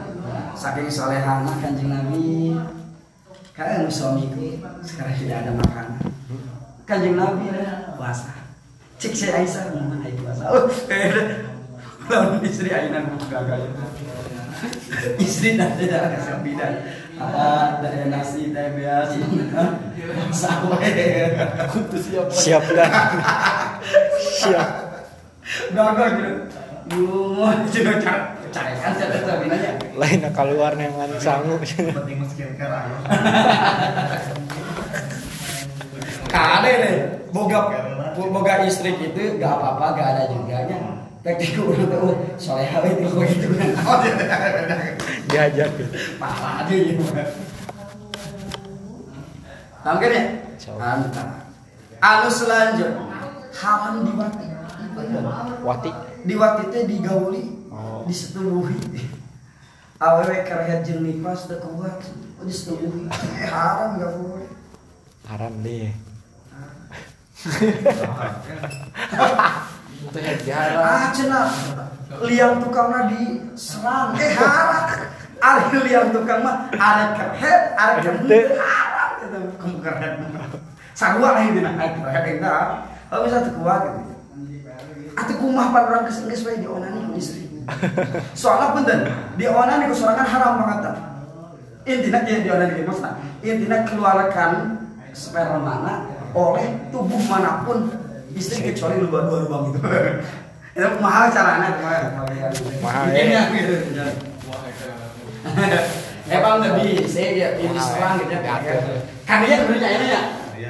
saking 0.58 0.90
solehahnya 0.90 1.54
kanjeng 1.62 1.94
Nabi. 1.94 2.58
Kan 3.54 3.86
suamiku 3.86 4.58
sekarang 4.82 5.14
tidak 5.14 5.46
ada 5.46 5.52
makanan. 5.54 6.02
Kanjeng 6.90 7.16
Nabi 7.16 7.54
ya, 7.54 7.94
puasa. 7.94 8.34
Cik 8.98 9.14
si 9.14 9.26
Aisyah 9.30 9.72
mana 9.72 10.10
puasa. 10.10 10.44
Oh 10.50 10.66
eh, 10.90 11.46
lawan 12.10 12.42
istri 12.44 12.74
Aisyah 12.74 13.06
buka 13.14 13.40
gaya 13.46 13.70
istri 15.20 15.56
dan 15.60 15.76
tidak 15.76 16.16
kasih 16.18 16.40
bidan 16.44 16.74
ada 17.20 18.06
nasi 18.10 18.50
teh 18.50 18.68
biasa 18.74 19.18
sawe 20.34 20.90
kudu 21.70 21.98
siap 22.02 22.28
Siap 22.34 22.64
dah. 22.74 22.90
Siap. 24.42 24.70
gagal 25.74 26.10
gitu 26.18 26.34
juga 27.70 27.94
cara 28.02 28.34
cara 28.54 28.72
kan 28.78 28.92
saya 28.98 29.36
binanya. 29.40 29.72
Lain 29.98 30.22
keluar 30.34 30.72
nengan 30.76 31.10
sangu. 31.22 31.58
penting 31.62 32.18
aja 32.22 32.46
Kade 36.34 36.72
deh, 36.82 36.96
boga 37.30 37.60
boga 38.18 38.54
istri 38.66 38.98
gitu 38.98 39.38
gak 39.38 39.54
apa-apa 39.54 39.86
gak 39.98 40.08
ada 40.18 40.24
juga 40.34 40.66
Teknik 41.24 41.56
urut 41.56 41.88
tuh 41.88 42.20
soleha 42.36 42.84
itu 42.84 43.08
begitu 43.08 43.48
kan. 43.56 43.72
Oh, 43.88 44.04
Diajak. 45.32 45.72
parah 46.20 46.68
aja 46.68 46.76
ya. 46.76 47.00
Tahu 49.80 49.96
kan 50.04 50.12
ya? 50.12 50.24
Tahu. 50.60 50.76
Mantap. 50.76 51.48
anu 52.04 52.28
selanjutnya 52.28 53.00
haram 53.56 54.04
diwati 54.04 54.48
Wati. 55.64 55.92
diwati 56.28 56.64
teh 56.68 56.84
digauli 56.84 57.64
Oh. 57.72 58.04
disetubuhi 58.04 58.76
awewe 59.98 60.44
karehat 60.44 60.84
jeung 60.84 61.02
nipas 61.02 61.48
teu 61.48 61.64
kuat 61.64 62.04
disetubuhi 62.44 63.08
eh 63.40 63.48
haram 63.48 63.96
gak 63.98 64.12
boleh 64.20 64.52
Haram 65.24 65.64
deh. 65.64 65.96
Itu 70.14 70.22
head 70.22 70.40
jarang. 70.46 70.78
ah 70.78 71.10
cenah 71.10 71.50
liang 72.22 72.62
tukangna 72.62 73.10
diserang. 73.10 74.14
Eh 74.14 74.30
haram 74.38 75.10
ari 75.42 75.78
liang 75.90 76.14
tukang 76.14 76.46
mah 76.46 76.70
arek 76.70 77.10
karehat 77.18 77.62
arek 77.74 77.96
karehat 78.06 78.54
haram 78.62 79.10
gitu 79.26 79.40
kamu 79.58 79.78
karehat 79.82 80.14
sarua 80.94 81.34
lah 81.34 81.42
itu 81.50 81.66
nah. 81.66 81.74
Karehat 81.82 82.24
itu 82.30 82.46
kalau 82.46 83.26
bisa 83.26 83.42
teu 83.42 83.58
kuat 83.58 83.82
gitu. 83.90 84.14
Atuh 85.18 85.36
kumah 85.42 85.68
pan 85.74 85.84
orang 85.90 86.06
geus 86.06 86.46
wae 86.46 86.62
dionani 86.62 87.10
ku 87.10 87.18
istri. 87.18 87.50
Soalnya 88.38 88.74
punten, 88.78 89.00
dionani 89.38 89.90
ku 89.90 89.98
sorangan 89.98 90.30
haram 90.30 90.62
banget. 90.62 90.78
tah. 90.90 90.96
Intina 91.90 92.22
dia 92.22 92.42
dionani 92.46 92.86
ku 92.86 92.90
maksudna, 92.90 93.18
intina 93.42 93.78
keluarkan 93.86 94.52
sperma 95.14 95.58
mana 95.58 95.94
oleh 96.34 96.90
tubuh 96.90 97.22
mana 97.30 97.62
pun 97.62 98.03
istri 98.36 98.74
kecuali 98.74 99.02
lu 99.02 99.08
dua 99.10 99.30
lubang 99.30 99.74
itu. 99.74 99.80
Itu 100.74 100.90
mahal 100.98 101.30
caranya 101.30 101.78
Mahal, 102.82 103.14
ya. 103.14 103.46
gitu. 103.54 103.76
Emang 106.34 106.66
lebih 106.66 107.06
saya 107.06 107.30
dia 107.38 107.50
ini 107.62 107.78
serang 107.78 108.18
gitu 108.18 108.34
ya. 108.34 108.58
Kan 109.30 109.46
dia 109.46 109.62
sebenarnya 109.62 109.90
ini 110.02 110.08
ya. 110.10 110.22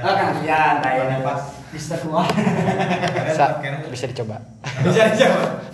Oh 0.04 0.14
kan 0.14 0.28
dia 0.44 0.84
tayanya 0.84 1.24
pas 1.24 1.40
bisa 1.72 1.96
keluar. 2.04 2.28
Bisa, 3.32 3.46
bisa 3.88 4.06
dicoba. 4.12 4.38
bisa 4.84 5.02
dijawab 5.16 5.74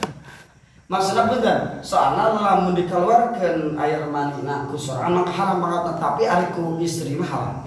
maksudnya 0.90 1.30
bener 1.30 1.58
soalnya 1.86 2.34
lamun 2.34 2.74
dikeluarkan 2.74 3.78
air 3.78 4.02
mani 4.10 4.42
nah 4.42 4.66
kusorangan 4.74 5.22
maka 5.22 5.32
haram 5.38 5.62
banget 5.62 6.02
tapi 6.02 6.26
ari 6.26 6.50
ku 6.50 6.82
istri 6.82 7.14
mah 7.14 7.30
haram 7.30 7.58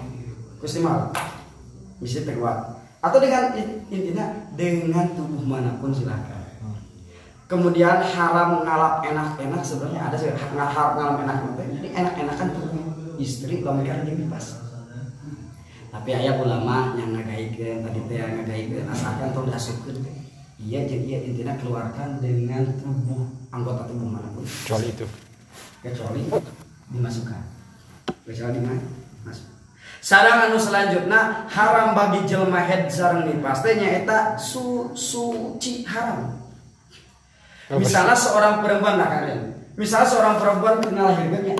ku 0.59 0.67
istri 0.67 0.83
mah 0.83 1.07
haram 1.07 1.09
bisa 2.03 2.27
terkuat 2.27 2.72
atau 3.03 3.19
dengan 3.19 3.51
in- 3.59 3.83
intinya 3.91 4.47
dengan 4.55 5.11
tubuh 5.11 5.43
mana 5.43 5.75
pun 5.83 5.91
silakan. 5.91 6.39
Kemudian 7.51 7.99
haram 7.99 8.63
ngalap 8.63 9.03
enak-enak 9.03 9.61
sebenarnya 9.61 10.07
ada 10.07 10.15
sih. 10.15 10.31
Haram 10.31 10.95
ngalap 10.95 11.19
enak 11.27 11.37
jadi 11.59 11.87
enak-enakan 11.99 12.47
tubuh 12.55 12.83
istri 13.19 13.59
lamun 13.59 13.83
kan 13.83 14.07
jadi 14.07 14.23
pas. 14.31 14.63
Tapi 15.93 16.09
ayah 16.09 16.41
ulama 16.41 16.97
yang 16.97 17.13
ngagaikeun 17.13 17.85
tadi 17.85 17.99
teh 18.09 18.17
yang 18.17 18.41
ngagaikeun 18.41 18.87
asalkan 18.89 19.29
tong 19.35 19.51
dasupkeun 19.51 20.01
iya 20.57 20.87
jadi 20.87 21.05
iya 21.05 21.19
intinya 21.27 21.53
keluarkan 21.59 22.23
dengan 22.23 22.65
tubuh 22.79 23.29
anggota 23.51 23.85
tubuh 23.91 24.07
mana 24.07 24.31
pun. 24.31 24.47
Kecuali 24.47 24.95
itu. 24.95 25.05
kecuali 25.83 26.23
dimasukkan. 26.95 27.43
Kecuali 28.23 28.55
dimasuk 28.63 29.02
sarang 30.03 30.51
anu 30.51 30.59
selanjutnya 30.59 31.47
haram 31.47 31.95
bagi 31.95 32.27
jelma 32.27 32.59
head 32.59 32.91
sareng 32.91 33.23
nipas 33.23 33.63
teh 33.63 33.79
nyaeta 33.79 34.35
su 34.35 34.91
suci 34.91 35.87
haram. 35.87 36.43
Misalnya 37.71 38.11
seorang 38.11 38.59
perempuan 38.59 38.99
nah 38.99 39.07
kalian. 39.07 39.55
Misalnya 39.79 40.07
seorang 40.11 40.35
perempuan 40.43 40.75
ngalahirkeun 40.83 41.43
nya 41.47 41.55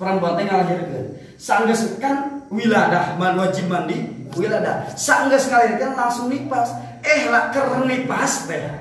perempuan 0.00 0.40
teh 0.40 0.44
ngalahirkeun 0.48 1.06
sanggeus 1.36 2.00
kan 2.00 2.48
wiladah 2.48 3.20
man 3.20 3.36
wajib 3.36 3.68
mandi 3.68 4.24
wiladah. 4.40 4.88
Sanggeus 4.96 5.52
ngalahirkeun 5.52 5.92
langsung 5.92 6.32
nipas. 6.32 6.72
Eh 7.04 7.28
lah 7.28 7.52
keur 7.52 7.84
nipas 7.84 8.48
teh 8.48 8.72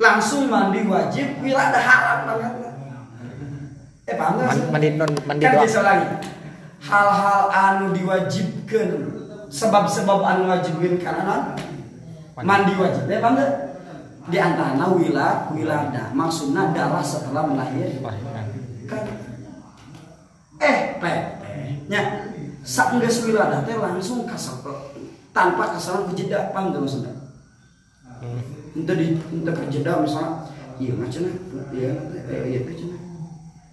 langsung 0.00 0.48
mandi 0.48 0.80
wajib 0.88 1.44
wiladah 1.44 1.82
haram 1.84 2.18
banget. 2.24 2.52
Eh? 4.08 4.16
Man- 4.16 4.72
mandi 4.72 4.88
non 4.96 5.12
mandi 5.28 5.44
kan 5.44 5.60
doang. 5.60 5.64
bisa 5.68 5.80
lagi 5.80 6.08
hal-hal 6.84 7.42
anu 7.48 7.96
diwajibkan 7.96 8.88
sebab-sebab 9.48 10.20
anu 10.20 10.52
wajibkan 10.52 11.00
karena 11.00 11.56
Mandi. 12.36 12.74
wajib 12.76 13.08
ya 13.08 13.22
paham 13.22 13.38
di 14.28 14.38
antara 14.40 14.88
wilah 14.90 15.48
wilada 15.54 16.10
maksudnya 16.12 16.72
darah 16.74 17.04
setelah 17.04 17.46
melahirkan. 17.48 18.16
Kan? 18.84 19.04
Eh 20.60 20.98
petehnya 21.00 22.32
saenggeus 22.64 23.24
wilada 23.24 23.64
teh 23.64 23.76
langsung 23.76 24.28
kasar 24.28 24.60
tanpa 25.32 25.76
kasaran 25.76 26.10
kejeda 26.12 26.52
paham 26.52 26.74
tuh 26.74 26.80
maksudnya. 26.84 27.12
Hmm. 28.24 28.40
itu 28.74 28.92
di 28.96 29.06
itu 29.20 29.50
kejeda 29.52 30.00
misalnya 30.00 30.48
iya 30.80 30.92
mah 30.96 31.08
cenah 31.12 31.34
iya 31.70 31.92
iya 32.26 32.60
cenah 32.66 33.00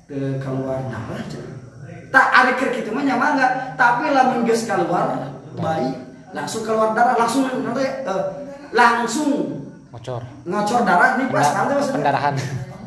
Teu 0.06 0.38
keluar 0.44 0.86
darah 0.92 1.24
cenah 1.32 1.61
tak 2.12 2.28
ada 2.30 2.52
keur 2.60 2.72
kitu 2.76 2.92
mah 2.92 3.02
nyaman 3.02 3.40
enggak 3.40 3.52
tapi 3.74 4.12
lamun 4.12 4.44
geus 4.44 4.68
keluar 4.68 5.16
bayi. 5.56 5.96
Langsung 6.32 6.64
keluar 6.64 6.96
darah 6.96 7.16
langsung 7.20 7.44
nanti 7.44 7.84
eh, 7.84 8.24
langsung 8.72 9.60
Ngocor. 9.92 10.24
ngocor 10.48 10.88
darah 10.88 11.20
nih 11.20 11.28
pas 11.28 11.52
kan 11.52 11.68
tuh 11.68 11.76
maksudnya 11.76 12.00
Pendarahan. 12.00 12.34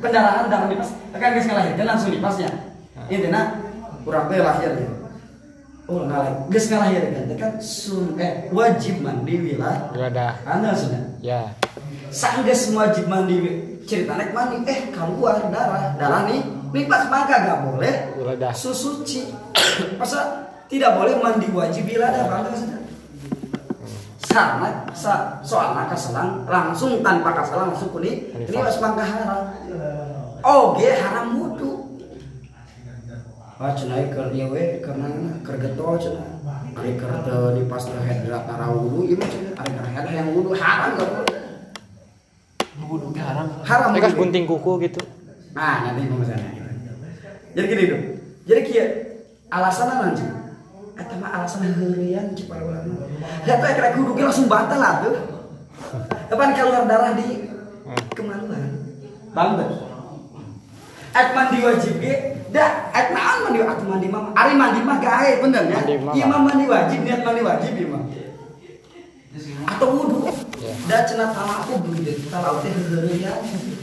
pendarahan 0.01 0.45
darah 0.49 0.67
nipas 0.73 0.89
kan 1.13 1.37
geus 1.37 1.45
ngalahirkeun 1.45 1.85
langsung 1.85 2.09
nipasnya 2.09 2.49
intinya 3.13 3.61
urang 4.09 4.25
teh 4.33 4.41
lahir 4.41 4.73
ya 4.73 4.89
oh 5.85 6.09
ngalah 6.09 6.49
geus 6.49 6.73
ngalahirkeun 6.73 7.29
teh 7.29 7.37
kan? 7.37 7.53
Sun 7.61 8.17
eh 8.17 8.49
wajib 8.49 9.05
mandi 9.05 9.37
wilah 9.37 9.93
Gila 9.93 10.09
anda 10.49 10.73
sudah? 10.73 11.05
Ya. 11.21 11.53
sanggeus 12.09 12.73
wajib 12.73 13.05
mandi 13.05 13.37
cerita 13.85 14.17
naik 14.17 14.33
mandi 14.33 14.65
eh 14.65 14.89
keluar 14.89 15.45
darah. 15.53 15.93
Darah 16.01 16.25
nih 16.25 16.41
nipas 16.75 17.07
maka 17.07 17.35
gak 17.47 17.61
boleh 17.71 17.95
susuci 18.51 19.31
masa 20.01 20.51
tidak 20.67 20.99
boleh 20.99 21.15
mandi 21.23 21.47
wajib 21.55 21.87
bila 21.87 22.11
ada 22.11 22.27
bangga 22.27 22.51
sudah 22.59 22.83
karena 24.35 24.83
sa, 24.91 25.39
soalnya 25.47 25.87
kaselang 25.87 26.43
langsung 26.51 26.99
tanpa 26.99 27.31
kaselang 27.31 27.71
langsung 27.71 27.95
kuning 27.95 28.35
ini 28.35 28.59
harus 28.59 28.83
mangga 28.83 29.07
haram 29.07 29.55
oke 30.43 30.89
haram 30.91 31.27
wudu 31.39 31.73
Wah, 33.55 33.71
cenah 33.71 34.11
keur 34.11 34.35
ieu 34.35 34.51
we 34.51 34.83
karena 34.83 35.07
keur 35.47 35.55
getol 35.63 35.95
cenah. 35.95 36.27
Ari 36.75 36.99
keur 36.99 37.23
dipas 37.55 37.87
teu 37.87 38.03
hedra 38.03 38.43
tara 38.43 38.67
wudu 38.67 39.07
ieu 39.07 39.15
mah 39.15 39.31
cenah 39.31 39.55
ari 39.63 39.71
keur 39.79 39.89
hedra 39.95 40.11
yang 40.11 40.29
wudu 40.35 40.51
haram 40.59 40.99
gak 40.99 41.07
boleh. 41.07 41.39
Wudu 42.83 43.09
haram. 43.15 43.47
Haram. 43.63 43.89
Mereka 43.95 44.11
wudu. 44.11 44.21
gunting 44.27 44.45
kuku 44.51 44.73
gitu. 44.91 45.01
Nah, 45.55 45.87
nanti 45.87 46.11
pembahasannya. 46.11 46.64
Jadi 47.55 47.67
gini 47.71 47.85
dong. 47.87 48.05
Jadi 48.45 48.61
kia 48.67 48.87
alasan 49.49 49.89
nanti. 49.95 50.27
Eta 50.95 51.15
mah 51.19 51.31
alasan 51.43 51.71
heureuyan 51.71 52.35
cik 52.35 52.51
para 52.51 52.63
ulama. 52.67 53.07
Ya 53.47 53.63
teh 53.63 53.71
kira 53.75 53.95
kudu 53.95 54.19
langsung 54.19 54.51
batal 54.51 54.79
lah 54.79 55.03
tuh. 55.03 55.15
Depan 56.31 56.55
keluar 56.55 56.87
darah 56.87 57.15
di 57.15 57.51
kemaluan. 58.15 58.63
Bang 59.35 59.59
tuh. 59.59 59.71
Ek 61.15 61.31
mandi 61.31 61.63
wajib 61.63 62.03
ge, 62.03 62.15
dah 62.51 62.91
ek 62.91 63.15
naon 63.15 63.47
mandi 63.47 63.63
atuh 63.63 63.87
mandi 63.87 64.07
mah. 64.11 64.35
Ari 64.35 64.55
mandi 64.59 64.83
mah 64.83 64.99
gawe 64.99 65.31
bener 65.47 65.63
ya. 65.71 65.81
Ieu 66.11 66.27
mah 66.27 66.41
mandi 66.43 66.67
wajib, 66.67 67.07
niat 67.07 67.23
mandi 67.23 67.43
wajib 67.47 67.73
ieu 67.79 67.91
mah. 67.95 68.03
Atau 69.71 69.95
wudu. 69.95 70.27
Ya. 70.65 70.73
Da 70.89 71.05
cenah 71.05 71.29
tanah 71.37 71.57
aku 71.61 71.85
begitu, 71.85 72.25
tanah 72.33 72.65
teh 72.65 72.73
heureuyan. 72.73 73.37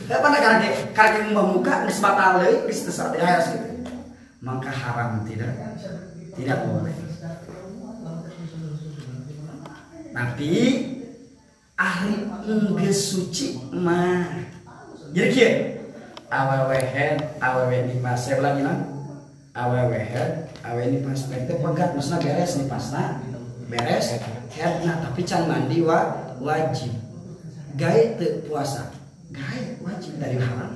Da 0.10 0.18
pada 0.18 0.42
karek 0.42 0.98
karek 0.98 1.30
mbah 1.30 1.46
muka 1.54 1.86
geus 1.86 2.02
batal 2.02 2.42
deui, 2.42 2.66
geus 2.66 2.90
teu 2.90 2.94
sate 2.94 3.22
hayas 3.22 3.54
gitu. 3.54 3.86
Maka 4.42 4.74
haram 4.74 5.22
tidak 5.22 5.78
tidak 6.34 6.66
boleh. 6.66 6.98
Tapi 10.10 10.54
ahli 11.78 12.14
geus 12.82 13.00
suci 13.14 13.62
mah. 13.78 14.50
Jadi 15.14 15.30
kieu 15.30 15.54
awewe 16.34 16.80
head, 16.82 17.38
awewe 17.44 17.78
nipas, 17.92 18.26
saya 18.26 18.42
lagi 18.42 18.64
nang 18.64 18.88
awewe 19.54 20.00
head, 20.00 20.48
awewe 20.64 20.98
nipas, 20.98 21.28
teh 21.28 21.44
teh 21.44 21.60
pegat, 21.60 21.92
maksudnya 21.92 22.24
beres 22.24 22.56
nipasna, 22.56 23.20
beres 23.68 24.16
head 24.56 24.74
nah 24.88 25.04
tapi 25.04 25.28
can 25.28 25.52
mandi 25.52 25.84
wa 25.84 26.31
wajib. 26.42 26.92
Gawe 27.72 28.02
teu 28.20 28.44
puasa, 28.46 28.92
gawe 29.32 29.62
wajib 29.80 30.14
dari 30.20 30.36
haram. 30.36 30.76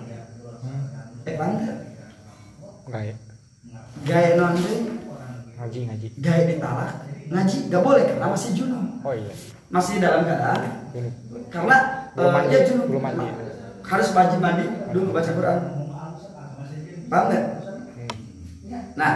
Eh 1.26 1.36
bangga, 1.36 1.72
Enggak 2.86 3.04
ya. 3.04 3.16
gawe 4.06 4.30
non 4.38 4.54
Ngaji 5.56 5.80
ngaji. 5.90 6.08
gawe 6.22 6.42
ditalak, 6.46 6.92
ngaji 7.28 7.58
gak 7.68 7.82
boleh 7.82 8.04
karena 8.06 8.28
masih 8.30 8.52
junub, 8.54 8.86
Oh 9.02 9.12
iya. 9.12 9.34
masih 9.68 9.98
dalam 9.98 10.22
keadaan 10.22 10.62
Ini. 10.94 11.10
karena 11.50 11.78
Belum 12.14 12.32
mandi, 12.32 12.54
ya 12.54 12.60
junub 12.64 12.86
belum 12.86 13.02
mandi. 13.02 13.26
harus 13.82 14.08
wajib 14.14 14.40
mandi 14.40 14.66
dulu 14.94 15.10
baca 15.12 15.32
Quran 15.32 15.60
paham 17.06 17.26
nggak? 17.28 17.46
nah 18.94 19.14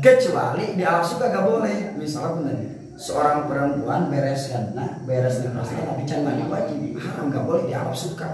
kecuali 0.00 0.76
di 0.76 0.82
alam 0.84 1.04
suka 1.04 1.28
gak 1.28 1.44
boleh 1.44 1.76
misalnya 1.96 2.54
seorang 3.00 3.48
perempuan 3.48 4.12
beres 4.12 4.52
nah 4.76 5.00
beres 5.08 5.40
nifasnya 5.40 5.88
tapi 5.88 6.04
can 6.04 6.20
mandi 6.20 6.44
wajib 6.44 6.76
haram 7.00 7.32
nggak 7.32 7.44
boleh 7.48 7.64
dianggap 7.64 7.96
suka. 7.96 8.28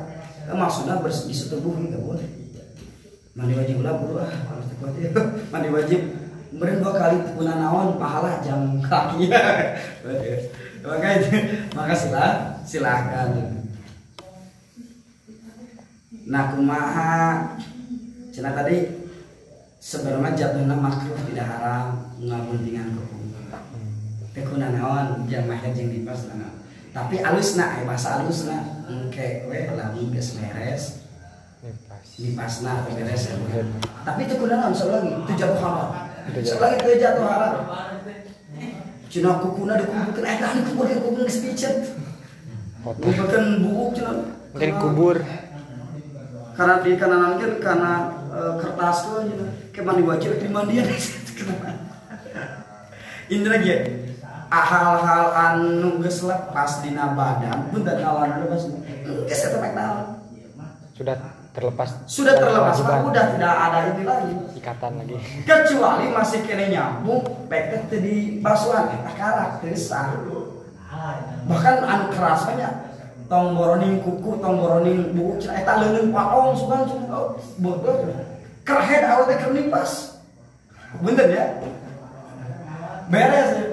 Eh, 0.51 0.57
maksudnya 0.59 0.99
bersih 0.99 1.31
disetubuhi 1.31 1.87
nggak 1.95 2.03
boleh. 2.03 2.27
Mandi 3.39 3.55
wajib 3.55 3.87
lah 3.87 3.95
buru 4.03 4.19
ah 4.19 4.27
ya. 4.99 5.11
Mandi 5.55 5.69
wajib. 5.71 6.01
Meren 6.57 6.83
dua 6.83 6.93
kali 6.99 7.17
guna 7.39 7.55
naon 7.63 7.95
pahala 7.95 8.43
jam 8.43 8.83
kaki. 8.83 9.31
Maka 10.87 11.09
maka 11.75 11.95
silah 11.95 12.31
silahkan. 12.67 13.63
Nah 16.27 16.45
kumaha? 16.55 17.55
Cina 18.35 18.51
tadi 18.53 19.07
sebenarnya 19.79 20.35
jatuhnya 20.35 20.77
makruh 20.77 21.17
tidak 21.31 21.47
haram 21.47 22.13
ngabuntingan 22.21 22.93
hukum 22.99 23.16
tekuna 24.37 24.69
naon 24.69 25.25
jamah 25.25 25.65
jeung 25.73 25.89
dipas 25.89 26.29
nah. 26.37 26.53
tapi 26.93 27.25
alusna 27.25 27.81
eh 27.81 27.89
bahasa 27.89 28.21
alusna 28.21 28.85
engke 28.85 29.49
we 29.49 29.65
lamun 29.65 30.13
geus 30.13 30.37
beres 30.37 31.01
dipasna 32.21 32.85
atau 32.85 32.93
beres 33.01 33.33
ya. 33.33 33.65
tapi 34.05 34.29
itu 34.29 34.37
kuda 34.37 34.61
naon 34.61 34.77
lagi 34.77 35.09
itu 35.09 35.33
jatuh 35.41 35.61
haram. 35.65 35.89
Jatuh. 36.37 36.61
lagi 36.61 36.77
itu 36.85 37.01
jatuh 37.01 37.25
haram. 37.25 37.55
cina 39.09 39.41
kukuna 39.41 39.81
dikumpulkan 39.81 40.25
eh 40.29 40.37
kan 40.37 40.61
dikumpulkan 40.61 41.01
dikumpulkan 41.01 41.25
geus 41.25 41.41
picet 41.41 41.97
foto 42.85 43.01
kumpulkan 43.09 43.45
buuk 43.65 43.97
cina. 43.97 44.13
Mungkin 44.53 44.73
kubur. 44.81 45.17
Karena 46.57 46.81
di 46.81 46.97
kanan 46.97 47.37
kan 47.37 47.53
karena 47.61 47.93
eh, 48.33 48.53
kertas 48.61 48.97
tuh 49.05 49.29
gitu. 49.29 49.45
kayak 49.73 49.85
mandi 49.85 50.03
wajib 50.05 50.41
di 50.41 50.49
mandian 50.49 50.89
ya. 50.89 50.97
ah, 53.37 54.16
hal-hal 54.51 55.25
anu 55.35 55.99
geus 56.03 56.23
lepas 56.23 56.83
dina 56.83 57.15
badan 57.15 57.67
pun 57.71 57.83
dan 57.83 57.99
awan 58.03 58.47
lepas 58.47 58.71
geus 59.05 59.41
eta 59.43 59.59
mek 59.59 59.75
naon 59.75 60.17
sudah 60.95 61.17
terlepas 61.51 61.91
sudah 62.07 62.35
terlepas 62.39 62.79
mah 62.85 63.01
udah 63.05 63.25
tidak 63.33 63.53
ada 63.53 63.79
itu 63.93 64.03
lagi. 64.05 64.35
Ikatan 64.61 64.93
lagi. 65.01 65.17
Kecuali 65.45 66.13
masih 66.13 66.41
kena 66.45 66.69
nyambung 66.69 67.49
peket 67.49 67.89
teu 67.89 68.01
di 68.01 68.41
basuhan 68.45 68.93
eta 68.93 69.13
karakter 69.17 69.73
sah. 69.77 70.13
Bahkan 71.49 71.77
anu 71.85 72.07
keras 72.13 72.49
banyak 72.49 72.73
tong 73.29 73.57
boroning 73.57 74.01
kuku 74.05 74.39
tong 74.41 74.57
boroning 74.57 75.13
buuk 75.13 75.37
cenah 75.43 75.61
eta 75.61 75.73
leungeun 75.83 76.15
paong 76.15 76.55
sugan 76.55 76.87
cenah 76.87 77.13
oh, 77.13 77.35
cenah 77.37 78.25
kerhead 78.63 79.03
awet 79.05 79.27
teh 79.31 79.37
keur 79.43 79.53
bener 81.03 81.27
ya? 81.29 81.45
Beres 83.07 83.49
ya 83.55 83.66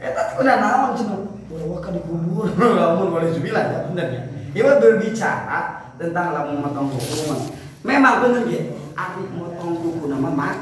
eta 0.00 0.20
teh 0.32 0.36
udah 0.40 0.56
naon 0.56 0.96
cenah 0.96 1.20
bawa 1.52 1.76
ka 1.84 1.92
dikubur. 1.92 2.48
Lamun 2.80 3.12
boleh 3.12 3.28
jubilan 3.36 3.64
ya 3.68 3.78
bener 3.92 4.06
ya. 4.08 4.22
Ieu 4.56 4.66
berbicara 4.80 5.92
tentang 6.00 6.32
lamun 6.32 6.64
motong 6.64 6.88
kuku 6.96 7.28
mah. 7.28 7.40
Memang 7.84 8.24
bener 8.24 8.48
ya. 8.48 8.60
Ari 8.96 9.22
motong 9.36 9.72
kuku 9.76 10.04
nama 10.08 10.28
mak 10.32 10.56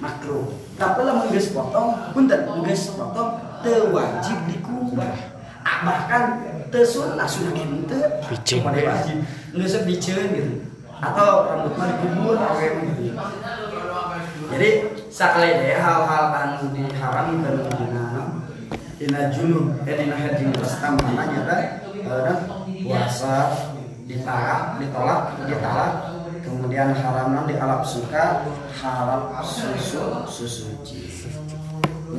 makruh 0.00 0.48
tapi 0.80 1.04
lamun 1.04 1.28
geus 1.28 1.52
potong 1.52 1.92
punten 2.16 2.40
geus 2.64 2.96
potong 2.96 3.36
teu 3.60 3.92
wajib 3.92 4.38
dikubah 4.48 5.12
Ah, 5.60 5.84
bahkan 5.84 6.40
teu 6.72 6.80
sunnah 6.80 7.28
sunnah 7.28 7.52
kieu 7.52 7.84
teu 7.84 8.00
Bicing. 8.32 8.64
Kepada 8.64 8.80
wajib. 8.80 9.16
Geus 9.52 9.76
biceun 9.84 10.26
gitu. 10.32 10.52
Atau 11.04 11.52
rambut 11.52 11.76
mah 11.76 11.86
dikubur 12.00 12.38
awe 12.40 12.64
gitu 12.64 13.12
jadi 14.50 14.70
sakali 15.06 15.50
deh 15.62 15.78
hal-hal 15.78 16.26
anu 16.34 16.74
diharamkan 16.74 17.54
dina 19.00 19.32
junub 19.32 19.80
eh 19.88 19.96
dina 19.96 20.12
haji 20.12 20.52
pertama 20.52 21.24
nyata 21.24 21.56
eh, 21.56 21.72
puasa 22.84 23.48
ditolak 24.04 24.76
ditolak 24.76 25.40
ditolak 25.48 25.92
kemudian 26.44 26.92
haramna 26.92 27.48
di 27.48 27.56
alap 27.56 27.80
suka 27.80 28.44
halal 28.76 29.32
susu 29.40 30.28
susuci 30.28 31.24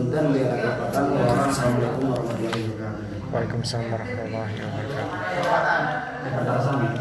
dan 0.09 0.33
biar 0.33 0.57
kedapatan 0.57 1.13
Wassalamualaikum 1.13 2.15
warahmatullahi 2.15 2.63
wabarakatuh. 2.63 3.27
Waalaikumsalam 3.29 3.91
warahmatullahi 3.91 4.55
wabarakatuh. 4.55 7.00